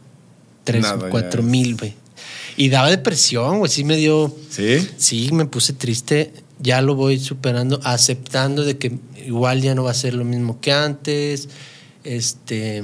3, 0.64 0.86
4 1.10 1.44
mil, 1.44 1.76
güey. 1.78 1.94
Y 2.56 2.70
daba 2.70 2.90
depresión, 2.90 3.60
güey. 3.60 3.72
Sí 3.72 3.84
me 3.84 3.96
dio... 3.96 4.36
¿Sí? 4.50 4.88
Sí, 4.98 5.30
me 5.32 5.46
puse 5.46 5.74
triste. 5.74 6.34
Ya 6.60 6.82
lo 6.82 6.96
voy 6.96 7.20
superando, 7.20 7.80
aceptando 7.84 8.64
de 8.64 8.78
que 8.78 8.98
igual 9.26 9.62
ya 9.62 9.76
no 9.76 9.84
va 9.84 9.92
a 9.92 9.96
ser 9.96 10.14
lo 10.14 10.24
mismo 10.24 10.62
que 10.62 10.72
antes. 10.72 11.50
Este, 12.04 12.84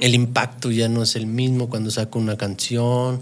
el 0.00 0.14
impacto 0.14 0.70
ya 0.70 0.88
no 0.88 1.02
es 1.02 1.16
el 1.16 1.26
mismo 1.26 1.68
cuando 1.68 1.90
saco 1.90 2.18
una 2.18 2.36
canción, 2.36 3.20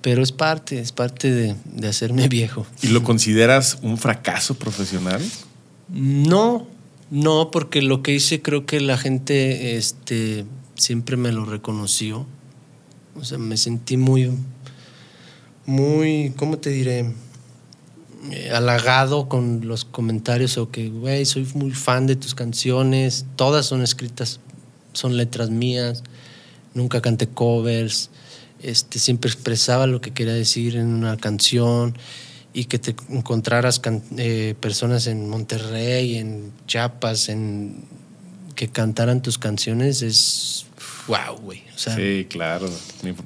pero 0.00 0.22
es 0.22 0.32
parte, 0.32 0.78
es 0.78 0.92
parte 0.92 1.30
de, 1.30 1.56
de 1.64 1.88
hacerme 1.88 2.28
viejo. 2.28 2.66
¿Y 2.82 2.88
lo 2.88 3.02
consideras 3.02 3.78
un 3.82 3.98
fracaso 3.98 4.54
profesional? 4.54 5.22
No, 5.88 6.66
no, 7.10 7.50
porque 7.50 7.82
lo 7.82 8.02
que 8.02 8.14
hice 8.14 8.40
creo 8.40 8.64
que 8.64 8.80
la 8.80 8.96
gente 8.96 9.76
este, 9.76 10.46
siempre 10.74 11.16
me 11.16 11.32
lo 11.32 11.44
reconoció. 11.44 12.26
O 13.14 13.24
sea, 13.24 13.36
me 13.36 13.58
sentí 13.58 13.98
muy, 13.98 14.30
muy, 15.66 16.32
¿cómo 16.36 16.56
te 16.58 16.70
diré? 16.70 17.12
Eh, 18.30 18.50
halagado 18.52 19.28
con 19.28 19.66
los 19.66 19.84
comentarios 19.84 20.56
o 20.56 20.70
que, 20.70 20.90
güey, 20.90 21.24
soy 21.24 21.44
muy 21.54 21.72
fan 21.72 22.06
de 22.06 22.14
tus 22.14 22.36
canciones, 22.36 23.26
todas 23.34 23.66
son 23.66 23.82
escritas, 23.82 24.38
son 24.92 25.16
letras 25.16 25.50
mías, 25.50 26.04
nunca 26.72 27.02
canté 27.02 27.26
covers, 27.26 28.10
este, 28.62 29.00
siempre 29.00 29.28
expresaba 29.28 29.88
lo 29.88 30.00
que 30.00 30.12
quería 30.12 30.34
decir 30.34 30.76
en 30.76 30.86
una 30.86 31.16
canción 31.16 31.98
y 32.52 32.66
que 32.66 32.78
te 32.78 32.94
encontraras 33.08 33.80
eh, 34.16 34.54
personas 34.60 35.08
en 35.08 35.28
Monterrey, 35.28 36.16
en 36.16 36.52
Chiapas, 36.68 37.28
en 37.28 37.84
que 38.54 38.68
cantaran 38.68 39.22
tus 39.22 39.38
canciones 39.38 40.02
es 40.02 40.66
wow, 41.06 41.36
güey. 41.40 41.62
sí, 41.76 42.26
claro, 42.28 42.68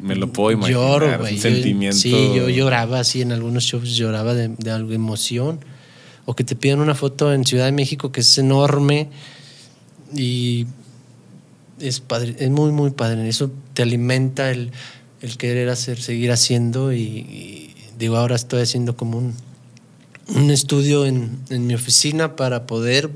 me, 0.01 0.16
lo 0.16 0.33
puedo 0.33 0.53
imaginar. 0.53 0.81
Lloro, 0.81 1.18
güey. 1.18 1.35
Un 1.35 1.41
sentimiento. 1.41 1.97
Sí, 1.97 2.11
yo 2.11 2.49
lloraba 2.49 3.01
así 3.01 3.22
en 3.22 3.33
algunos 3.33 3.64
shows, 3.64 3.97
lloraba 3.97 4.35
de, 4.35 4.49
de 4.49 4.70
algo 4.70 4.93
emoción. 4.93 5.61
O 6.24 6.35
que 6.35 6.43
te 6.43 6.57
piden 6.57 6.81
una 6.81 6.95
foto 6.95 7.33
en 7.33 7.45
Ciudad 7.45 7.66
de 7.66 7.72
México 7.72 8.11
que 8.11 8.20
es 8.20 8.39
enorme 8.39 9.09
y 10.12 10.66
es 11.81 12.01
padre, 12.01 12.35
es 12.39 12.51
muy, 12.51 12.72
muy 12.72 12.91
padre. 12.91 13.29
Eso 13.29 13.51
te 13.74 13.83
alimenta 13.83 14.51
el, 14.51 14.72
el 15.22 15.37
querer 15.37 15.68
hacer, 15.68 16.01
seguir 16.01 16.33
haciendo 16.33 16.93
y, 16.93 17.74
digo, 17.99 18.16
ahora 18.16 18.35
estoy 18.35 18.62
haciendo 18.62 18.97
como 18.97 19.18
un, 19.18 19.35
un 20.35 20.51
estudio 20.51 21.07
en, 21.07 21.39
en 21.51 21.66
mi 21.66 21.74
oficina 21.74 22.35
para 22.35 22.66
poder 22.66 23.09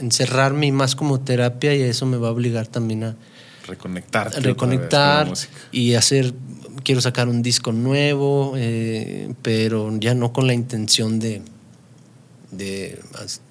encerrarme 0.00 0.70
más 0.70 0.94
como 0.94 1.20
terapia 1.20 1.74
y 1.74 1.82
eso 1.82 2.06
me 2.06 2.16
va 2.16 2.28
a 2.28 2.30
obligar 2.30 2.68
también 2.68 3.04
a, 3.04 3.16
reconectar. 3.66 4.32
Reconectar 4.42 5.32
y 5.72 5.94
hacer, 5.94 6.34
quiero 6.84 7.00
sacar 7.00 7.28
un 7.28 7.42
disco 7.42 7.72
nuevo, 7.72 8.54
eh, 8.56 9.32
pero 9.42 9.96
ya 9.98 10.14
no 10.14 10.32
con 10.32 10.46
la 10.46 10.54
intención 10.54 11.18
de, 11.18 11.42
de 12.50 13.00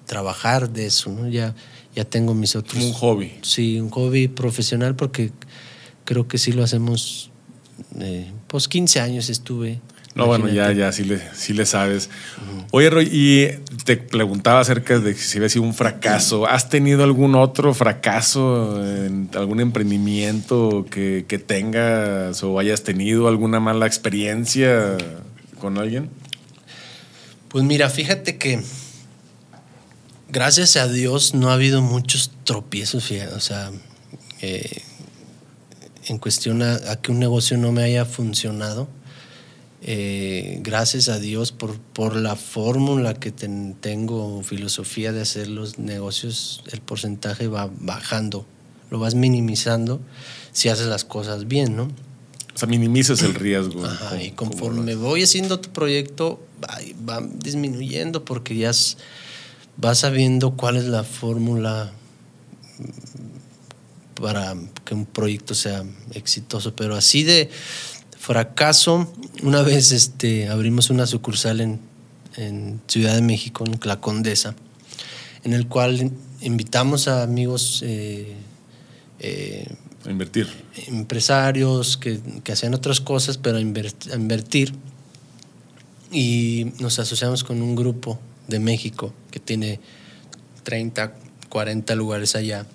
trabajar 0.06 0.70
de 0.70 0.88
eso, 0.88 1.10
¿no? 1.10 1.28
Ya, 1.28 1.56
ya 1.96 2.06
tengo 2.06 2.34
mis 2.34 2.56
otros... 2.56 2.84
un 2.84 2.94
hobby. 2.94 3.34
Sí, 3.42 3.80
un 3.80 3.90
hobby 3.90 4.28
profesional 4.28 4.96
porque 4.96 5.32
creo 6.04 6.28
que 6.28 6.38
sí 6.38 6.52
lo 6.52 6.64
hacemos, 6.64 7.32
eh, 8.00 8.32
pues 8.48 8.68
15 8.68 9.00
años 9.00 9.30
estuve 9.30 9.82
no, 10.16 10.28
bueno, 10.28 10.48
ya, 10.48 10.72
ya, 10.72 10.92
sí 10.94 11.04
le, 11.04 11.22
sí 11.34 11.54
le 11.54 11.66
sabes. 11.66 12.10
Oye, 12.72 12.90
Roy, 12.90 13.10
y 13.12 13.48
te 13.84 13.98
preguntaba 13.98 14.62
acerca 14.62 14.98
de 15.00 15.14
si 15.14 15.38
había 15.38 15.50
sido 15.50 15.64
un 15.66 15.74
fracaso. 15.74 16.48
¿Has 16.48 16.70
tenido 16.70 17.04
algún 17.04 17.36
otro 17.36 17.74
fracaso 17.74 18.82
en 18.86 19.30
algún 19.36 19.60
emprendimiento 19.60 20.86
que, 20.90 21.26
que 21.28 21.38
tengas 21.38 22.42
o 22.44 22.58
hayas 22.60 22.84
tenido 22.84 23.28
alguna 23.28 23.60
mala 23.60 23.86
experiencia 23.88 24.98
con 25.60 25.78
alguien? 25.78 26.10
Pues 27.50 27.66
mira, 27.66 27.90
fíjate 27.90 28.38
que 28.38 28.62
gracias 30.30 30.76
a 30.78 30.88
Dios 30.88 31.34
no 31.34 31.50
ha 31.50 31.54
habido 31.54 31.82
muchos 31.82 32.32
tropiezos, 32.44 33.12
o 33.34 33.40
sea, 33.40 33.72
eh, 34.42 34.82
en 36.08 36.18
cuestión 36.18 36.62
a, 36.62 36.98
que 37.02 37.12
un 37.12 37.20
negocio 37.20 37.58
no 37.58 37.72
me 37.72 37.84
haya 37.84 38.06
funcionado 38.06 38.88
eh, 39.88 40.58
gracias 40.64 41.10
a 41.10 41.20
Dios 41.20 41.52
por, 41.52 41.78
por 41.80 42.16
la 42.16 42.36
fórmula 42.36 43.14
que 43.14 43.32
tengo, 43.32 44.42
filosofía 44.42 45.12
de 45.12 45.22
hacer 45.22 45.48
los 45.48 45.78
negocios, 45.78 46.64
el 46.72 46.82
porcentaje 46.82 47.48
va 47.48 47.70
bajando, 47.82 48.48
lo 48.90 48.98
vas 48.98 49.14
minimizando 49.14 50.02
si 50.54 50.70
haces 50.70 50.88
las 50.88 51.06
cosas 51.06 51.48
bien, 51.48 51.76
¿no? 51.76 51.84
O 51.84 52.58
sea, 52.58 52.68
minimizas 52.68 53.22
el 53.22 53.36
riesgo. 53.36 53.86
Ajá, 53.86 54.24
y 54.24 54.32
conforme 54.32 54.96
voy 54.96 55.22
haciendo 55.22 55.60
tu 55.60 55.70
proyecto, 55.70 56.44
va, 57.08 57.22
disminuyendo 57.22 58.26
porque 58.26 58.56
ya 58.56 58.72
vas 59.78 60.00
sabiendo 60.00 60.56
cuál 60.56 60.78
es 60.78 60.86
la 60.86 61.04
fórmula 61.04 61.92
para 64.20 64.56
que 64.84 64.96
un 64.96 65.06
proyecto 65.06 65.54
sea 65.54 65.84
exitoso. 66.14 66.76
Pero 66.76 66.96
así 66.96 67.24
de, 67.24 67.52
fracaso, 68.26 69.08
una 69.44 69.62
vez 69.62 69.92
este, 69.92 70.50
abrimos 70.50 70.90
una 70.90 71.06
sucursal 71.06 71.62
en, 71.62 71.80
Ciudad 72.88 73.14
de 73.14 73.22
México, 73.22 73.64
en 73.66 73.80
La 73.84 74.02
Condesa, 74.02 74.56
en 75.44 75.54
el 75.54 75.68
cual 75.68 76.12
invitamos 76.42 77.08
a 77.08 77.24
amigos 77.24 77.82
eh, 77.86 78.34
eh, 79.20 79.68
a 80.06 80.10
invertir. 80.10 80.50
Empresarios 80.88 81.98
que, 81.98 82.20
hacían 82.52 82.74
otras 82.74 83.00
cosas, 83.00 83.38
pero 83.38 83.58
a, 83.58 83.62
invertir. 83.62 84.74
Y 86.12 86.74
nos 86.80 86.98
asociamos 86.98 87.44
con 87.44 87.62
un 87.62 87.76
grupo 87.76 88.20
de 88.48 88.60
México 88.60 89.14
que 89.30 89.40
tiene 89.40 89.80
30, 90.64 91.14
40 91.48 91.96
lugares 91.96 92.36
allá. 92.36 92.66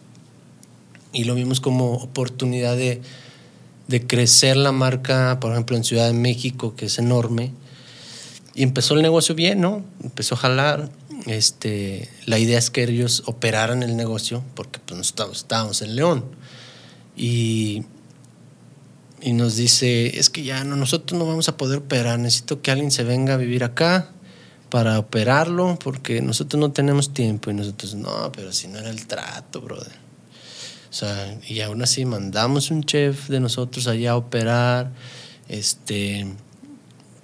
Y 1.12 1.24
lo 1.24 1.34
vimos 1.34 1.60
como 1.60 1.94
oportunidad 1.94 2.76
de 2.76 3.02
de 3.90 4.06
crecer 4.06 4.56
la 4.56 4.70
marca, 4.70 5.38
por 5.40 5.50
ejemplo, 5.50 5.76
en 5.76 5.82
Ciudad 5.82 6.06
de 6.06 6.12
México, 6.12 6.76
que 6.76 6.86
es 6.86 6.98
enorme. 6.98 7.52
Y 8.54 8.62
empezó 8.62 8.94
el 8.94 9.02
negocio 9.02 9.34
bien, 9.34 9.60
¿no? 9.60 9.84
Empezó 10.02 10.36
a 10.36 10.38
jalar. 10.38 10.90
Este, 11.26 12.08
la 12.24 12.38
idea 12.38 12.58
es 12.58 12.70
que 12.70 12.84
ellos 12.84 13.24
operaran 13.26 13.82
el 13.82 13.96
negocio, 13.96 14.44
porque 14.54 14.78
pues, 14.78 15.12
estábamos 15.32 15.82
en 15.82 15.96
León. 15.96 16.24
Y, 17.16 17.82
y 19.20 19.32
nos 19.32 19.56
dice, 19.56 20.18
es 20.18 20.30
que 20.30 20.44
ya 20.44 20.62
no, 20.62 20.76
nosotros 20.76 21.18
no 21.18 21.26
vamos 21.26 21.48
a 21.48 21.56
poder 21.56 21.78
operar, 21.78 22.18
necesito 22.20 22.62
que 22.62 22.70
alguien 22.70 22.92
se 22.92 23.02
venga 23.02 23.34
a 23.34 23.36
vivir 23.38 23.64
acá 23.64 24.10
para 24.70 25.00
operarlo, 25.00 25.76
porque 25.82 26.22
nosotros 26.22 26.60
no 26.60 26.70
tenemos 26.70 27.12
tiempo. 27.12 27.50
Y 27.50 27.54
nosotros, 27.54 27.96
no, 27.96 28.30
pero 28.30 28.52
si 28.52 28.68
no 28.68 28.78
era 28.78 28.90
el 28.90 29.08
trato, 29.08 29.60
brother. 29.60 30.09
O 30.90 30.92
sea, 30.92 31.38
y 31.46 31.60
aún 31.60 31.82
así 31.82 32.04
mandamos 32.04 32.72
un 32.72 32.82
chef 32.82 33.28
de 33.28 33.38
nosotros 33.38 33.86
allá 33.86 34.12
a 34.12 34.16
operar. 34.16 34.90
Este, 35.48 36.26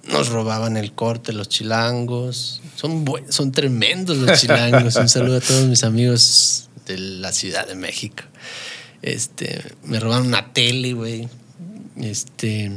nos 0.07 0.29
robaban 0.29 0.77
el 0.77 0.93
corte 0.93 1.33
los 1.33 1.49
chilangos. 1.49 2.61
Son, 2.75 3.03
son 3.27 3.51
tremendos 3.51 4.17
los 4.17 4.39
chilangos. 4.39 4.95
un 4.95 5.09
saludo 5.09 5.37
a 5.37 5.41
todos 5.41 5.65
mis 5.65 5.83
amigos 5.83 6.69
de 6.85 6.97
la 6.97 7.33
Ciudad 7.33 7.67
de 7.67 7.75
México. 7.75 8.23
Este, 9.01 9.61
me 9.83 9.99
robaron 9.99 10.27
una 10.27 10.53
tele, 10.53 10.93
güey. 10.93 11.27
Este, 11.97 12.71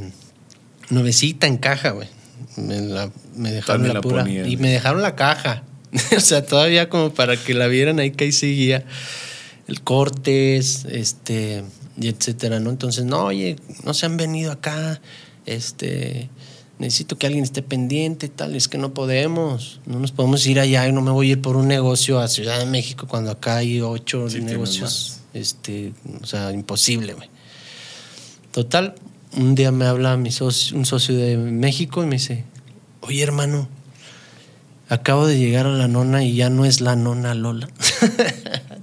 nuevecita 0.89 1.47
en 1.47 1.59
caja, 1.59 1.91
güey. 1.91 2.09
Me, 2.57 2.81
la, 2.81 3.11
me 3.37 3.53
dejaron 3.53 3.87
la, 3.87 4.01
pura. 4.01 4.29
y 4.29 4.57
me 4.57 4.71
dejaron 4.71 5.03
la 5.03 5.15
caja. 5.15 5.63
o 6.17 6.21
sea, 6.21 6.45
todavía 6.45 6.89
como 6.89 7.15
para 7.15 7.37
que 7.37 7.55
la 7.55 7.69
vieran 7.69 8.01
ahí 8.01 8.11
que 8.11 8.25
ahí 8.25 8.33
seguía 8.33 8.85
el 9.71 9.83
cortes, 9.83 10.85
este, 10.91 11.63
y 11.99 12.09
etcétera, 12.09 12.59
¿no? 12.59 12.71
Entonces, 12.71 13.05
no, 13.05 13.27
oye, 13.27 13.57
no 13.85 13.95
se 13.95 14.05
han 14.05 14.17
venido 14.17 14.51
acá, 14.51 15.01
este, 15.47 16.29
necesito 16.81 17.17
que 17.17 17.29
alguien 17.29 17.45
esté 17.45 17.63
pendiente 17.63 18.27
y 18.27 18.29
tal, 18.31 18.57
es 18.57 18.67
que 18.67 18.79
no 18.79 18.93
podemos, 18.93 19.81
no 19.87 20.01
nos 20.01 20.11
podemos 20.11 20.45
ir 20.47 20.59
allá 20.59 20.89
y 20.89 20.93
no 20.93 21.03
me 21.03 21.13
voy 21.13 21.29
a 21.29 21.33
ir 21.33 21.41
por 21.41 21.57
un 21.57 21.69
negocio 21.69 22.19
a 22.19 22.27
Ciudad 22.27 22.59
de 22.59 22.67
México 22.67 23.07
cuando 23.07 23.31
acá 23.31 23.59
hay 23.59 23.81
ocho 23.81 24.27
negocios, 24.43 25.21
este, 25.35 25.93
o 26.21 26.27
sea, 26.27 26.51
imposible, 26.51 27.15
güey. 27.15 27.29
Total, 28.51 28.97
un 29.37 29.55
día 29.55 29.71
me 29.71 29.85
habla 29.85 30.17
mi 30.17 30.33
socio, 30.33 30.77
un 30.77 30.85
socio 30.85 31.17
de 31.17 31.37
México 31.37 32.03
y 32.03 32.07
me 32.07 32.17
dice, 32.17 32.45
oye 33.03 33.23
hermano, 33.23 33.69
acabo 34.89 35.29
de 35.29 35.39
llegar 35.39 35.67
a 35.67 35.71
la 35.71 35.87
nona 35.87 36.25
y 36.25 36.35
ya 36.35 36.51
no 36.51 36.65
es 36.65 36.81
la 36.81 36.97
nona 36.97 37.35
Lola. 37.35 37.69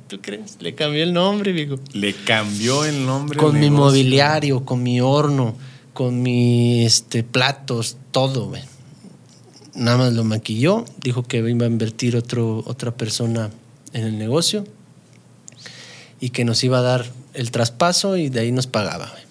¿Tú 0.08 0.20
crees? 0.22 0.58
Le 0.62 0.74
cambió 0.74 1.04
el 1.04 1.14
nombre, 1.14 1.52
digo. 1.54 1.80
Le 1.94 2.14
cambió 2.14 2.86
el 2.86 3.06
nombre. 3.06 3.38
Con 3.38 3.60
mi 3.60 3.70
mobiliario, 3.70 4.64
con 4.64 4.82
mi 4.82 5.02
horno, 5.02 5.56
con 5.94 6.22
mis 6.22 6.86
este, 6.86 7.24
platos, 7.24 7.98
todo, 8.12 8.50
güey. 8.50 8.62
Nada 9.76 9.98
más 9.98 10.14
lo 10.14 10.24
maquilló, 10.24 10.86
dijo 11.04 11.24
que 11.24 11.38
iba 11.38 11.66
a 11.66 11.70
invertir 11.70 12.16
otro, 12.16 12.64
otra 12.66 12.92
persona 12.96 13.52
en 13.94 14.06
el 14.06 14.18
negocio 14.18 14.66
y 16.20 16.30
que 16.30 16.46
nos 16.46 16.64
iba 16.64 16.80
a 16.80 16.82
dar 16.82 17.06
el 17.34 17.52
traspaso 17.52 18.18
y 18.18 18.30
de 18.30 18.40
ahí 18.40 18.52
nos 18.52 18.66
pagaba. 18.66 19.10
Güey. 19.12 19.24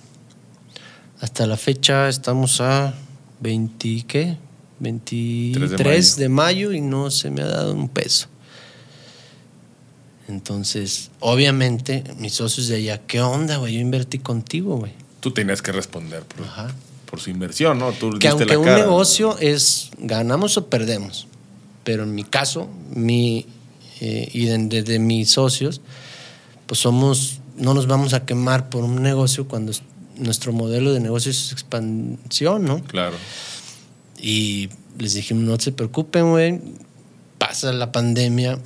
Hasta 1.20 1.46
la 1.46 1.56
fecha 1.56 2.08
estamos 2.08 2.60
a 2.60 2.94
20, 3.40 4.04
¿qué? 4.06 4.36
23 4.78 6.16
de 6.16 6.28
mayo 6.28 6.72
y 6.72 6.80
no 6.80 7.10
se 7.10 7.30
me 7.30 7.42
ha 7.42 7.46
dado 7.46 7.72
un 7.72 7.88
peso. 7.88 8.28
Entonces, 10.28 11.10
obviamente, 11.20 12.02
mis 12.18 12.34
socios 12.34 12.68
de 12.68 12.76
allá, 12.76 13.02
¿qué 13.06 13.20
onda, 13.20 13.58
güey? 13.58 13.74
Yo 13.74 13.80
invertí 13.80 14.18
contigo, 14.18 14.76
güey. 14.76 14.92
Tú 15.20 15.30
tenías 15.30 15.62
que 15.62 15.72
responder 15.72 16.24
por, 17.06 17.20
su 17.20 17.30
inversión, 17.30 17.78
¿no? 17.78 17.92
Tú 17.92 18.18
que 18.18 18.28
aunque 18.28 18.56
un 18.56 18.66
negocio 18.66 19.38
es 19.38 19.90
ganamos 19.98 20.56
o 20.56 20.66
perdemos, 20.68 21.28
pero 21.84 22.02
en 22.02 22.14
mi 22.14 22.24
caso, 22.24 22.68
mi 22.90 23.46
eh, 24.00 24.28
y 24.32 24.46
de, 24.46 24.98
mis 24.98 25.30
socios, 25.30 25.80
pues 26.66 26.80
somos, 26.80 27.40
no 27.56 27.72
nos 27.72 27.86
vamos 27.86 28.12
a 28.12 28.26
quemar 28.26 28.68
por 28.68 28.84
un 28.84 29.02
negocio 29.02 29.48
cuando 29.48 29.72
nuestro 30.16 30.52
modelo 30.52 30.92
de 30.92 31.00
negocio 31.00 31.30
es 31.30 31.52
expansión, 31.52 32.64
¿no? 32.64 32.82
Claro. 32.84 33.16
Y 34.20 34.68
les 34.98 35.14
dijimos, 35.14 35.44
no 35.44 35.58
se 35.58 35.72
preocupen, 35.72 36.30
güey, 36.30 36.60
pasa 37.38 37.72
la 37.72 37.90
pandemia, 37.90 38.58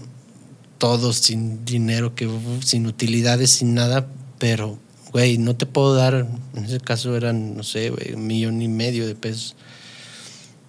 todos 0.81 1.19
sin 1.19 1.65
dinero, 1.67 2.15
que 2.15 2.29
sin 2.65 2.87
utilidades, 2.87 3.51
sin 3.51 3.75
nada, 3.75 4.09
pero, 4.39 4.79
güey, 5.13 5.37
no 5.37 5.55
te 5.55 5.67
puedo 5.67 5.95
dar, 5.95 6.27
en 6.55 6.65
ese 6.65 6.81
caso 6.81 7.15
eran, 7.17 7.55
no 7.55 7.63
sé, 7.63 7.91
güey, 7.91 8.15
un 8.15 8.27
millón 8.27 8.63
y 8.63 8.67
medio 8.67 9.07
de 9.07 9.15
pesos. 9.15 9.57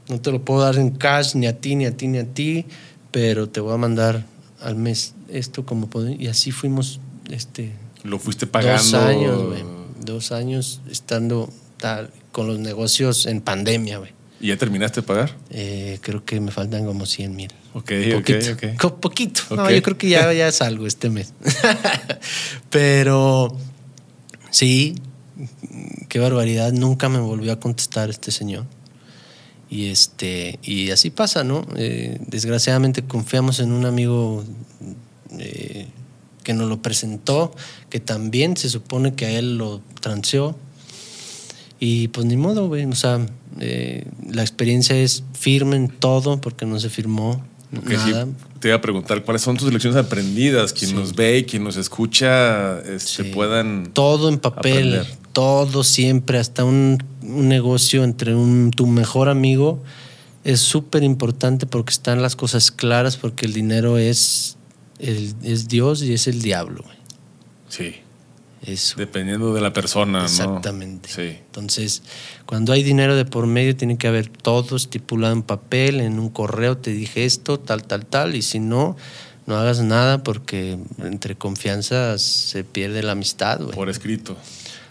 No 0.09 0.19
te 0.19 0.31
lo 0.31 0.43
puedo 0.43 0.59
dar 0.59 0.75
en 0.75 0.91
cash, 0.91 1.33
ni 1.35 1.47
a 1.47 1.61
ti, 1.61 1.75
ni 1.75 1.85
a 1.85 1.95
ti, 1.95 2.07
ni 2.09 2.17
a 2.17 2.25
ti, 2.25 2.65
pero 3.11 3.47
te 3.47 3.61
voy 3.61 3.73
a 3.73 3.77
mandar 3.77 4.25
al 4.59 4.75
mes 4.75 5.13
esto 5.29 5.65
como 5.65 5.89
Y 6.19 6.27
así 6.27 6.51
fuimos, 6.51 6.99
este... 7.29 7.71
Lo 8.03 8.19
fuiste 8.19 8.47
pagando. 8.47 8.83
Dos 8.83 8.93
años, 8.93 9.43
güey. 9.47 9.63
Dos 10.03 10.31
años 10.33 10.81
estando 10.89 11.49
tal, 11.77 12.11
con 12.33 12.47
los 12.47 12.59
negocios 12.59 13.27
en 13.27 13.39
pandemia, 13.39 13.99
güey. 13.99 14.11
¿Y 14.41 14.47
ya 14.47 14.57
terminaste 14.57 15.01
de 15.01 15.07
pagar? 15.07 15.37
Eh, 15.51 15.99
creo 16.01 16.25
que 16.25 16.39
me 16.41 16.49
faltan 16.49 16.83
como 16.83 17.05
100 17.05 17.35
mil. 17.35 17.51
Ok, 17.73 17.91
poquito. 18.13 18.51
ok, 18.53 18.63
ok. 18.83 18.99
Poquito. 18.99 19.41
No, 19.55 19.69
yo 19.69 19.83
creo 19.83 19.97
que 19.99 20.09
ya, 20.09 20.33
ya 20.33 20.51
salgo 20.51 20.87
este 20.87 21.11
mes. 21.11 21.33
Pero 22.71 23.55
sí, 24.49 24.95
qué 26.09 26.17
barbaridad. 26.17 26.73
Nunca 26.73 27.07
me 27.07 27.19
volvió 27.19 27.53
a 27.53 27.59
contestar 27.59 28.09
este 28.09 28.31
señor. 28.31 28.65
Y, 29.69 29.89
este, 29.89 30.57
y 30.63 30.89
así 30.89 31.11
pasa, 31.11 31.43
¿no? 31.43 31.67
Eh, 31.75 32.17
desgraciadamente 32.25 33.03
confiamos 33.03 33.59
en 33.59 33.71
un 33.71 33.85
amigo 33.85 34.43
eh, 35.37 35.85
que 36.43 36.53
nos 36.53 36.67
lo 36.67 36.81
presentó, 36.81 37.53
que 37.91 37.99
también 37.99 38.57
se 38.57 38.69
supone 38.69 39.13
que 39.13 39.27
a 39.27 39.29
él 39.37 39.59
lo 39.59 39.81
transeó. 40.01 40.57
Y 41.79 42.07
pues 42.07 42.25
ni 42.25 42.37
modo, 42.37 42.67
güey. 42.67 42.85
O 42.85 42.95
sea, 42.95 43.25
eh, 43.59 44.05
la 44.29 44.41
experiencia 44.41 44.95
es 44.95 45.23
firme 45.33 45.75
en 45.75 45.89
todo 45.89 46.39
porque 46.39 46.65
no 46.65 46.79
se 46.79 46.89
firmó 46.89 47.43
nada. 47.71 48.27
te 48.59 48.69
iba 48.69 48.77
a 48.77 48.81
preguntar 48.81 49.23
cuáles 49.23 49.41
son 49.41 49.57
tus 49.57 49.71
lecciones 49.71 49.97
aprendidas, 49.97 50.73
quien 50.73 50.95
nos 50.95 51.15
ve 51.15 51.39
y 51.39 51.43
quien 51.43 51.63
nos 51.63 51.77
escucha 51.77 52.79
este, 52.81 53.25
puedan. 53.25 53.91
Todo 53.93 54.29
en 54.29 54.39
papel, 54.39 55.05
todo 55.33 55.83
siempre, 55.83 56.37
hasta 56.37 56.63
un, 56.63 56.97
negocio 57.21 58.03
entre 58.03 58.35
un, 58.35 58.71
tu 58.71 58.87
mejor 58.87 59.29
amigo 59.29 59.81
es 60.43 60.59
súper 60.59 61.03
importante 61.03 61.65
porque 61.65 61.91
están 61.91 62.21
las 62.21 62.35
cosas 62.35 62.71
claras, 62.71 63.15
porque 63.15 63.45
el 63.45 63.53
dinero 63.53 63.97
es, 63.97 64.57
el, 64.99 65.33
es 65.43 65.67
Dios 65.67 66.01
y 66.03 66.13
es 66.13 66.27
el 66.27 66.41
diablo. 66.41 66.83
Sí. 67.69 67.95
Dependiendo 68.95 69.53
de 69.53 69.61
la 69.61 69.73
persona, 69.73 70.23
Exactamente. 70.23 71.09
Sí. 71.09 71.39
Entonces, 71.45 72.03
cuando 72.45 72.73
hay 72.73 72.83
dinero 72.83 73.15
de 73.15 73.25
por 73.25 73.47
medio, 73.47 73.75
tiene 73.75 73.97
que 73.97 74.07
haber 74.07 74.27
todo 74.27 74.75
estipulado 74.75 75.33
en 75.33 75.41
papel, 75.41 75.99
en 75.99 76.19
un 76.19 76.29
correo 76.29 76.77
te 76.77 76.91
dije 76.91 77.25
esto, 77.25 77.59
tal, 77.59 77.83
tal, 77.83 78.05
tal, 78.05 78.35
y 78.35 78.43
si 78.43 78.59
no, 78.59 78.95
no 79.47 79.57
hagas 79.57 79.81
nada 79.81 80.23
porque 80.23 80.77
entre 80.99 81.35
confianza 81.35 82.17
se 82.19 82.63
pierde 82.63 83.01
la 83.01 83.13
amistad, 83.13 83.59
Por 83.71 83.89
escrito. 83.89 84.37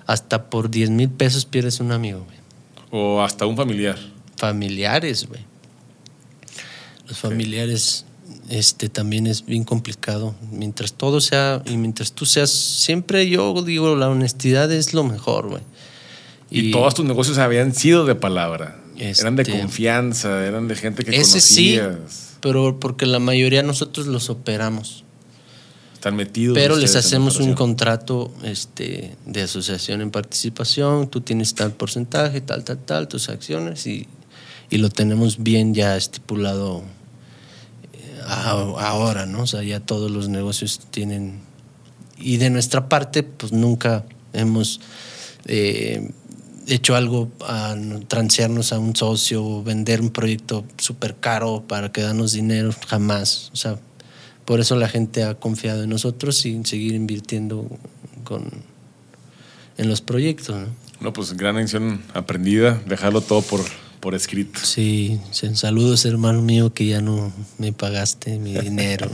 Hasta 0.06 0.50
por 0.50 0.70
10 0.70 0.90
mil 0.90 1.08
pesos 1.08 1.44
pierdes 1.44 1.78
un 1.78 1.92
amigo, 1.92 2.26
O 2.90 3.22
hasta 3.22 3.46
un 3.46 3.56
familiar. 3.56 3.96
Familiares, 4.36 5.28
güey. 5.28 5.44
Los 7.06 7.18
familiares 7.18 8.04
este 8.50 8.88
también 8.88 9.26
es 9.26 9.46
bien 9.46 9.64
complicado. 9.64 10.34
Mientras 10.50 10.92
todo 10.92 11.20
sea 11.20 11.62
y 11.64 11.76
mientras 11.76 12.12
tú 12.12 12.26
seas, 12.26 12.50
siempre 12.50 13.28
yo 13.28 13.62
digo, 13.62 13.94
la 13.96 14.08
honestidad 14.08 14.70
es 14.72 14.92
lo 14.92 15.04
mejor, 15.04 15.48
güey. 15.48 15.62
Y, 16.50 16.72
todos 16.72 16.94
tus 16.94 17.04
negocios 17.04 17.38
habían 17.38 17.72
sido 17.74 18.04
de 18.04 18.16
palabra. 18.16 18.82
eran 18.98 19.36
de 19.36 19.42
este, 19.42 19.58
confianza, 19.58 20.44
eran 20.44 20.66
de 20.66 20.74
gente 20.74 21.04
que 21.04 21.12
ese 21.12 21.34
conocías. 21.34 22.12
Sí, 22.12 22.36
pero 22.40 22.80
porque 22.80 23.06
la 23.06 23.20
mayoría 23.20 23.62
nosotros 23.62 24.08
los 24.08 24.30
operamos. 24.30 25.04
Están 25.94 26.16
metidos. 26.16 26.56
Pero 26.56 26.76
les 26.76 26.96
hacemos 26.96 27.36
un 27.38 27.54
contrato 27.54 28.32
este, 28.42 29.16
de 29.26 29.42
asociación 29.42 30.00
en 30.00 30.10
participación, 30.10 31.08
tú 31.08 31.20
tienes 31.20 31.54
tal 31.54 31.72
porcentaje, 31.72 32.40
tal, 32.40 32.64
tal, 32.64 32.78
tal, 32.78 33.06
tus 33.06 33.28
acciones 33.28 33.86
y, 33.86 34.08
y 34.70 34.78
lo 34.78 34.88
tenemos 34.88 35.42
bien 35.42 35.74
ya 35.74 35.96
estipulado 35.96 36.82
ahora, 38.30 39.26
¿no? 39.26 39.42
O 39.42 39.46
sea, 39.46 39.62
ya 39.62 39.80
todos 39.80 40.10
los 40.10 40.28
negocios 40.28 40.80
tienen... 40.90 41.40
Y 42.18 42.36
de 42.36 42.50
nuestra 42.50 42.88
parte, 42.88 43.22
pues 43.22 43.52
nunca 43.52 44.04
hemos 44.32 44.80
eh, 45.46 46.12
hecho 46.66 46.94
algo 46.94 47.30
a 47.40 47.74
transearnos 48.08 48.72
a 48.72 48.78
un 48.78 48.94
socio 48.94 49.44
o 49.44 49.62
vender 49.62 50.00
un 50.00 50.10
proyecto 50.10 50.64
súper 50.78 51.16
caro 51.16 51.64
para 51.66 51.90
que 51.92 52.02
danos 52.02 52.32
dinero, 52.32 52.74
jamás. 52.86 53.50
O 53.52 53.56
sea, 53.56 53.78
por 54.44 54.60
eso 54.60 54.76
la 54.76 54.88
gente 54.88 55.24
ha 55.24 55.34
confiado 55.34 55.84
en 55.84 55.90
nosotros 55.90 56.44
y 56.44 56.62
seguir 56.64 56.94
invirtiendo 56.94 57.66
con, 58.24 58.50
en 59.78 59.88
los 59.88 60.00
proyectos, 60.00 60.56
¿no? 60.56 60.66
No, 61.00 61.14
pues 61.14 61.32
gran 61.32 61.56
lección 61.56 62.02
aprendida, 62.12 62.78
dejarlo 62.86 63.22
todo 63.22 63.40
por, 63.40 63.62
por 64.00 64.14
escrito. 64.14 64.60
Sí, 64.64 65.20
saludos 65.54 66.04
hermano 66.06 66.40
mío 66.42 66.72
que 66.72 66.86
ya 66.86 67.00
no 67.00 67.32
me 67.58 67.72
pagaste 67.72 68.38
mi 68.38 68.54
dinero. 68.54 69.10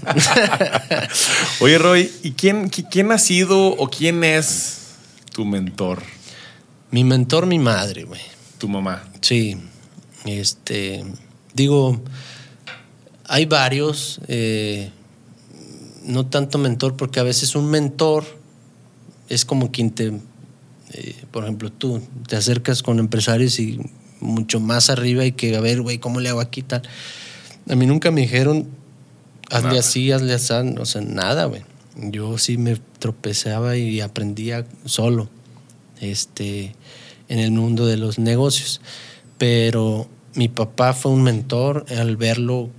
Oye 1.60 1.78
Roy, 1.78 2.10
¿y 2.22 2.32
quién, 2.32 2.70
qui- 2.70 2.86
quién 2.90 3.10
ha 3.12 3.18
sido 3.18 3.68
o 3.68 3.88
quién 3.90 4.22
es 4.24 4.78
tu 5.34 5.44
mentor? 5.44 6.02
mi 6.88 7.02
mentor, 7.04 7.46
mi 7.46 7.58
madre, 7.58 8.04
güey. 8.04 8.20
Tu 8.58 8.68
mamá. 8.68 9.02
Sí, 9.20 9.56
este, 10.24 11.04
digo, 11.52 12.00
hay 13.24 13.44
varios, 13.44 14.20
eh, 14.28 14.90
no 16.04 16.26
tanto 16.26 16.56
mentor, 16.56 16.96
porque 16.96 17.20
a 17.20 17.24
veces 17.24 17.54
un 17.54 17.68
mentor 17.68 18.24
es 19.28 19.44
como 19.44 19.72
quien 19.72 19.90
te, 19.90 20.12
eh, 20.92 21.16
por 21.32 21.42
ejemplo, 21.42 21.70
tú 21.70 22.00
te 22.28 22.36
acercas 22.36 22.82
con 22.82 22.98
empresarios 22.98 23.58
y 23.58 23.78
mucho 24.20 24.60
más 24.60 24.90
arriba 24.90 25.24
y 25.24 25.32
que, 25.32 25.56
a 25.56 25.60
ver, 25.60 25.82
güey, 25.82 25.98
¿cómo 25.98 26.20
le 26.20 26.28
hago 26.28 26.40
aquí 26.40 26.62
tal? 26.62 26.82
A 27.68 27.74
mí 27.74 27.86
nunca 27.86 28.10
me 28.10 28.22
dijeron, 28.22 28.66
hazle 29.50 29.68
Nada. 29.68 29.80
así, 29.80 30.12
hazle 30.12 30.34
así, 30.34 30.52
o 30.78 30.84
sea, 30.84 31.00
nada, 31.00 31.46
güey. 31.46 31.62
Yo 31.96 32.36
sí 32.38 32.58
me 32.58 32.76
tropezaba 32.98 33.76
y 33.76 34.00
aprendía 34.00 34.66
solo, 34.84 35.28
este, 36.00 36.74
en 37.28 37.38
el 37.38 37.50
mundo 37.50 37.86
de 37.86 37.96
los 37.96 38.18
negocios. 38.18 38.80
Pero 39.38 40.08
mi 40.34 40.48
papá 40.48 40.92
fue 40.92 41.12
un 41.12 41.22
mentor 41.22 41.86
al 41.90 42.16
verlo 42.16 42.70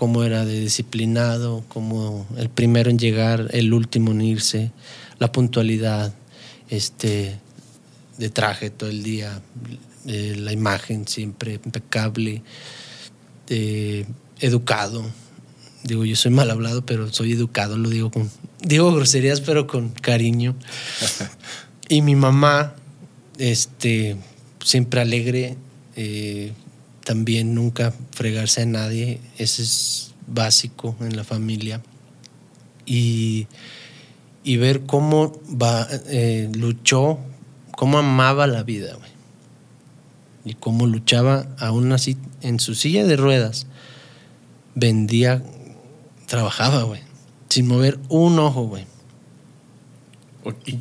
cómo 0.00 0.24
era 0.24 0.46
de 0.46 0.58
disciplinado, 0.58 1.62
como 1.68 2.26
el 2.38 2.48
primero 2.48 2.88
en 2.88 2.98
llegar, 2.98 3.48
el 3.50 3.74
último 3.74 4.12
en 4.12 4.22
irse, 4.22 4.72
la 5.18 5.30
puntualidad, 5.30 6.14
este, 6.70 7.38
de 8.16 8.30
traje 8.30 8.70
todo 8.70 8.88
el 8.88 9.02
día, 9.02 9.42
eh, 10.06 10.34
la 10.38 10.52
imagen 10.52 11.06
siempre 11.06 11.60
impecable, 11.62 12.42
eh, 13.48 14.06
educado. 14.38 15.04
Digo, 15.84 16.04
yo 16.04 16.16
soy 16.16 16.30
mal 16.30 16.50
hablado, 16.50 16.86
pero 16.86 17.12
soy 17.12 17.32
educado, 17.32 17.76
lo 17.76 17.90
digo 17.90 18.10
con. 18.10 18.30
Digo 18.62 18.92
groserías, 18.94 19.40
pero 19.40 19.66
con 19.66 19.90
cariño. 19.90 20.54
y 21.88 22.02
mi 22.02 22.14
mamá, 22.14 22.74
este, 23.38 24.16
siempre 24.64 25.00
alegre, 25.00 25.56
eh, 25.96 26.52
también 27.04 27.54
nunca 27.54 27.92
fregarse 28.12 28.62
a 28.62 28.66
nadie, 28.66 29.20
ese 29.36 29.62
es 29.62 30.14
básico 30.26 30.96
en 31.00 31.16
la 31.16 31.24
familia. 31.24 31.82
Y, 32.86 33.46
y 34.44 34.56
ver 34.56 34.82
cómo 34.82 35.40
va, 35.50 35.86
luchó, 36.54 37.18
cómo 37.72 37.98
amaba 37.98 38.46
la 38.46 38.62
vida, 38.62 38.94
güey. 38.94 39.09
Y 40.44 40.54
cómo 40.54 40.86
luchaba 40.86 41.46
aún 41.58 41.92
así 41.92 42.16
en 42.40 42.60
su 42.60 42.74
silla 42.74 43.04
de 43.06 43.16
ruedas. 43.16 43.66
Vendía, 44.74 45.42
trabajaba, 46.26 46.84
güey. 46.84 47.00
Sin 47.48 47.66
mover 47.66 47.98
un 48.08 48.38
ojo, 48.38 48.64
güey. 48.64 48.86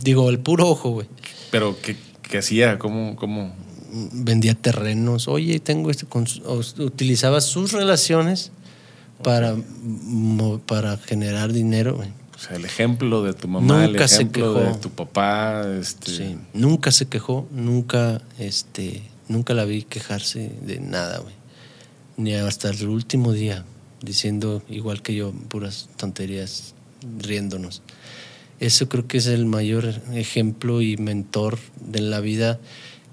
Digo, 0.01 0.29
el 0.29 0.39
puro 0.39 0.69
ojo, 0.69 0.91
güey. 0.91 1.07
Pero, 1.51 1.75
¿qué, 1.81 1.97
qué 2.21 2.37
hacía? 2.37 2.79
¿Cómo, 2.79 3.15
cómo? 3.15 3.53
vendía 3.91 4.53
terrenos. 4.53 5.27
Oye, 5.27 5.59
tengo 5.59 5.89
este. 5.89 6.05
utilizaba 6.83 7.41
sus 7.41 7.71
relaciones 7.71 8.51
para, 9.23 9.55
para 10.65 10.97
generar 10.97 11.51
dinero. 11.53 11.95
güey. 11.95 12.09
O 12.35 12.39
sea, 12.39 12.55
el 12.55 12.65
ejemplo 12.65 13.23
de 13.23 13.33
tu 13.33 13.47
mamá, 13.47 13.87
Nunca 13.87 14.03
el 14.03 14.09
se 14.09 14.15
ejemplo 14.15 14.53
quejó. 14.53 14.65
de 14.73 14.77
tu 14.77 14.89
papá, 14.91 15.65
este, 15.79 16.11
Sí. 16.15 16.37
Nunca 16.53 16.91
se 16.91 17.07
quejó, 17.07 17.47
nunca, 17.51 18.21
este, 18.37 19.01
nunca 19.29 19.53
la 19.53 19.63
vi 19.63 19.83
quejarse 19.83 20.51
de 20.61 20.81
nada, 20.81 21.19
güey. 21.19 21.33
Ni 22.17 22.33
hasta 22.33 22.69
el 22.69 22.87
último 22.89 23.31
día, 23.31 23.63
diciendo 24.01 24.61
igual 24.67 25.01
que 25.01 25.15
yo, 25.15 25.31
puras 25.31 25.87
tonterías, 25.95 26.73
riéndonos. 27.19 27.81
Eso 28.59 28.89
creo 28.89 29.07
que 29.07 29.19
es 29.19 29.27
el 29.27 29.45
mayor 29.45 29.85
ejemplo 30.13 30.81
y 30.81 30.97
mentor 30.97 31.57
de 31.79 32.01
la 32.01 32.19
vida 32.19 32.59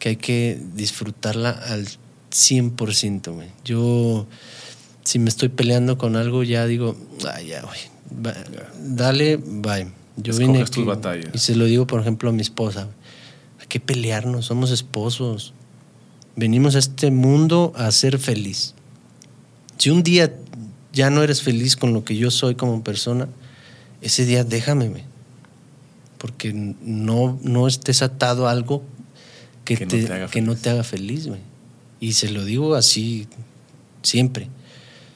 que 0.00 0.08
hay 0.10 0.16
que 0.16 0.60
disfrutarla 0.74 1.50
al 1.50 1.86
100%, 2.32 3.32
güey. 3.32 3.48
Yo, 3.64 4.26
si 5.04 5.20
me 5.20 5.28
estoy 5.28 5.48
peleando 5.48 5.98
con 5.98 6.16
algo, 6.16 6.42
ya 6.42 6.66
digo, 6.66 6.96
ay, 7.32 7.46
ya, 7.48 7.62
güey. 7.62 7.78
va-. 8.26 8.34
Dale, 8.82 9.36
bye. 9.36 9.86
Yo 10.16 10.32
Escoges 10.32 10.38
vine 10.38 10.58
tus 10.60 10.70
aquí 10.70 10.82
batallas. 10.82 11.30
y 11.34 11.38
se 11.38 11.54
lo 11.54 11.66
digo, 11.66 11.86
por 11.86 12.00
ejemplo, 12.00 12.30
a 12.30 12.32
mi 12.32 12.42
esposa. 12.42 12.88
Hay 13.60 13.66
que 13.68 13.80
pelearnos, 13.80 14.46
somos 14.46 14.70
esposos. 14.70 15.54
Venimos 16.36 16.76
a 16.76 16.78
este 16.78 17.10
mundo 17.10 17.72
a 17.76 17.90
ser 17.90 18.18
feliz. 18.18 18.74
Si 19.78 19.90
un 19.90 20.02
día 20.02 20.34
ya 20.92 21.10
no 21.10 21.22
eres 21.22 21.42
feliz 21.42 21.76
con 21.76 21.92
lo 21.92 22.04
que 22.04 22.16
yo 22.16 22.30
soy 22.30 22.54
como 22.54 22.82
persona, 22.84 23.28
ese 24.02 24.24
día 24.24 24.44
déjame, 24.44 24.88
güey. 24.88 25.04
Porque 26.18 26.52
no, 26.52 27.38
no 27.42 27.66
estés 27.66 28.02
atado 28.02 28.48
a 28.48 28.50
algo 28.50 28.82
que, 29.64 29.76
Que 29.76 29.84
no 29.86 29.90
te, 29.90 30.04
te 30.04 30.12
haga 30.12 30.28
que 30.28 30.40
no 30.42 30.56
te 30.56 30.70
haga 30.70 30.84
feliz, 30.84 31.26
güey. 31.26 31.40
Y 32.00 32.12
se 32.12 32.30
lo 32.30 32.44
digo 32.44 32.74
así 32.74 33.26
siempre. 34.02 34.48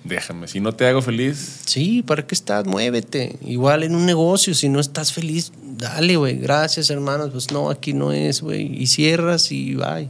déjame, 0.04 0.48
si 0.48 0.60
no 0.60 0.72
te 0.74 0.86
hago 0.86 1.02
feliz, 1.02 1.60
Sí, 1.66 2.02
¿para 2.02 2.26
qué 2.26 2.34
estás? 2.34 2.66
Muévete. 2.66 3.36
Igual 3.46 3.82
en 3.82 3.94
un 3.94 4.06
negocio, 4.06 4.54
si 4.54 4.68
no 4.68 4.80
estás 4.80 5.12
feliz, 5.12 5.52
dale, 5.76 6.16
güey. 6.16 6.38
Gracias, 6.38 6.90
hermanos. 6.90 7.30
Pues 7.30 7.50
no, 7.50 7.70
aquí 7.70 7.92
no 7.92 8.12
es, 8.12 8.40
güey. 8.40 8.82
Y 8.82 8.86
cierras 8.86 9.52
y 9.52 9.74
bye. 9.74 10.08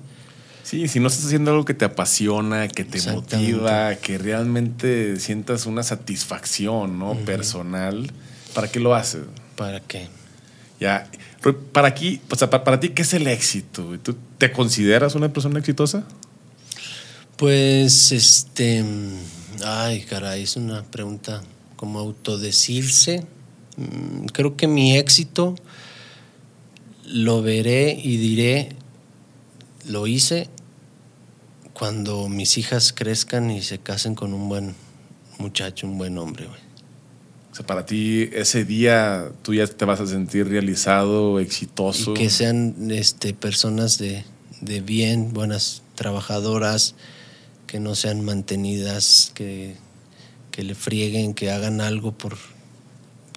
Sí, 0.63 0.89
si 0.89 1.01
no 1.01 1.09
estás 1.09 1.27
haciendo 1.27 1.51
algo 1.51 1.65
que 1.65 1.75
te 1.75 1.85
apasiona, 1.85 2.69
que 2.69 2.85
te 2.85 2.99
motiva, 3.13 3.95
que 3.97 4.19
realmente 4.19 5.19
sientas 5.21 5.67
una 5.67 5.83
satisfacción, 5.83 6.99
¿no? 6.99 7.15
Personal, 7.25 8.11
¿para 8.55 8.71
qué 8.71 8.81
lo 8.81 8.95
haces? 8.95 9.23
¿Para 9.57 9.81
qué? 9.81 10.09
Ya, 10.79 11.11
para 11.73 11.89
aquí, 11.89 12.21
o 12.31 12.37
sea, 12.37 12.49
pa- 12.51 12.65
para, 12.65 12.81
ti, 12.81 12.91
¿qué 12.91 13.03
es 13.03 13.13
el 13.15 13.27
éxito? 13.27 13.99
¿Tú 14.03 14.17
te 14.39 14.51
consideras 14.53 15.15
una 15.15 15.33
persona 15.33 15.59
exitosa? 15.59 16.05
Pues, 17.37 18.13
este. 18.13 18.85
Ay, 19.65 20.03
caray, 20.03 20.43
es 20.43 20.57
una 20.57 20.83
pregunta 20.85 21.43
como 21.77 21.99
autodecirse. 21.99 23.25
Mm, 23.77 24.27
Creo 24.27 24.57
que 24.57 24.67
mi 24.67 24.97
éxito 24.97 25.55
lo 27.07 27.43
veré 27.43 27.99
y 28.03 28.17
diré, 28.19 28.71
lo 29.91 30.07
hice 30.07 30.49
cuando 31.73 32.29
mis 32.29 32.59
hijas 32.59 32.93
crezcan 32.93 33.51
y 33.51 33.63
se 33.63 33.79
casen 33.79 34.15
con 34.15 34.35
un 34.35 34.49
buen 34.49 34.75
muchacho, 35.39 35.87
un 35.87 35.99
buen 35.99 36.19
hombre, 36.19 36.47
güey. 36.47 36.61
O 37.51 37.55
sea, 37.55 37.67
para 37.67 37.85
ti 37.85 38.29
ese 38.33 38.65
día 38.65 39.33
tú 39.43 39.55
ya 39.55 39.67
te 39.67 39.85
vas 39.85 40.01
a 40.01 40.07
sentir 40.07 40.49
realizado, 40.49 41.41
exitoso. 41.41 42.13
Y 42.13 42.15
que 42.15 42.31
sean 42.31 42.91
este, 42.91 43.35
personas 43.35 43.99
de, 43.99 44.25
de 44.61 44.81
bien, 44.81 45.33
buenas 45.33 45.83
trabajadoras, 45.97 46.95
que 47.67 47.81
no 47.81 47.95
sean 47.95 48.25
mantenidas, 48.25 49.33
que, 49.35 49.75
que 50.53 50.63
le 50.63 50.75
frieguen, 50.75 51.35
que 51.35 51.51
hagan 51.51 51.81
algo 51.81 52.13
por 52.13 52.37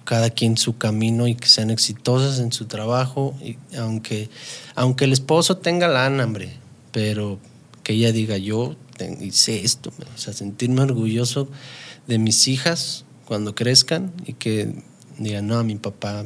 cada 0.04 0.30
quien 0.30 0.56
su 0.56 0.76
camino 0.78 1.26
y 1.28 1.34
que 1.34 1.48
sean 1.48 1.70
exitosas 1.70 2.38
en 2.38 2.52
su 2.52 2.66
trabajo. 2.66 3.36
Y 3.42 3.56
aunque, 3.76 4.28
aunque 4.74 5.04
el 5.06 5.12
esposo 5.12 5.56
tenga 5.56 5.88
lana, 5.88 6.24
hombre, 6.24 6.52
pero 6.92 7.38
que 7.82 7.94
ella 7.94 8.12
diga, 8.12 8.36
yo 8.36 8.76
hice 9.20 9.64
esto, 9.64 9.92
o 10.14 10.18
sea, 10.18 10.32
sentirme 10.32 10.82
orgulloso 10.82 11.48
de 12.06 12.18
mis 12.18 12.46
hijas 12.48 13.04
cuando 13.24 13.54
crezcan 13.54 14.12
y 14.26 14.34
que 14.34 14.72
digan, 15.18 15.46
no, 15.46 15.62
mi 15.64 15.74
papá 15.76 16.24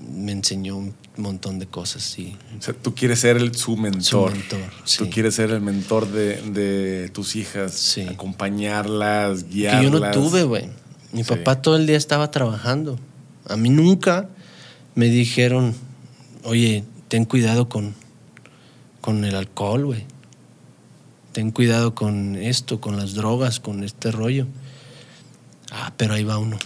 me 0.00 0.32
enseñó 0.32 0.76
un 0.76 0.94
montón 1.16 1.58
de 1.58 1.66
cosas 1.66 2.18
y 2.18 2.36
O 2.58 2.62
sea, 2.62 2.74
tú 2.74 2.94
quieres 2.94 3.20
ser 3.20 3.36
el, 3.36 3.54
su 3.54 3.76
mentor. 3.76 4.32
Su 4.32 4.36
mentor, 4.38 4.70
Tú 4.84 5.04
sí. 5.04 5.04
quieres 5.10 5.34
ser 5.36 5.50
el 5.50 5.60
mentor 5.60 6.10
de, 6.10 6.36
de 6.50 7.08
tus 7.10 7.36
hijas, 7.36 7.72
Sí. 7.74 8.02
acompañarlas, 8.02 9.44
que 9.44 9.50
guiarlas. 9.50 9.82
yo 9.84 9.90
no 10.00 10.10
tuve, 10.10 10.42
güey. 10.42 10.68
Mi 11.14 11.22
Sí. 11.24 11.30
papá 11.30 11.62
todo 11.62 11.76
el 11.76 11.86
día 11.86 11.96
estaba 11.96 12.30
trabajando. 12.30 12.98
A 13.48 13.56
mí 13.56 13.70
nunca 13.70 14.28
me 14.94 15.06
dijeron, 15.08 15.74
oye, 16.42 16.84
ten 17.08 17.24
cuidado 17.24 17.68
con, 17.68 17.94
con 19.00 19.24
el 19.24 19.34
alcohol, 19.36 19.86
güey. 19.86 20.04
Ten 21.32 21.50
cuidado 21.50 21.94
con 21.94 22.36
esto, 22.36 22.80
con 22.80 22.96
las 22.96 23.14
drogas, 23.14 23.60
con 23.60 23.82
este 23.84 24.10
rollo. 24.10 24.46
Ah, 25.72 25.92
pero 25.96 26.14
ahí 26.14 26.24
va 26.24 26.38
uno. 26.38 26.58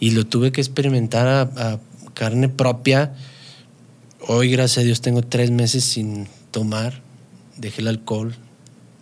Y 0.00 0.10
lo 0.12 0.24
tuve 0.26 0.52
que 0.52 0.60
experimentar 0.60 1.26
a, 1.28 1.40
a 1.42 1.80
carne 2.14 2.48
propia. 2.48 3.14
Hoy, 4.28 4.50
gracias 4.50 4.78
a 4.78 4.86
Dios, 4.86 5.00
tengo 5.00 5.22
tres 5.22 5.50
meses 5.50 5.84
sin 5.84 6.28
tomar. 6.50 7.00
Dejé 7.56 7.80
el 7.82 7.88
alcohol 7.88 8.34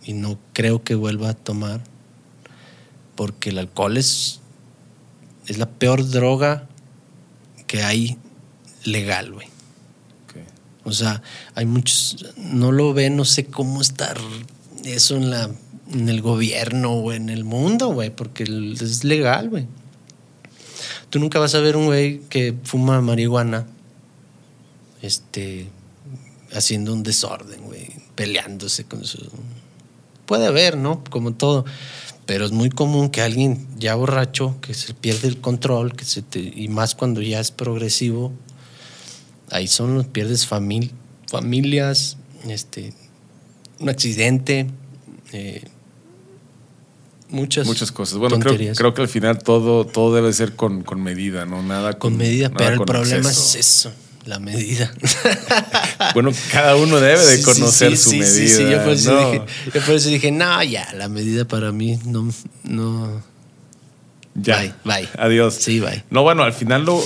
y 0.03 0.13
no 0.13 0.37
creo 0.53 0.83
que 0.83 0.95
vuelva 0.95 1.29
a 1.29 1.33
tomar. 1.33 1.81
Porque 3.15 3.49
el 3.49 3.57
alcohol 3.57 3.97
es, 3.97 4.41
es 5.47 5.57
la 5.57 5.69
peor 5.69 6.09
droga 6.09 6.67
que 7.67 7.83
hay 7.83 8.17
legal, 8.83 9.31
güey. 9.31 9.47
O 10.87 10.91
sea, 10.91 11.23
hay 11.55 11.65
muchos, 11.65 12.27
no 12.37 12.71
lo 12.71 12.93
ven, 12.93 13.15
no 13.15 13.25
sé 13.25 13.45
cómo 13.45 13.81
estar 13.81 14.19
eso 14.83 15.17
en 15.17 15.31
la 15.31 15.49
en 15.91 16.09
el 16.09 16.21
gobierno 16.21 16.91
o 16.91 17.11
en 17.11 17.29
el 17.29 17.43
mundo, 17.43 17.89
güey, 17.89 18.09
porque 18.09 18.43
es 18.43 19.03
legal, 19.03 19.49
güey. 19.49 19.67
Tú 21.09 21.19
nunca 21.19 21.39
vas 21.39 21.55
a 21.55 21.59
ver 21.59 21.77
un 21.77 21.85
güey 21.85 22.21
que 22.29 22.55
fuma 22.63 23.01
marihuana, 23.01 23.67
este, 25.01 25.67
haciendo 26.53 26.93
un 26.93 27.03
desorden, 27.03 27.61
güey, 27.61 27.87
peleándose 28.15 28.85
con 28.85 29.05
su... 29.05 29.19
Puede 30.25 30.47
haber, 30.47 30.75
¿no? 30.75 31.03
Como 31.11 31.33
todo. 31.33 31.65
Pero 32.25 32.45
es 32.45 32.51
muy 32.51 32.69
común 32.69 33.09
que 33.09 33.21
alguien 33.21 33.67
ya 33.77 33.95
borracho, 33.95 34.55
que 34.61 34.73
se 34.73 34.93
pierde 34.93 35.27
el 35.27 35.39
control, 35.39 35.95
que 35.95 36.05
se 36.05 36.23
y 36.33 36.67
más 36.69 36.95
cuando 36.95 37.21
ya 37.21 37.39
es 37.39 37.51
progresivo, 37.51 38.33
ahí 39.51 39.67
son 39.67 39.95
los 39.95 40.07
pierdes 40.07 40.47
familias, 40.47 42.17
este, 42.47 42.93
un 43.79 43.89
accidente, 43.89 44.67
eh, 45.33 45.63
muchas, 47.29 47.67
muchas 47.67 47.91
cosas. 47.91 48.17
Bueno, 48.17 48.39
creo, 48.39 48.73
creo, 48.73 48.93
que 48.93 49.01
al 49.01 49.07
final 49.07 49.37
todo, 49.39 49.85
todo 49.85 50.15
debe 50.15 50.33
ser 50.33 50.55
con, 50.55 50.83
con 50.83 51.03
medida, 51.03 51.45
¿no? 51.45 51.61
Nada 51.61 51.93
con, 51.93 52.11
con 52.13 52.17
medida, 52.17 52.49
pero 52.49 52.73
el 52.73 52.81
problema 52.81 53.29
es 53.29 53.55
eso. 53.55 53.91
La 54.25 54.39
medida. 54.39 54.91
bueno, 56.13 56.31
cada 56.51 56.75
uno 56.75 56.99
debe 56.99 57.23
de 57.25 57.43
conocer 57.43 57.95
su 57.95 58.09
medida. 58.11 58.25
Sí, 58.25 58.47
sí, 58.47 58.69
yo 58.69 58.83
por, 58.83 58.93
eso 58.93 59.17
dije, 59.17 59.41
yo 59.73 59.81
por 59.81 59.95
eso 59.95 60.09
dije, 60.09 60.31
no, 60.31 60.63
ya, 60.63 60.91
la 60.95 61.09
medida 61.09 61.45
para 61.45 61.71
mí 61.71 61.99
no, 62.05 62.31
no, 62.63 63.21
ya. 64.35 64.59
Bye, 64.59 64.73
bye. 64.83 65.09
Adiós. 65.17 65.55
Sí, 65.55 65.79
bye. 65.79 66.03
No, 66.09 66.23
bueno, 66.23 66.43
al 66.43 66.51
final 66.51 66.83
lo, 66.83 67.01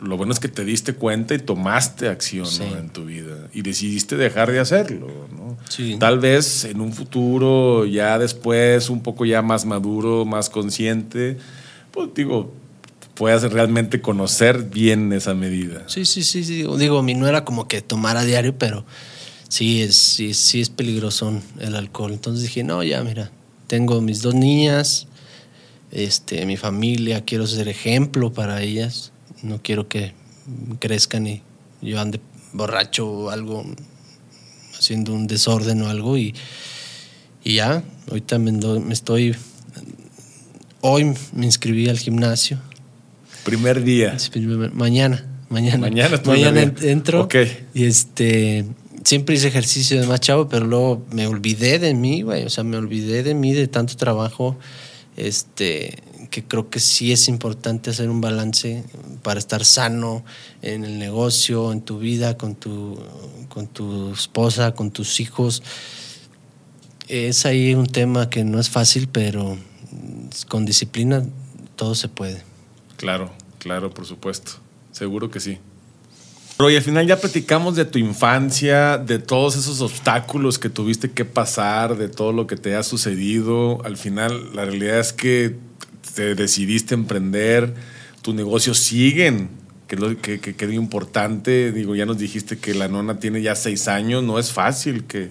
lo, 0.00 0.16
bueno 0.16 0.32
es 0.32 0.38
que 0.38 0.46
te 0.46 0.64
diste 0.64 0.94
cuenta 0.94 1.34
y 1.34 1.38
tomaste 1.38 2.08
acción 2.08 2.46
en 2.60 2.88
tu 2.90 3.04
vida 3.04 3.48
y 3.52 3.62
decidiste 3.62 4.16
dejar 4.16 4.52
de 4.52 4.60
hacerlo, 4.60 5.08
¿no? 5.32 5.58
Sí. 5.68 5.96
Tal 5.98 6.20
vez 6.20 6.64
en 6.64 6.80
un 6.80 6.92
futuro, 6.92 7.84
ya 7.84 8.16
después, 8.18 8.90
un 8.90 9.02
poco 9.02 9.24
ya 9.24 9.42
más 9.42 9.64
maduro, 9.64 10.24
más 10.24 10.48
consciente, 10.48 11.36
pues 11.90 12.10
digo, 12.14 12.54
puedas 13.14 13.42
realmente 13.42 14.00
conocer 14.00 14.64
bien 14.64 15.12
esa 15.12 15.34
medida. 15.34 15.84
Sí, 15.88 16.04
sí, 16.04 16.22
sí, 16.22 16.44
sí. 16.44 16.64
Digo, 16.78 17.02
mí 17.02 17.14
no 17.14 17.28
era 17.28 17.44
como 17.44 17.68
que 17.68 17.82
tomar 17.82 18.16
a 18.16 18.24
diario, 18.24 18.56
pero 18.56 18.84
sí 19.48 19.82
es, 19.82 19.96
sí, 19.96 20.34
sí 20.34 20.60
es 20.60 20.70
peligroso 20.70 21.40
el 21.60 21.76
alcohol. 21.76 22.12
Entonces 22.12 22.42
dije, 22.42 22.64
no, 22.64 22.82
ya, 22.82 23.02
mira, 23.02 23.30
tengo 23.66 24.00
mis 24.00 24.22
dos 24.22 24.34
niñas 24.34 25.06
este, 25.92 26.46
mi 26.46 26.56
familia, 26.56 27.24
quiero 27.24 27.46
ser 27.46 27.68
ejemplo 27.68 28.32
para 28.32 28.62
ellas, 28.62 29.12
no 29.42 29.60
quiero 29.62 29.88
que 29.88 30.14
crezcan 30.80 31.26
y 31.26 31.42
yo 31.82 32.00
ande 32.00 32.18
borracho 32.54 33.08
o 33.08 33.30
algo, 33.30 33.64
haciendo 34.76 35.12
un 35.12 35.26
desorden 35.26 35.82
o 35.82 35.88
algo 35.88 36.16
y, 36.16 36.34
y 37.44 37.56
ya, 37.56 37.84
hoy 38.10 38.22
también 38.22 38.60
me 38.86 38.94
estoy, 38.94 39.36
hoy 40.80 41.14
me 41.34 41.44
inscribí 41.44 41.88
al 41.88 41.98
gimnasio. 41.98 42.58
Primer 43.44 43.82
día. 43.82 44.16
Mañana, 44.72 45.24
mañana. 45.48 45.78
Mañana, 45.78 46.20
mañana 46.24 46.72
entro. 46.82 47.28
Y 47.74 47.84
este, 47.84 48.64
siempre 49.04 49.34
hice 49.34 49.48
ejercicio 49.48 50.00
de 50.00 50.06
más 50.06 50.20
chavo, 50.20 50.48
pero 50.48 50.66
luego 50.66 51.04
me 51.12 51.26
olvidé 51.26 51.78
de 51.78 51.94
mí, 51.94 52.22
güey. 52.22 52.44
O 52.44 52.50
sea, 52.50 52.64
me 52.64 52.76
olvidé 52.76 53.22
de 53.22 53.34
mí, 53.34 53.52
de 53.52 53.66
tanto 53.68 53.96
trabajo 53.96 54.56
este, 55.16 55.98
que 56.30 56.44
creo 56.44 56.70
que 56.70 56.80
sí 56.80 57.12
es 57.12 57.28
importante 57.28 57.90
hacer 57.90 58.08
un 58.08 58.20
balance 58.20 58.84
para 59.22 59.38
estar 59.38 59.64
sano 59.64 60.24
en 60.62 60.84
el 60.84 60.98
negocio, 60.98 61.72
en 61.72 61.82
tu 61.82 61.98
vida, 61.98 62.36
con 62.36 62.54
tu, 62.54 62.98
con 63.48 63.66
tu 63.66 64.12
esposa, 64.12 64.72
con 64.74 64.90
tus 64.90 65.20
hijos. 65.20 65.62
Es 67.08 67.44
ahí 67.44 67.74
un 67.74 67.86
tema 67.86 68.30
que 68.30 68.44
no 68.44 68.58
es 68.58 68.70
fácil, 68.70 69.08
pero 69.08 69.58
con 70.48 70.64
disciplina 70.64 71.24
todo 71.76 71.94
se 71.94 72.08
puede. 72.08 72.51
Claro, 73.02 73.32
claro, 73.58 73.90
por 73.90 74.06
supuesto. 74.06 74.52
Seguro 74.92 75.28
que 75.28 75.40
sí. 75.40 75.58
Pero 76.56 76.70
y 76.70 76.76
al 76.76 76.82
final 76.82 77.04
ya 77.04 77.18
platicamos 77.18 77.74
de 77.74 77.84
tu 77.84 77.98
infancia, 77.98 78.96
de 78.96 79.18
todos 79.18 79.56
esos 79.56 79.80
obstáculos 79.80 80.60
que 80.60 80.68
tuviste 80.68 81.10
que 81.10 81.24
pasar, 81.24 81.96
de 81.96 82.08
todo 82.08 82.32
lo 82.32 82.46
que 82.46 82.54
te 82.56 82.76
ha 82.76 82.84
sucedido. 82.84 83.84
Al 83.84 83.96
final, 83.96 84.54
la 84.54 84.66
realidad 84.66 85.00
es 85.00 85.12
que 85.12 85.56
te 86.14 86.36
decidiste 86.36 86.94
emprender, 86.94 87.74
tus 88.22 88.36
negocios 88.36 88.78
siguen, 88.78 89.48
que 89.88 89.96
es 89.96 90.00
lo 90.00 90.16
que, 90.20 90.38
que, 90.38 90.72
importante. 90.72 91.72
Digo, 91.72 91.96
ya 91.96 92.06
nos 92.06 92.18
dijiste 92.18 92.56
que 92.58 92.72
la 92.72 92.86
nona 92.86 93.18
tiene 93.18 93.42
ya 93.42 93.56
seis 93.56 93.88
años, 93.88 94.22
no 94.22 94.38
es 94.38 94.52
fácil 94.52 95.02
que, 95.06 95.28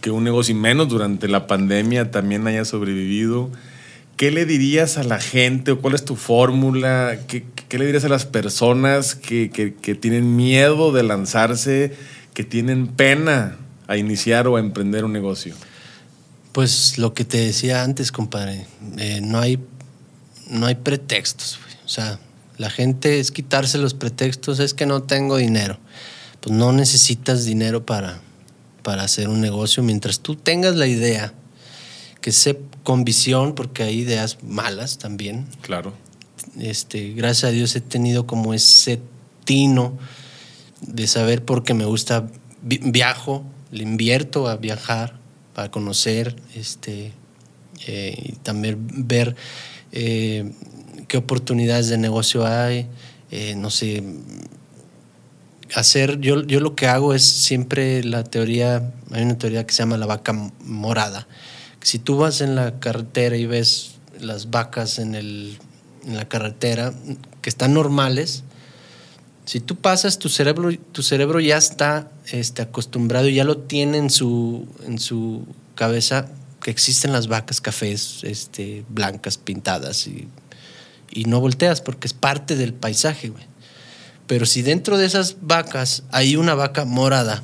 que 0.00 0.12
un 0.12 0.22
negocio, 0.22 0.54
y 0.54 0.56
menos 0.56 0.88
durante 0.88 1.26
la 1.26 1.48
pandemia, 1.48 2.12
también 2.12 2.46
haya 2.46 2.64
sobrevivido. 2.64 3.50
¿Qué 4.18 4.32
le 4.32 4.44
dirías 4.44 4.98
a 4.98 5.04
la 5.04 5.20
gente 5.20 5.70
o 5.70 5.80
cuál 5.80 5.94
es 5.94 6.04
tu 6.04 6.16
fórmula? 6.16 7.20
¿Qué, 7.28 7.44
le 7.78 7.86
dirías 7.86 8.04
a 8.04 8.08
las 8.08 8.26
personas 8.26 9.14
que, 9.14 9.48
tienen 10.00 10.36
miedo 10.36 10.92
de 10.92 11.04
lanzarse, 11.04 11.94
que 12.34 12.44
tienen 12.44 12.88
pena 12.88 13.56
a 13.86 13.96
iniciar 13.96 14.48
o 14.48 14.56
a 14.56 14.60
emprender 14.60 15.04
un 15.04 15.12
negocio? 15.12 15.54
Pues 16.52 16.98
lo 16.98 17.14
que 17.14 17.24
te 17.24 17.38
decía 17.38 17.84
antes, 17.84 18.10
compadre, 18.10 18.66
eh, 18.98 19.20
no, 19.22 19.38
hay, 19.38 19.60
no 20.50 20.66
hay 20.66 20.74
pretextos. 20.74 21.60
O 21.86 21.88
sea, 21.88 22.18
la 22.56 22.70
gente 22.70 23.20
es 23.20 23.30
quitarse 23.30 23.78
los 23.78 23.94
pretextos, 23.94 24.58
es 24.58 24.74
que 24.74 24.84
no 24.84 25.04
tengo 25.04 25.36
dinero. 25.36 25.78
Pues 26.40 26.54
no 26.56 26.72
necesitas 26.72 27.44
dinero 27.44 27.86
para, 27.86 28.20
para 28.82 29.04
hacer 29.04 29.28
un 29.28 29.40
negocio. 29.40 29.84
Mientras 29.84 30.18
tú 30.18 30.34
tengas 30.34 30.74
la 30.74 30.88
idea, 30.88 31.34
que 32.20 32.32
sé 32.32 32.58
con 32.88 33.04
visión, 33.04 33.54
porque 33.54 33.82
hay 33.82 33.98
ideas 33.98 34.38
malas 34.42 34.96
también. 34.96 35.46
Claro. 35.60 35.92
Este, 36.58 37.12
gracias 37.12 37.50
a 37.50 37.52
Dios 37.52 37.76
he 37.76 37.82
tenido 37.82 38.26
como 38.26 38.54
ese 38.54 38.98
tino 39.44 39.98
de 40.80 41.06
saber 41.06 41.44
porque 41.44 41.74
me 41.74 41.84
gusta, 41.84 42.30
viajo, 42.62 43.44
le 43.72 43.82
invierto 43.82 44.48
a 44.48 44.56
viajar 44.56 45.18
para 45.52 45.70
conocer, 45.70 46.34
este, 46.54 47.12
eh, 47.86 48.16
y 48.22 48.32
también 48.36 48.78
ver 49.06 49.36
eh, 49.92 50.50
qué 51.08 51.18
oportunidades 51.18 51.90
de 51.90 51.98
negocio 51.98 52.46
hay, 52.46 52.86
eh, 53.30 53.54
no 53.54 53.68
sé, 53.68 54.02
hacer, 55.74 56.20
yo, 56.20 56.42
yo 56.42 56.60
lo 56.60 56.74
que 56.74 56.86
hago 56.86 57.12
es 57.12 57.22
siempre 57.22 58.02
la 58.02 58.24
teoría, 58.24 58.94
hay 59.10 59.24
una 59.24 59.36
teoría 59.36 59.66
que 59.66 59.74
se 59.74 59.82
llama 59.82 59.98
la 59.98 60.06
vaca 60.06 60.32
morada, 60.64 61.28
si 61.80 61.98
tú 61.98 62.16
vas 62.16 62.40
en 62.40 62.54
la 62.54 62.78
carretera 62.80 63.36
y 63.36 63.46
ves 63.46 63.92
las 64.20 64.50
vacas 64.50 64.98
en, 64.98 65.14
el, 65.14 65.58
en 66.04 66.16
la 66.16 66.28
carretera 66.28 66.92
que 67.42 67.50
están 67.50 67.74
normales, 67.74 68.44
si 69.44 69.60
tú 69.60 69.76
pasas, 69.76 70.18
tu 70.18 70.28
cerebro, 70.28 70.70
tu 70.92 71.02
cerebro 71.02 71.40
ya 71.40 71.56
está 71.56 72.10
este, 72.30 72.60
acostumbrado, 72.60 73.28
ya 73.28 73.44
lo 73.44 73.56
tiene 73.56 73.96
en 73.96 74.10
su, 74.10 74.68
en 74.86 74.98
su 74.98 75.46
cabeza 75.74 76.28
que 76.60 76.70
existen 76.70 77.12
las 77.12 77.28
vacas 77.28 77.60
cafés 77.60 78.20
este, 78.24 78.84
blancas 78.90 79.38
pintadas 79.38 80.06
y, 80.06 80.28
y 81.10 81.24
no 81.24 81.40
volteas 81.40 81.80
porque 81.80 82.08
es 82.08 82.12
parte 82.12 82.56
del 82.56 82.74
paisaje. 82.74 83.32
Pero 84.26 84.44
si 84.44 84.60
dentro 84.60 84.98
de 84.98 85.06
esas 85.06 85.36
vacas 85.40 86.02
hay 86.10 86.36
una 86.36 86.54
vaca 86.54 86.84
morada, 86.84 87.42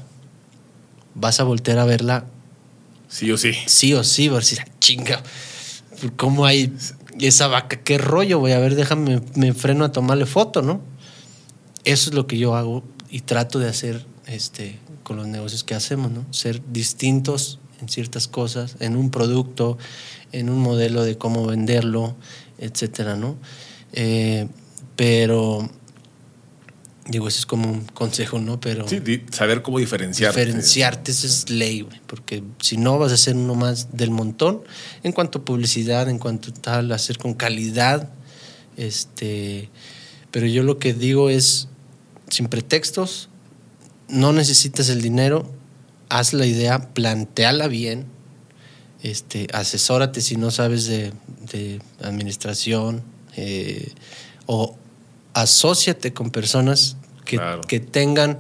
vas 1.14 1.40
a 1.40 1.44
voltear 1.44 1.78
a 1.78 1.86
verla 1.86 2.26
Sí 3.14 3.30
o 3.30 3.38
sí. 3.38 3.52
Sí 3.66 3.94
o 3.94 4.02
sí, 4.02 4.26
a 4.26 4.32
decir, 4.32 4.58
chinga, 4.80 5.22
¿cómo 6.16 6.46
hay 6.46 6.72
esa 7.20 7.46
vaca? 7.46 7.76
¿Qué 7.76 7.96
rollo? 7.96 8.40
Voy 8.40 8.50
a 8.50 8.58
ver, 8.58 8.74
déjame, 8.74 9.22
me 9.36 9.54
freno 9.54 9.84
a 9.84 9.92
tomarle 9.92 10.26
foto, 10.26 10.62
¿no? 10.62 10.80
Eso 11.84 12.10
es 12.10 12.16
lo 12.16 12.26
que 12.26 12.38
yo 12.38 12.56
hago 12.56 12.82
y 13.08 13.20
trato 13.20 13.60
de 13.60 13.68
hacer 13.68 14.04
este, 14.26 14.80
con 15.04 15.16
los 15.16 15.28
negocios 15.28 15.62
que 15.62 15.76
hacemos, 15.76 16.10
¿no? 16.10 16.26
Ser 16.32 16.60
distintos 16.72 17.60
en 17.80 17.88
ciertas 17.88 18.26
cosas, 18.26 18.74
en 18.80 18.96
un 18.96 19.12
producto, 19.12 19.78
en 20.32 20.50
un 20.50 20.58
modelo 20.58 21.04
de 21.04 21.16
cómo 21.16 21.46
venderlo, 21.46 22.16
etcétera, 22.58 23.14
¿no? 23.14 23.36
Eh, 23.92 24.48
pero 24.96 25.70
Digo, 27.06 27.28
eso 27.28 27.38
es 27.38 27.46
como 27.46 27.70
un 27.70 27.84
consejo, 27.84 28.38
¿no? 28.38 28.58
Pero. 28.60 28.88
Sí, 28.88 29.00
saber 29.30 29.60
cómo 29.60 29.78
diferenciarte. 29.78 30.40
Diferenciarte, 30.40 31.10
eso 31.10 31.26
es 31.26 31.50
ley, 31.50 31.82
güey. 31.82 32.00
Porque 32.06 32.42
si 32.60 32.78
no, 32.78 32.98
vas 32.98 33.12
a 33.12 33.18
ser 33.18 33.36
uno 33.36 33.54
más 33.54 33.94
del 33.94 34.10
montón. 34.10 34.62
En 35.02 35.12
cuanto 35.12 35.40
a 35.40 35.44
publicidad, 35.44 36.08
en 36.08 36.18
cuanto 36.18 36.50
a 36.50 36.54
tal, 36.54 36.92
hacer 36.92 37.18
con 37.18 37.34
calidad. 37.34 38.08
Este. 38.78 39.68
Pero 40.30 40.46
yo 40.46 40.62
lo 40.62 40.78
que 40.78 40.94
digo 40.94 41.28
es: 41.28 41.68
sin 42.30 42.46
pretextos, 42.46 43.28
no 44.08 44.32
necesitas 44.32 44.88
el 44.88 45.02
dinero, 45.02 45.52
haz 46.08 46.32
la 46.32 46.46
idea, 46.46 46.94
planteala 46.94 47.68
bien. 47.68 48.06
Este, 49.02 49.46
asesórate 49.52 50.22
si 50.22 50.36
no 50.36 50.50
sabes 50.50 50.86
de, 50.86 51.12
administración. 52.00 53.02
Eh, 53.36 53.92
o 54.46 54.78
asóciate 55.34 56.12
con 56.12 56.30
personas 56.30 56.96
que, 57.24 57.38
que 57.68 57.80
tengan 57.80 58.38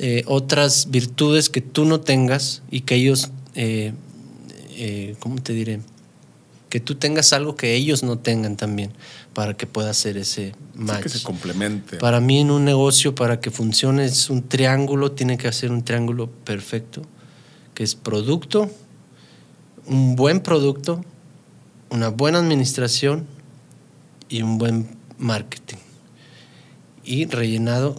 eh, 0.00 0.22
otras 0.26 0.90
virtudes 0.90 1.50
que 1.50 1.60
tú 1.60 1.84
no 1.84 2.00
tengas 2.00 2.62
y 2.70 2.82
que 2.82 2.94
ellos, 2.94 3.30
eh, 3.56 3.92
eh, 4.76 5.16
¿cómo 5.18 5.42
te 5.42 5.52
diré? 5.52 5.80
Que 6.68 6.78
tú 6.78 6.94
tengas 6.94 7.32
algo 7.32 7.56
que 7.56 7.74
ellos 7.74 8.04
no 8.04 8.16
tengan 8.16 8.56
también 8.56 8.92
para 9.34 9.54
que 9.54 9.66
pueda 9.66 9.90
hacer 9.90 10.16
ese 10.16 10.54
match. 10.76 11.02
que 11.02 11.08
se 11.08 11.22
complemente. 11.24 11.96
Para 11.96 12.20
mí 12.20 12.38
en 12.38 12.52
un 12.52 12.64
negocio, 12.64 13.16
para 13.16 13.40
que 13.40 13.50
funcione, 13.50 14.04
es 14.04 14.30
un 14.30 14.46
triángulo, 14.46 15.10
tiene 15.10 15.36
que 15.36 15.48
hacer 15.48 15.72
un 15.72 15.82
triángulo 15.82 16.30
perfecto, 16.30 17.02
que 17.74 17.82
es 17.82 17.96
producto, 17.96 18.70
un 19.86 20.14
buen 20.14 20.40
producto, 20.40 21.04
una 21.90 22.08
buena 22.08 22.38
administración 22.38 23.26
y 24.28 24.42
un 24.42 24.58
buen 24.58 24.96
marketing. 25.18 25.87
Y 27.10 27.24
rellenado 27.24 27.96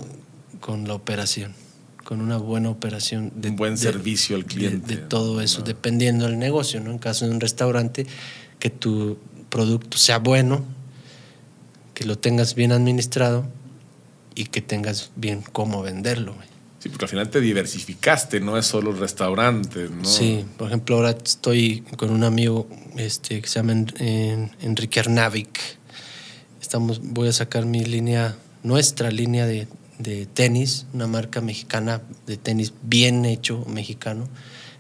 con 0.60 0.88
la 0.88 0.94
operación, 0.94 1.56
con 2.04 2.22
una 2.22 2.38
buena 2.38 2.70
operación. 2.70 3.34
un 3.44 3.56
buen 3.56 3.76
servicio 3.76 4.36
al 4.36 4.46
cliente. 4.46 4.98
De, 4.98 5.02
todo 5.02 5.42
eso, 5.42 5.64
dependiendo 5.64 6.28
del 6.28 6.38
negocio, 6.38 6.80
¿no? 6.80 6.92
En 6.92 7.00
caso 7.00 7.26
de 7.26 7.32
un 7.32 7.40
restaurante, 7.40 8.06
que 8.60 8.70
tu 8.70 9.18
producto 9.50 9.98
sea 9.98 10.20
bueno, 10.20 10.64
que 11.96 12.06
lo 12.06 12.20
tengas 12.20 12.54
bien 12.54 12.72
administrado 12.72 13.48
y 14.36 14.46
que 14.46 14.62
tengas 14.62 15.10
bien 15.16 15.42
cómo 15.54 15.82
venderlo. 15.82 16.36
Sí, 16.78 16.90
porque 16.90 17.06
al 17.06 17.10
final 17.10 17.32
te 17.32 17.42
diversificaste, 17.42 18.40
no 18.40 18.60
es 18.60 18.68
solo 18.68 18.92
el 18.92 19.00
restaurante, 19.00 19.90
¿no? 19.90 20.06
Sí, 20.06 20.46
por 20.56 20.68
ejemplo, 20.68 20.98
ahora 20.98 21.10
estoy 21.10 21.82
con 21.98 22.12
un 22.12 22.24
amigo 22.24 22.70
este, 22.96 23.42
que 23.42 23.48
se 23.48 23.56
llama 23.56 23.74
Enrique 24.62 25.00
Arnavik. 25.00 25.60
Estamos, 26.62 27.02
voy 27.02 27.28
a 27.28 27.34
sacar 27.34 27.66
mi 27.66 27.84
línea, 27.84 28.38
nuestra 28.64 29.12
línea 29.12 29.46
de, 29.46 29.68
de 29.98 30.26
tenis, 30.26 30.86
una 30.94 31.08
marca 31.08 31.42
mexicana 31.42 32.02
de 32.26 32.38
tenis 32.38 32.74
bien 32.84 33.26
hecho, 33.26 33.66
mexicano, 33.68 34.28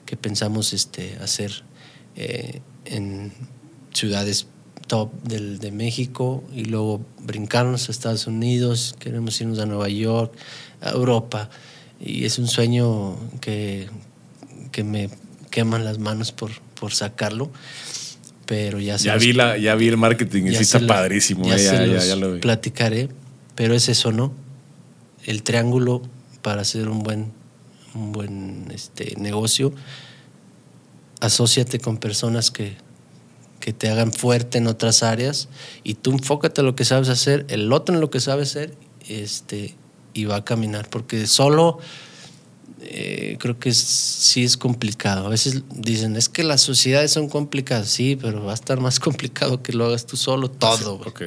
que 0.06 0.18
pensamos 0.18 0.74
este, 0.74 1.18
hacer 1.22 1.64
eh, 2.16 2.62
en 2.86 3.32
ciudades 3.94 4.48
top 4.88 5.12
del, 5.24 5.60
de 5.60 5.72
México 5.72 6.44
y 6.54 6.66
luego 6.66 7.06
brincarnos 7.22 7.88
a 7.88 7.92
Estados 7.92 8.28
Unidos, 8.28 8.96
queremos 9.00 9.40
irnos 9.40 9.60
a 9.60 9.66
Nueva 9.66 9.88
York, 9.88 10.34
a 10.82 10.90
Europa. 10.92 11.50
Y 12.02 12.26
es 12.26 12.40
un 12.40 12.48
sueño 12.48 13.18
que, 13.40 13.88
que 14.72 14.84
me 14.84 15.10
queman 15.52 15.86
las 15.86 16.00
manos 16.00 16.32
por, 16.32 16.52
por 16.80 16.94
sacarlo. 16.94 17.52
Pero 18.46 18.80
ya 18.80 18.96
ya 18.96 19.16
vi 19.16 19.34
la 19.34 19.58
Ya 19.58 19.76
vi 19.76 19.90
el 19.90 19.98
marketing 19.98 20.44
sí 20.52 20.64
está 20.64 20.86
padrísimo. 20.86 21.48
Ya, 21.48 21.58
ya, 21.58 21.86
ya, 21.86 22.16
lo 22.16 22.40
platicaré. 22.40 23.10
Pero 23.60 23.74
es 23.74 23.90
eso, 23.90 24.14
¿no? 24.14 24.32
El 25.26 25.44
triángulo 25.44 26.02
para 26.42 26.62
hacer 26.62 26.88
un 26.88 27.04
buen, 27.04 27.34
un 27.94 28.14
buen 28.14 28.72
este, 28.74 29.16
negocio. 29.18 29.74
Asociate 31.20 31.78
con 31.80 31.98
personas 31.98 32.52
que, 32.52 32.78
que 33.60 33.74
te 33.74 33.90
hagan 33.90 34.14
fuerte 34.14 34.60
en 34.60 34.68
otras 34.68 35.04
áreas 35.04 35.50
y 35.84 35.96
tú 35.96 36.12
enfócate 36.12 36.62
en 36.62 36.68
lo 36.68 36.76
que 36.78 36.86
sabes 36.86 37.10
hacer, 37.10 37.46
el 37.50 37.74
otro 37.74 37.94
en 37.94 38.00
lo 38.00 38.10
que 38.10 38.22
sabe 38.22 38.44
hacer 38.44 38.74
este, 39.10 39.76
y 40.14 40.24
va 40.24 40.38
a 40.38 40.46
caminar, 40.46 40.90
porque 40.90 41.28
solo 41.28 41.80
eh, 42.80 43.36
creo 43.42 43.60
que 43.60 43.74
sí 43.74 44.46
es 44.46 44.56
complicado. 44.56 45.26
A 45.26 45.30
veces 45.30 45.64
dicen, 45.76 46.16
es 46.16 46.30
que 46.30 46.46
las 46.46 46.62
sociedades 46.62 47.12
son 47.12 47.28
complicadas, 47.28 47.90
sí, 47.90 48.16
pero 48.16 48.42
va 48.42 48.52
a 48.52 48.56
estar 48.56 48.80
más 48.80 49.00
complicado 49.02 49.62
que 49.62 49.74
lo 49.74 49.88
hagas 49.88 50.06
tú 50.06 50.16
solo, 50.16 50.50
todo. 50.50 50.94
ok. 50.94 51.24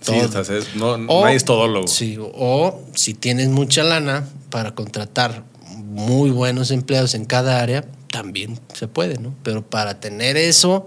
Sí, 0.00 0.14
es, 0.14 0.76
no, 0.76 0.92
o, 1.08 1.26
es 1.26 1.44
todólogo. 1.44 1.88
Sí, 1.88 2.16
o 2.20 2.80
si 2.94 3.14
tienes 3.14 3.48
mucha 3.48 3.82
lana 3.82 4.28
para 4.50 4.74
contratar 4.74 5.44
muy 5.84 6.30
buenos 6.30 6.70
empleados 6.70 7.14
en 7.14 7.24
cada 7.24 7.60
área, 7.60 7.84
también 8.10 8.60
se 8.72 8.88
puede, 8.88 9.18
¿no? 9.18 9.34
Pero 9.42 9.68
para 9.68 9.98
tener 9.98 10.36
eso, 10.36 10.86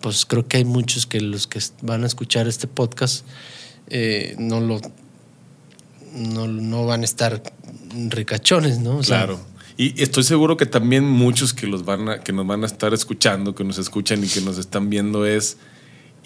pues 0.00 0.24
creo 0.24 0.46
que 0.46 0.58
hay 0.58 0.64
muchos 0.64 1.06
que 1.06 1.20
los 1.20 1.46
que 1.46 1.60
van 1.82 2.04
a 2.04 2.06
escuchar 2.06 2.48
este 2.48 2.66
podcast 2.66 3.26
eh, 3.88 4.34
no 4.38 4.60
lo 4.60 4.80
no, 6.14 6.86
van 6.86 7.02
a 7.02 7.04
estar 7.04 7.42
ricachones, 8.08 8.78
¿no? 8.78 9.00
claro. 9.00 9.38
Y 9.78 10.02
estoy 10.02 10.24
seguro 10.24 10.56
que 10.56 10.64
también 10.64 11.04
muchos 11.04 11.52
que 11.52 11.66
los 11.66 11.84
van 11.84 12.08
a, 12.08 12.20
que 12.20 12.32
nos 12.32 12.46
van 12.46 12.62
a 12.62 12.66
estar 12.66 12.94
escuchando, 12.94 13.54
que 13.54 13.62
nos 13.62 13.76
escuchan 13.76 14.24
y 14.24 14.26
que 14.26 14.40
nos 14.40 14.56
están 14.56 14.88
viendo 14.88 15.26
es 15.26 15.58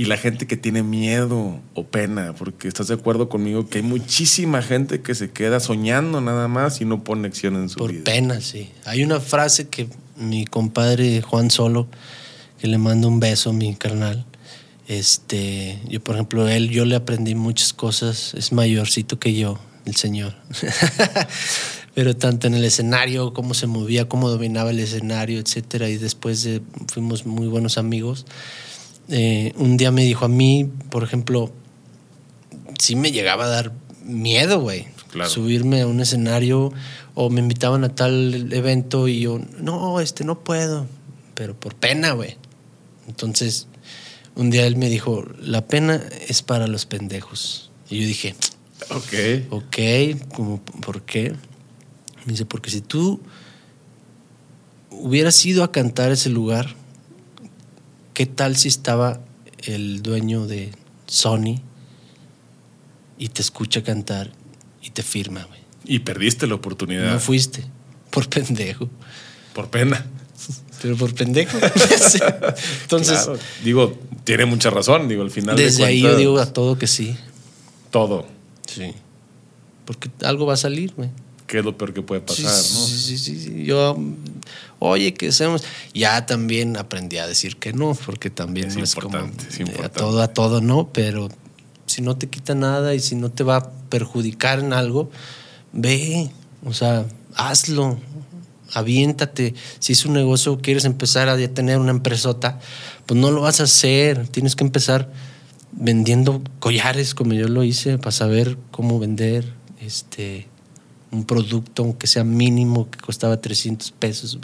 y 0.00 0.06
la 0.06 0.16
gente 0.16 0.46
que 0.46 0.56
tiene 0.56 0.82
miedo 0.82 1.60
o 1.74 1.84
pena, 1.84 2.34
porque 2.34 2.68
estás 2.68 2.88
de 2.88 2.94
acuerdo 2.94 3.28
conmigo 3.28 3.68
que 3.68 3.80
hay 3.80 3.84
muchísima 3.84 4.62
gente 4.62 5.02
que 5.02 5.14
se 5.14 5.30
queda 5.30 5.60
soñando 5.60 6.22
nada 6.22 6.48
más 6.48 6.80
y 6.80 6.86
no 6.86 7.04
pone 7.04 7.28
acción 7.28 7.56
en 7.56 7.68
su 7.68 7.84
vida. 7.84 8.02
Por 8.02 8.04
pena, 8.04 8.40
sí. 8.40 8.70
Hay 8.86 9.02
una 9.02 9.20
frase 9.20 9.68
que 9.68 9.88
mi 10.16 10.46
compadre 10.46 11.20
Juan 11.20 11.50
Solo, 11.50 11.86
que 12.58 12.66
le 12.66 12.78
mando 12.78 13.08
un 13.08 13.20
beso 13.20 13.50
a 13.50 13.52
mi 13.52 13.74
carnal, 13.74 14.24
este, 14.88 15.78
yo 15.86 16.02
por 16.02 16.14
ejemplo, 16.14 16.48
él, 16.48 16.70
yo 16.70 16.86
le 16.86 16.96
aprendí 16.96 17.34
muchas 17.34 17.74
cosas, 17.74 18.32
es 18.32 18.52
mayorcito 18.52 19.18
que 19.18 19.34
yo, 19.34 19.58
el 19.84 19.96
señor. 19.96 20.34
Pero 21.94 22.16
tanto 22.16 22.46
en 22.46 22.54
el 22.54 22.64
escenario, 22.64 23.34
cómo 23.34 23.52
se 23.52 23.66
movía, 23.66 24.08
cómo 24.08 24.30
dominaba 24.30 24.70
el 24.70 24.78
escenario, 24.78 25.38
etcétera, 25.40 25.90
y 25.90 25.98
después 25.98 26.42
de, 26.42 26.62
fuimos 26.88 27.26
muy 27.26 27.48
buenos 27.48 27.76
amigos 27.76 28.24
eh, 29.10 29.52
un 29.56 29.76
día 29.76 29.90
me 29.90 30.04
dijo 30.04 30.24
a 30.24 30.28
mí, 30.28 30.70
por 30.90 31.02
ejemplo, 31.02 31.52
sí 32.78 32.96
me 32.96 33.12
llegaba 33.12 33.44
a 33.44 33.48
dar 33.48 33.72
miedo, 34.04 34.60
güey. 34.60 34.86
Subirme 35.26 35.80
a 35.80 35.88
un 35.88 36.00
escenario 36.00 36.72
o 37.14 37.30
me 37.30 37.40
invitaban 37.40 37.82
a 37.82 37.94
tal 37.94 38.52
evento 38.52 39.08
y 39.08 39.20
yo, 39.20 39.40
no, 39.58 40.00
este 40.00 40.24
no 40.24 40.38
puedo, 40.38 40.86
pero 41.34 41.58
por 41.58 41.74
pena, 41.74 42.12
güey. 42.12 42.36
Entonces, 43.08 43.66
un 44.36 44.50
día 44.50 44.66
él 44.66 44.76
me 44.76 44.88
dijo, 44.88 45.26
la 45.40 45.66
pena 45.66 46.00
es 46.28 46.42
para 46.42 46.68
los 46.68 46.86
pendejos. 46.86 47.72
Y 47.88 48.00
yo 48.00 48.06
dije, 48.06 48.36
ok. 48.90 49.50
Ok, 49.50 50.32
como, 50.32 50.62
¿por 50.62 51.02
qué? 51.02 51.34
Me 52.24 52.32
dice, 52.32 52.44
porque 52.44 52.70
si 52.70 52.80
tú 52.80 53.20
hubieras 54.90 55.44
ido 55.44 55.64
a 55.64 55.72
cantar 55.72 56.12
ese 56.12 56.30
lugar, 56.30 56.76
¿Qué 58.14 58.26
tal 58.26 58.56
si 58.56 58.68
estaba 58.68 59.20
el 59.64 60.02
dueño 60.02 60.46
de 60.46 60.72
Sony 61.06 61.60
y 63.18 63.28
te 63.28 63.42
escucha 63.42 63.82
cantar 63.82 64.32
y 64.82 64.90
te 64.90 65.02
firma, 65.02 65.44
güey? 65.44 65.60
Y 65.84 66.00
perdiste 66.00 66.46
la 66.46 66.54
oportunidad. 66.54 67.12
No 67.12 67.20
fuiste, 67.20 67.64
por 68.10 68.28
pendejo. 68.28 68.88
Por 69.54 69.68
pena. 69.68 70.06
Pero 70.82 70.96
por 70.96 71.14
pendejo. 71.14 71.58
Entonces. 72.82 73.28
Digo, 73.64 73.98
tiene 74.24 74.46
mucha 74.46 74.70
razón. 74.70 75.08
Digo, 75.08 75.22
al 75.22 75.30
final. 75.30 75.56
Desde 75.56 75.84
ahí 75.84 76.00
yo 76.00 76.16
digo 76.16 76.38
a 76.38 76.52
todo 76.52 76.78
que 76.78 76.86
sí. 76.86 77.16
Todo. 77.90 78.26
Sí. 78.66 78.94
Porque 79.84 80.10
algo 80.22 80.46
va 80.46 80.54
a 80.54 80.56
salir, 80.56 80.94
güey. 80.94 81.10
¿Qué 81.50 81.58
es 81.58 81.64
lo 81.64 81.76
peor 81.76 81.92
que 81.92 82.00
puede 82.00 82.20
pasar, 82.20 82.48
sí, 82.52 82.74
no? 82.74 82.86
Sí, 82.86 83.18
sí, 83.18 83.40
sí. 83.40 83.64
Yo 83.64 83.98
oye, 84.78 85.14
¿qué 85.14 85.30
hacemos? 85.30 85.64
Ya 85.92 86.24
también 86.24 86.76
aprendí 86.76 87.18
a 87.18 87.26
decir 87.26 87.56
que 87.56 87.72
no, 87.72 87.98
porque 88.06 88.30
también 88.30 88.68
es, 88.68 88.76
es 88.76 88.94
importante, 88.94 89.48
es 89.48 89.58
importante. 89.58 89.98
a 89.98 90.00
todo, 90.00 90.22
a 90.22 90.28
todo 90.28 90.60
no, 90.60 90.92
pero 90.92 91.28
si 91.86 92.02
no 92.02 92.16
te 92.16 92.28
quita 92.28 92.54
nada 92.54 92.94
y 92.94 93.00
si 93.00 93.16
no 93.16 93.32
te 93.32 93.42
va 93.42 93.56
a 93.56 93.70
perjudicar 93.88 94.60
en 94.60 94.72
algo, 94.72 95.10
ve, 95.72 96.30
o 96.64 96.72
sea, 96.72 97.04
hazlo, 97.34 97.98
aviéntate. 98.72 99.54
Si 99.80 99.94
es 99.94 100.04
un 100.04 100.12
negocio, 100.12 100.60
quieres 100.60 100.84
empezar 100.84 101.28
a 101.28 101.36
tener 101.48 101.78
una 101.78 101.90
empresota, 101.90 102.60
pues 103.06 103.18
no 103.18 103.32
lo 103.32 103.40
vas 103.40 103.58
a 103.58 103.64
hacer, 103.64 104.28
tienes 104.28 104.54
que 104.54 104.62
empezar 104.62 105.12
vendiendo 105.72 106.44
collares 106.60 107.16
como 107.16 107.32
yo 107.32 107.48
lo 107.48 107.64
hice 107.64 107.98
para 107.98 108.12
saber 108.12 108.56
cómo 108.70 109.00
vender 109.00 109.52
este 109.80 110.49
un 111.12 111.24
producto 111.24 111.82
aunque 111.82 112.06
sea 112.06 112.24
mínimo 112.24 112.90
que 112.90 112.98
costaba 112.98 113.40
300 113.40 113.90
pesos 113.92 114.38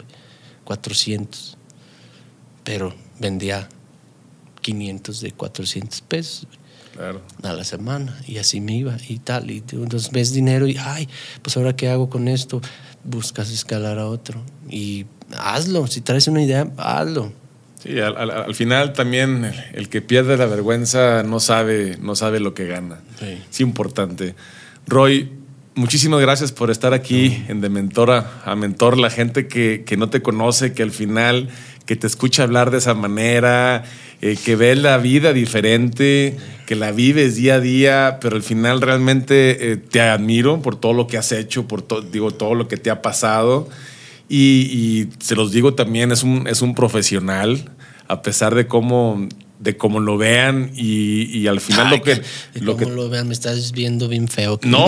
400, 0.67 1.57
pero 2.65 2.93
vendía 3.19 3.69
500 4.61 5.21
de 5.21 5.31
400 5.31 6.01
pesos 6.01 6.47
a 7.43 7.53
la 7.53 7.63
semana 7.63 8.17
y 8.27 8.37
así 8.37 8.59
me 8.59 8.75
iba 8.75 8.97
y 9.07 9.19
tal. 9.19 9.49
Y 9.49 9.63
entonces 9.71 10.11
ves 10.11 10.33
dinero 10.33 10.67
y, 10.67 10.75
ay, 10.77 11.07
pues 11.41 11.55
ahora 11.55 11.73
qué 11.75 11.87
hago 11.87 12.09
con 12.09 12.27
esto, 12.27 12.59
buscas 13.05 13.49
escalar 13.49 13.97
a 13.97 14.07
otro 14.07 14.41
y 14.69 15.05
hazlo, 15.37 15.87
si 15.87 16.01
traes 16.01 16.27
una 16.27 16.43
idea, 16.43 16.69
hazlo. 16.75 17.31
Sí, 17.81 17.99
al, 18.01 18.53
final 18.55 18.91
también 18.91 19.53
el 19.73 19.87
que 19.87 20.01
pierde 20.01 20.35
la 20.35 20.47
vergüenza 20.47 21.23
no 21.23 21.39
sabe, 21.39 21.97
no 22.01 22.15
sabe 22.15 22.41
lo 22.41 22.53
que 22.53 22.65
gana. 22.65 22.99
Sí. 23.19 23.41
Es 23.49 23.61
importante. 23.61 24.35
Roy, 24.87 25.36
muchísimas 25.77 26.19
gracias 26.19 26.51
por 26.51 26.71
estar 26.71 26.93
aquí 26.93 27.43
en 27.47 27.61
De 27.61 27.69
Mentora 27.69 28.41
a 28.43 28.55
Mentor, 28.55 28.97
la 28.97 29.09
gente 29.09 29.47
que, 29.47 29.95
no 29.97 30.09
te 30.09 30.21
conoce, 30.21 30.73
que 30.73 30.83
al 30.83 30.91
final 30.91 31.49
que 31.85 31.95
te 31.95 32.07
escucha 32.07 32.43
hablar 32.43 32.71
de 32.71 32.79
esa 32.79 32.95
manera, 32.95 33.85
eh, 34.21 34.35
que 34.43 34.57
ves 34.57 34.77
la 34.77 34.97
vida 34.97 35.31
diferente, 35.31 36.35
que 36.65 36.75
la 36.75 36.91
vives 36.91 37.35
día 37.35 37.55
a 37.55 37.59
día, 37.61 38.17
pero 38.19 38.35
al 38.35 38.43
final 38.43 38.81
realmente 38.81 39.71
eh, 39.71 39.77
te 39.77 40.01
admiro 40.01 40.61
por 40.61 40.75
todo 40.75 40.91
lo 40.91 41.07
que 41.07 41.17
has 41.17 41.31
hecho, 41.31 41.67
por 41.67 41.85
digo, 42.11 42.31
todo 42.31 42.55
lo 42.55 42.67
que 42.67 42.75
te 42.75 42.89
ha 42.89 43.01
pasado. 43.01 43.69
Y, 44.27 44.67
y, 44.69 45.09
se 45.19 45.35
los 45.35 45.53
digo 45.53 45.75
también, 45.75 46.11
es 46.11 46.23
un, 46.23 46.47
es 46.47 46.61
un 46.61 46.75
profesional, 46.75 47.71
a 48.09 48.21
pesar 48.21 48.53
de 48.55 48.67
cómo 48.67 49.29
de 49.59 49.75
cómo 49.75 49.99
lo 49.99 50.17
vean 50.17 50.71
y, 50.75 51.47
al 51.47 51.59
final 51.61 51.89
lo 51.89 52.01
que... 52.01 52.21
lo 52.55 52.77
que 52.77 52.85
lo 52.85 53.09
vean, 53.09 53.27
me 53.27 53.33
estás 53.33 53.71
viendo 53.71 54.07
bien 54.07 54.27
feo. 54.27 54.59
No, 54.67 54.87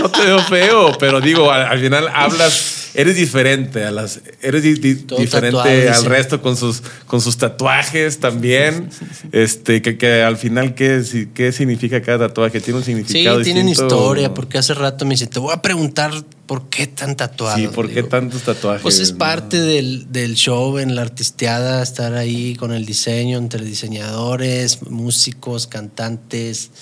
no 0.00 0.10
te 0.10 0.22
veo 0.22 0.38
feo, 0.40 0.98
pero 0.98 1.20
digo, 1.20 1.50
al, 1.50 1.78
final 1.78 2.08
hablas, 2.12 2.90
eres 2.94 3.16
diferente 3.16 3.84
a 3.84 3.90
las, 3.90 4.20
eres 4.42 4.62
diferente 4.62 5.88
al 5.88 6.04
resto 6.04 6.42
con 6.42 6.56
sus, 6.56 6.82
con 7.06 7.20
sus 7.20 7.36
tatuajes 7.38 8.18
también. 8.18 8.90
este, 9.32 9.82
que, 9.82 9.96
que, 9.96 10.22
al 10.22 10.36
final, 10.36 10.74
¿qué, 10.74 11.02
¿qué 11.32 11.52
significa 11.52 12.02
cada 12.02 12.28
tatuaje? 12.28 12.60
Tiene 12.60 12.78
un 12.78 12.84
significado 12.84 13.38
Sí, 13.38 13.44
tienen 13.44 13.68
historia, 13.68 14.34
porque 14.34 14.58
hace 14.58 14.74
rato 14.74 15.04
me 15.04 15.12
dice, 15.12 15.26
te 15.26 15.38
voy 15.38 15.54
a 15.54 15.62
preguntar 15.62 16.12
¿Por 16.50 16.68
qué 16.68 16.88
tan 16.88 17.14
tatuado? 17.14 17.56
Sí, 17.56 17.68
¿por 17.68 17.88
qué 17.88 18.02
tantos 18.02 18.42
tatuajes? 18.42 18.82
Pues 18.82 18.98
es 18.98 19.12
parte 19.12 19.60
del, 19.60 20.10
del, 20.10 20.34
show 20.34 20.78
en 20.78 20.96
la 20.96 21.02
artisteada, 21.02 21.80
estar 21.80 22.14
ahí 22.14 22.56
con 22.56 22.72
el 22.72 22.84
diseño, 22.86 23.38
entre 23.38 23.64
diseñadores, 23.64 24.82
músicos, 24.90 25.68
cantantes. 25.68 26.72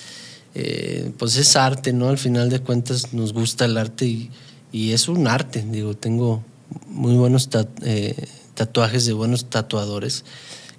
Eh, 0.55 1.11
pues 1.19 1.35
es 1.35 1.55
arte, 1.55 1.93
¿no? 1.93 2.09
Al 2.09 2.17
final 2.17 2.49
de 2.49 2.61
cuentas 2.61 3.13
nos 3.13 3.31
gusta 3.31 3.65
el 3.65 3.77
arte 3.77 4.07
y, 4.07 4.31
y 4.71 4.93
es 4.93 5.07
un 5.07 5.27
arte. 5.27 5.63
Digo, 5.69 5.95
tengo 5.95 6.43
muy 6.87 7.13
buenos 7.13 7.47
eh, 7.83 8.15
tatuajes 8.55 9.05
de 9.05 9.13
buenos 9.13 9.51
tatuadores 9.51 10.25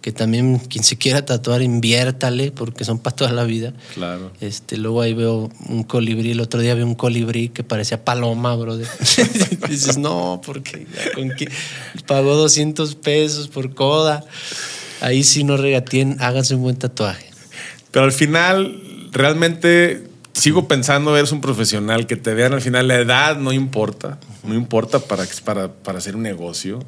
que 0.00 0.12
también 0.12 0.58
quien 0.58 0.82
se 0.82 0.96
quiera 0.96 1.24
tatuar, 1.24 1.62
inviértale, 1.62 2.52
porque 2.52 2.84
son 2.84 2.98
para 2.98 3.16
toda 3.16 3.32
la 3.32 3.44
vida. 3.44 3.74
Claro. 3.94 4.32
Este, 4.40 4.76
luego 4.76 5.02
ahí 5.02 5.12
veo 5.12 5.50
un 5.68 5.82
colibrí, 5.82 6.30
el 6.30 6.40
otro 6.40 6.60
día 6.60 6.74
vi 6.74 6.82
un 6.82 6.94
colibrí 6.94 7.50
que 7.50 7.62
parecía 7.62 8.04
paloma, 8.04 8.54
brother. 8.56 8.88
dices, 9.68 9.98
no, 9.98 10.40
porque 10.44 10.86
con 11.14 11.32
pagó 12.06 12.34
200 12.36 12.94
pesos 12.96 13.48
por 13.48 13.74
coda. 13.74 14.24
Ahí 15.00 15.22
sí 15.22 15.44
no 15.44 15.56
regatien, 15.56 16.16
háganse 16.20 16.54
un 16.54 16.62
buen 16.62 16.76
tatuaje. 16.76 17.26
Pero 17.90 18.04
al 18.04 18.12
final, 18.12 19.08
realmente 19.12 20.04
sigo 20.32 20.68
pensando, 20.68 21.16
eres 21.16 21.32
un 21.32 21.40
profesional, 21.40 22.06
que 22.06 22.16
te 22.16 22.34
vean 22.34 22.52
al 22.52 22.60
final, 22.60 22.88
la 22.88 22.96
edad 22.96 23.36
no 23.36 23.52
importa, 23.52 24.18
no 24.44 24.54
importa 24.54 25.00
para, 25.00 25.26
para, 25.44 25.72
para 25.72 25.98
hacer 25.98 26.16
un 26.16 26.22
negocio 26.22 26.80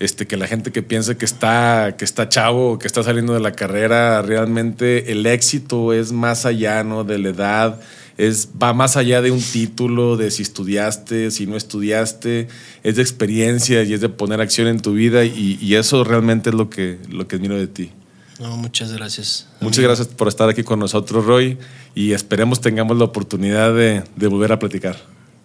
este, 0.00 0.26
que 0.26 0.38
la 0.38 0.46
gente 0.46 0.72
que 0.72 0.82
piensa 0.82 1.16
que 1.16 1.26
está, 1.26 1.94
que 1.96 2.06
está 2.06 2.28
chavo, 2.28 2.78
que 2.78 2.86
está 2.86 3.02
saliendo 3.02 3.34
de 3.34 3.40
la 3.40 3.52
carrera, 3.52 4.22
realmente 4.22 5.12
el 5.12 5.26
éxito 5.26 5.92
es 5.92 6.10
más 6.10 6.46
allá 6.46 6.82
¿no? 6.82 7.04
de 7.04 7.18
la 7.18 7.28
edad, 7.28 7.80
es, 8.16 8.48
va 8.60 8.72
más 8.72 8.96
allá 8.96 9.20
de 9.20 9.30
un 9.30 9.42
título, 9.42 10.16
de 10.16 10.30
si 10.30 10.42
estudiaste, 10.42 11.30
si 11.30 11.46
no 11.46 11.54
estudiaste, 11.54 12.48
es 12.82 12.96
de 12.96 13.02
experiencia 13.02 13.82
y 13.82 13.92
es 13.92 14.00
de 14.00 14.08
poner 14.08 14.40
acción 14.40 14.68
en 14.68 14.80
tu 14.80 14.94
vida 14.94 15.24
y, 15.24 15.74
eso 15.74 16.02
realmente 16.02 16.48
es 16.48 16.56
lo 16.56 16.70
que, 16.70 16.98
lo 17.10 17.28
que 17.28 17.36
admiro 17.36 17.56
de 17.56 17.66
ti. 17.66 17.90
No, 18.38 18.56
muchas 18.56 18.92
gracias. 18.92 19.48
Muchas 19.60 19.84
gracias 19.84 20.08
por 20.08 20.28
estar 20.28 20.48
aquí 20.48 20.62
con 20.62 20.78
nosotros, 20.78 21.26
Roy, 21.26 21.58
y 21.94 22.12
esperemos 22.12 22.62
tengamos 22.62 22.96
la 22.96 23.04
oportunidad 23.04 23.74
de, 23.74 24.02
de 24.16 24.26
volver 24.28 24.52
a 24.52 24.58
platicar. 24.58 24.96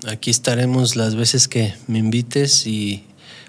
Aquí 0.07 0.31
estaremos 0.31 0.95
las 0.95 1.15
veces 1.15 1.49
que 1.49 1.73
me 1.87 1.99
invites 1.99 2.65
y 2.67 3.05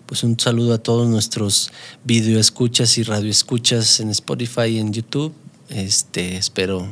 pues 0.06 0.22
un 0.22 0.38
saludo 0.38 0.72
a 0.74 0.78
todos 0.78 1.08
nuestros 1.08 1.70
video 2.04 2.38
escuchas 2.38 2.96
y 2.98 3.02
radio 3.02 3.30
escuchas 3.30 4.00
en 4.00 4.10
Spotify 4.10 4.66
y 4.66 4.78
en 4.78 4.92
YouTube. 4.92 5.34
Este, 5.68 6.36
espero 6.36 6.86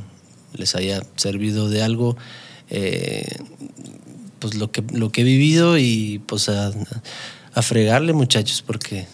les 0.53 0.75
haya 0.75 1.03
servido 1.17 1.69
de 1.69 1.83
algo 1.83 2.17
eh, 2.71 3.27
pues 4.39 4.55
lo 4.55 4.71
que, 4.71 4.83
lo 4.93 5.11
que 5.11 5.23
he 5.23 5.25
vivido 5.25 5.79
y 5.79 6.21
pues 6.27 6.49
a, 6.49 6.73
fregarle 7.63 8.13
muchachos 8.13 8.63
porque 8.67 9.07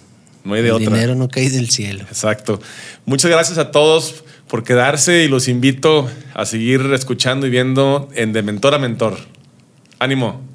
no 0.45 0.55
hay 0.55 0.63
de 0.63 0.71
el 0.71 0.79
dinero 0.79 1.15
no 1.15 1.29
cae 1.29 1.51
del 1.51 1.71
cielo. 1.71 2.05
Exacto. 2.05 2.59
Muchas 3.05 3.31
gracias 3.31 3.59
a 3.59 3.71
todos 3.71 4.25
por 4.49 4.65
quedarse 4.65 5.25
y 5.25 5.29
los 5.29 5.47
invito 5.47 6.09
a 6.35 6.47
seguir 6.47 6.81
escuchando 6.95 7.47
y 7.47 7.51
viendo 7.51 8.09
en 8.15 8.33
De 8.33 8.43
Mentor 8.43 8.75
a 8.75 8.79
Mentor. 8.79 9.19
Ánimo. 9.99 10.50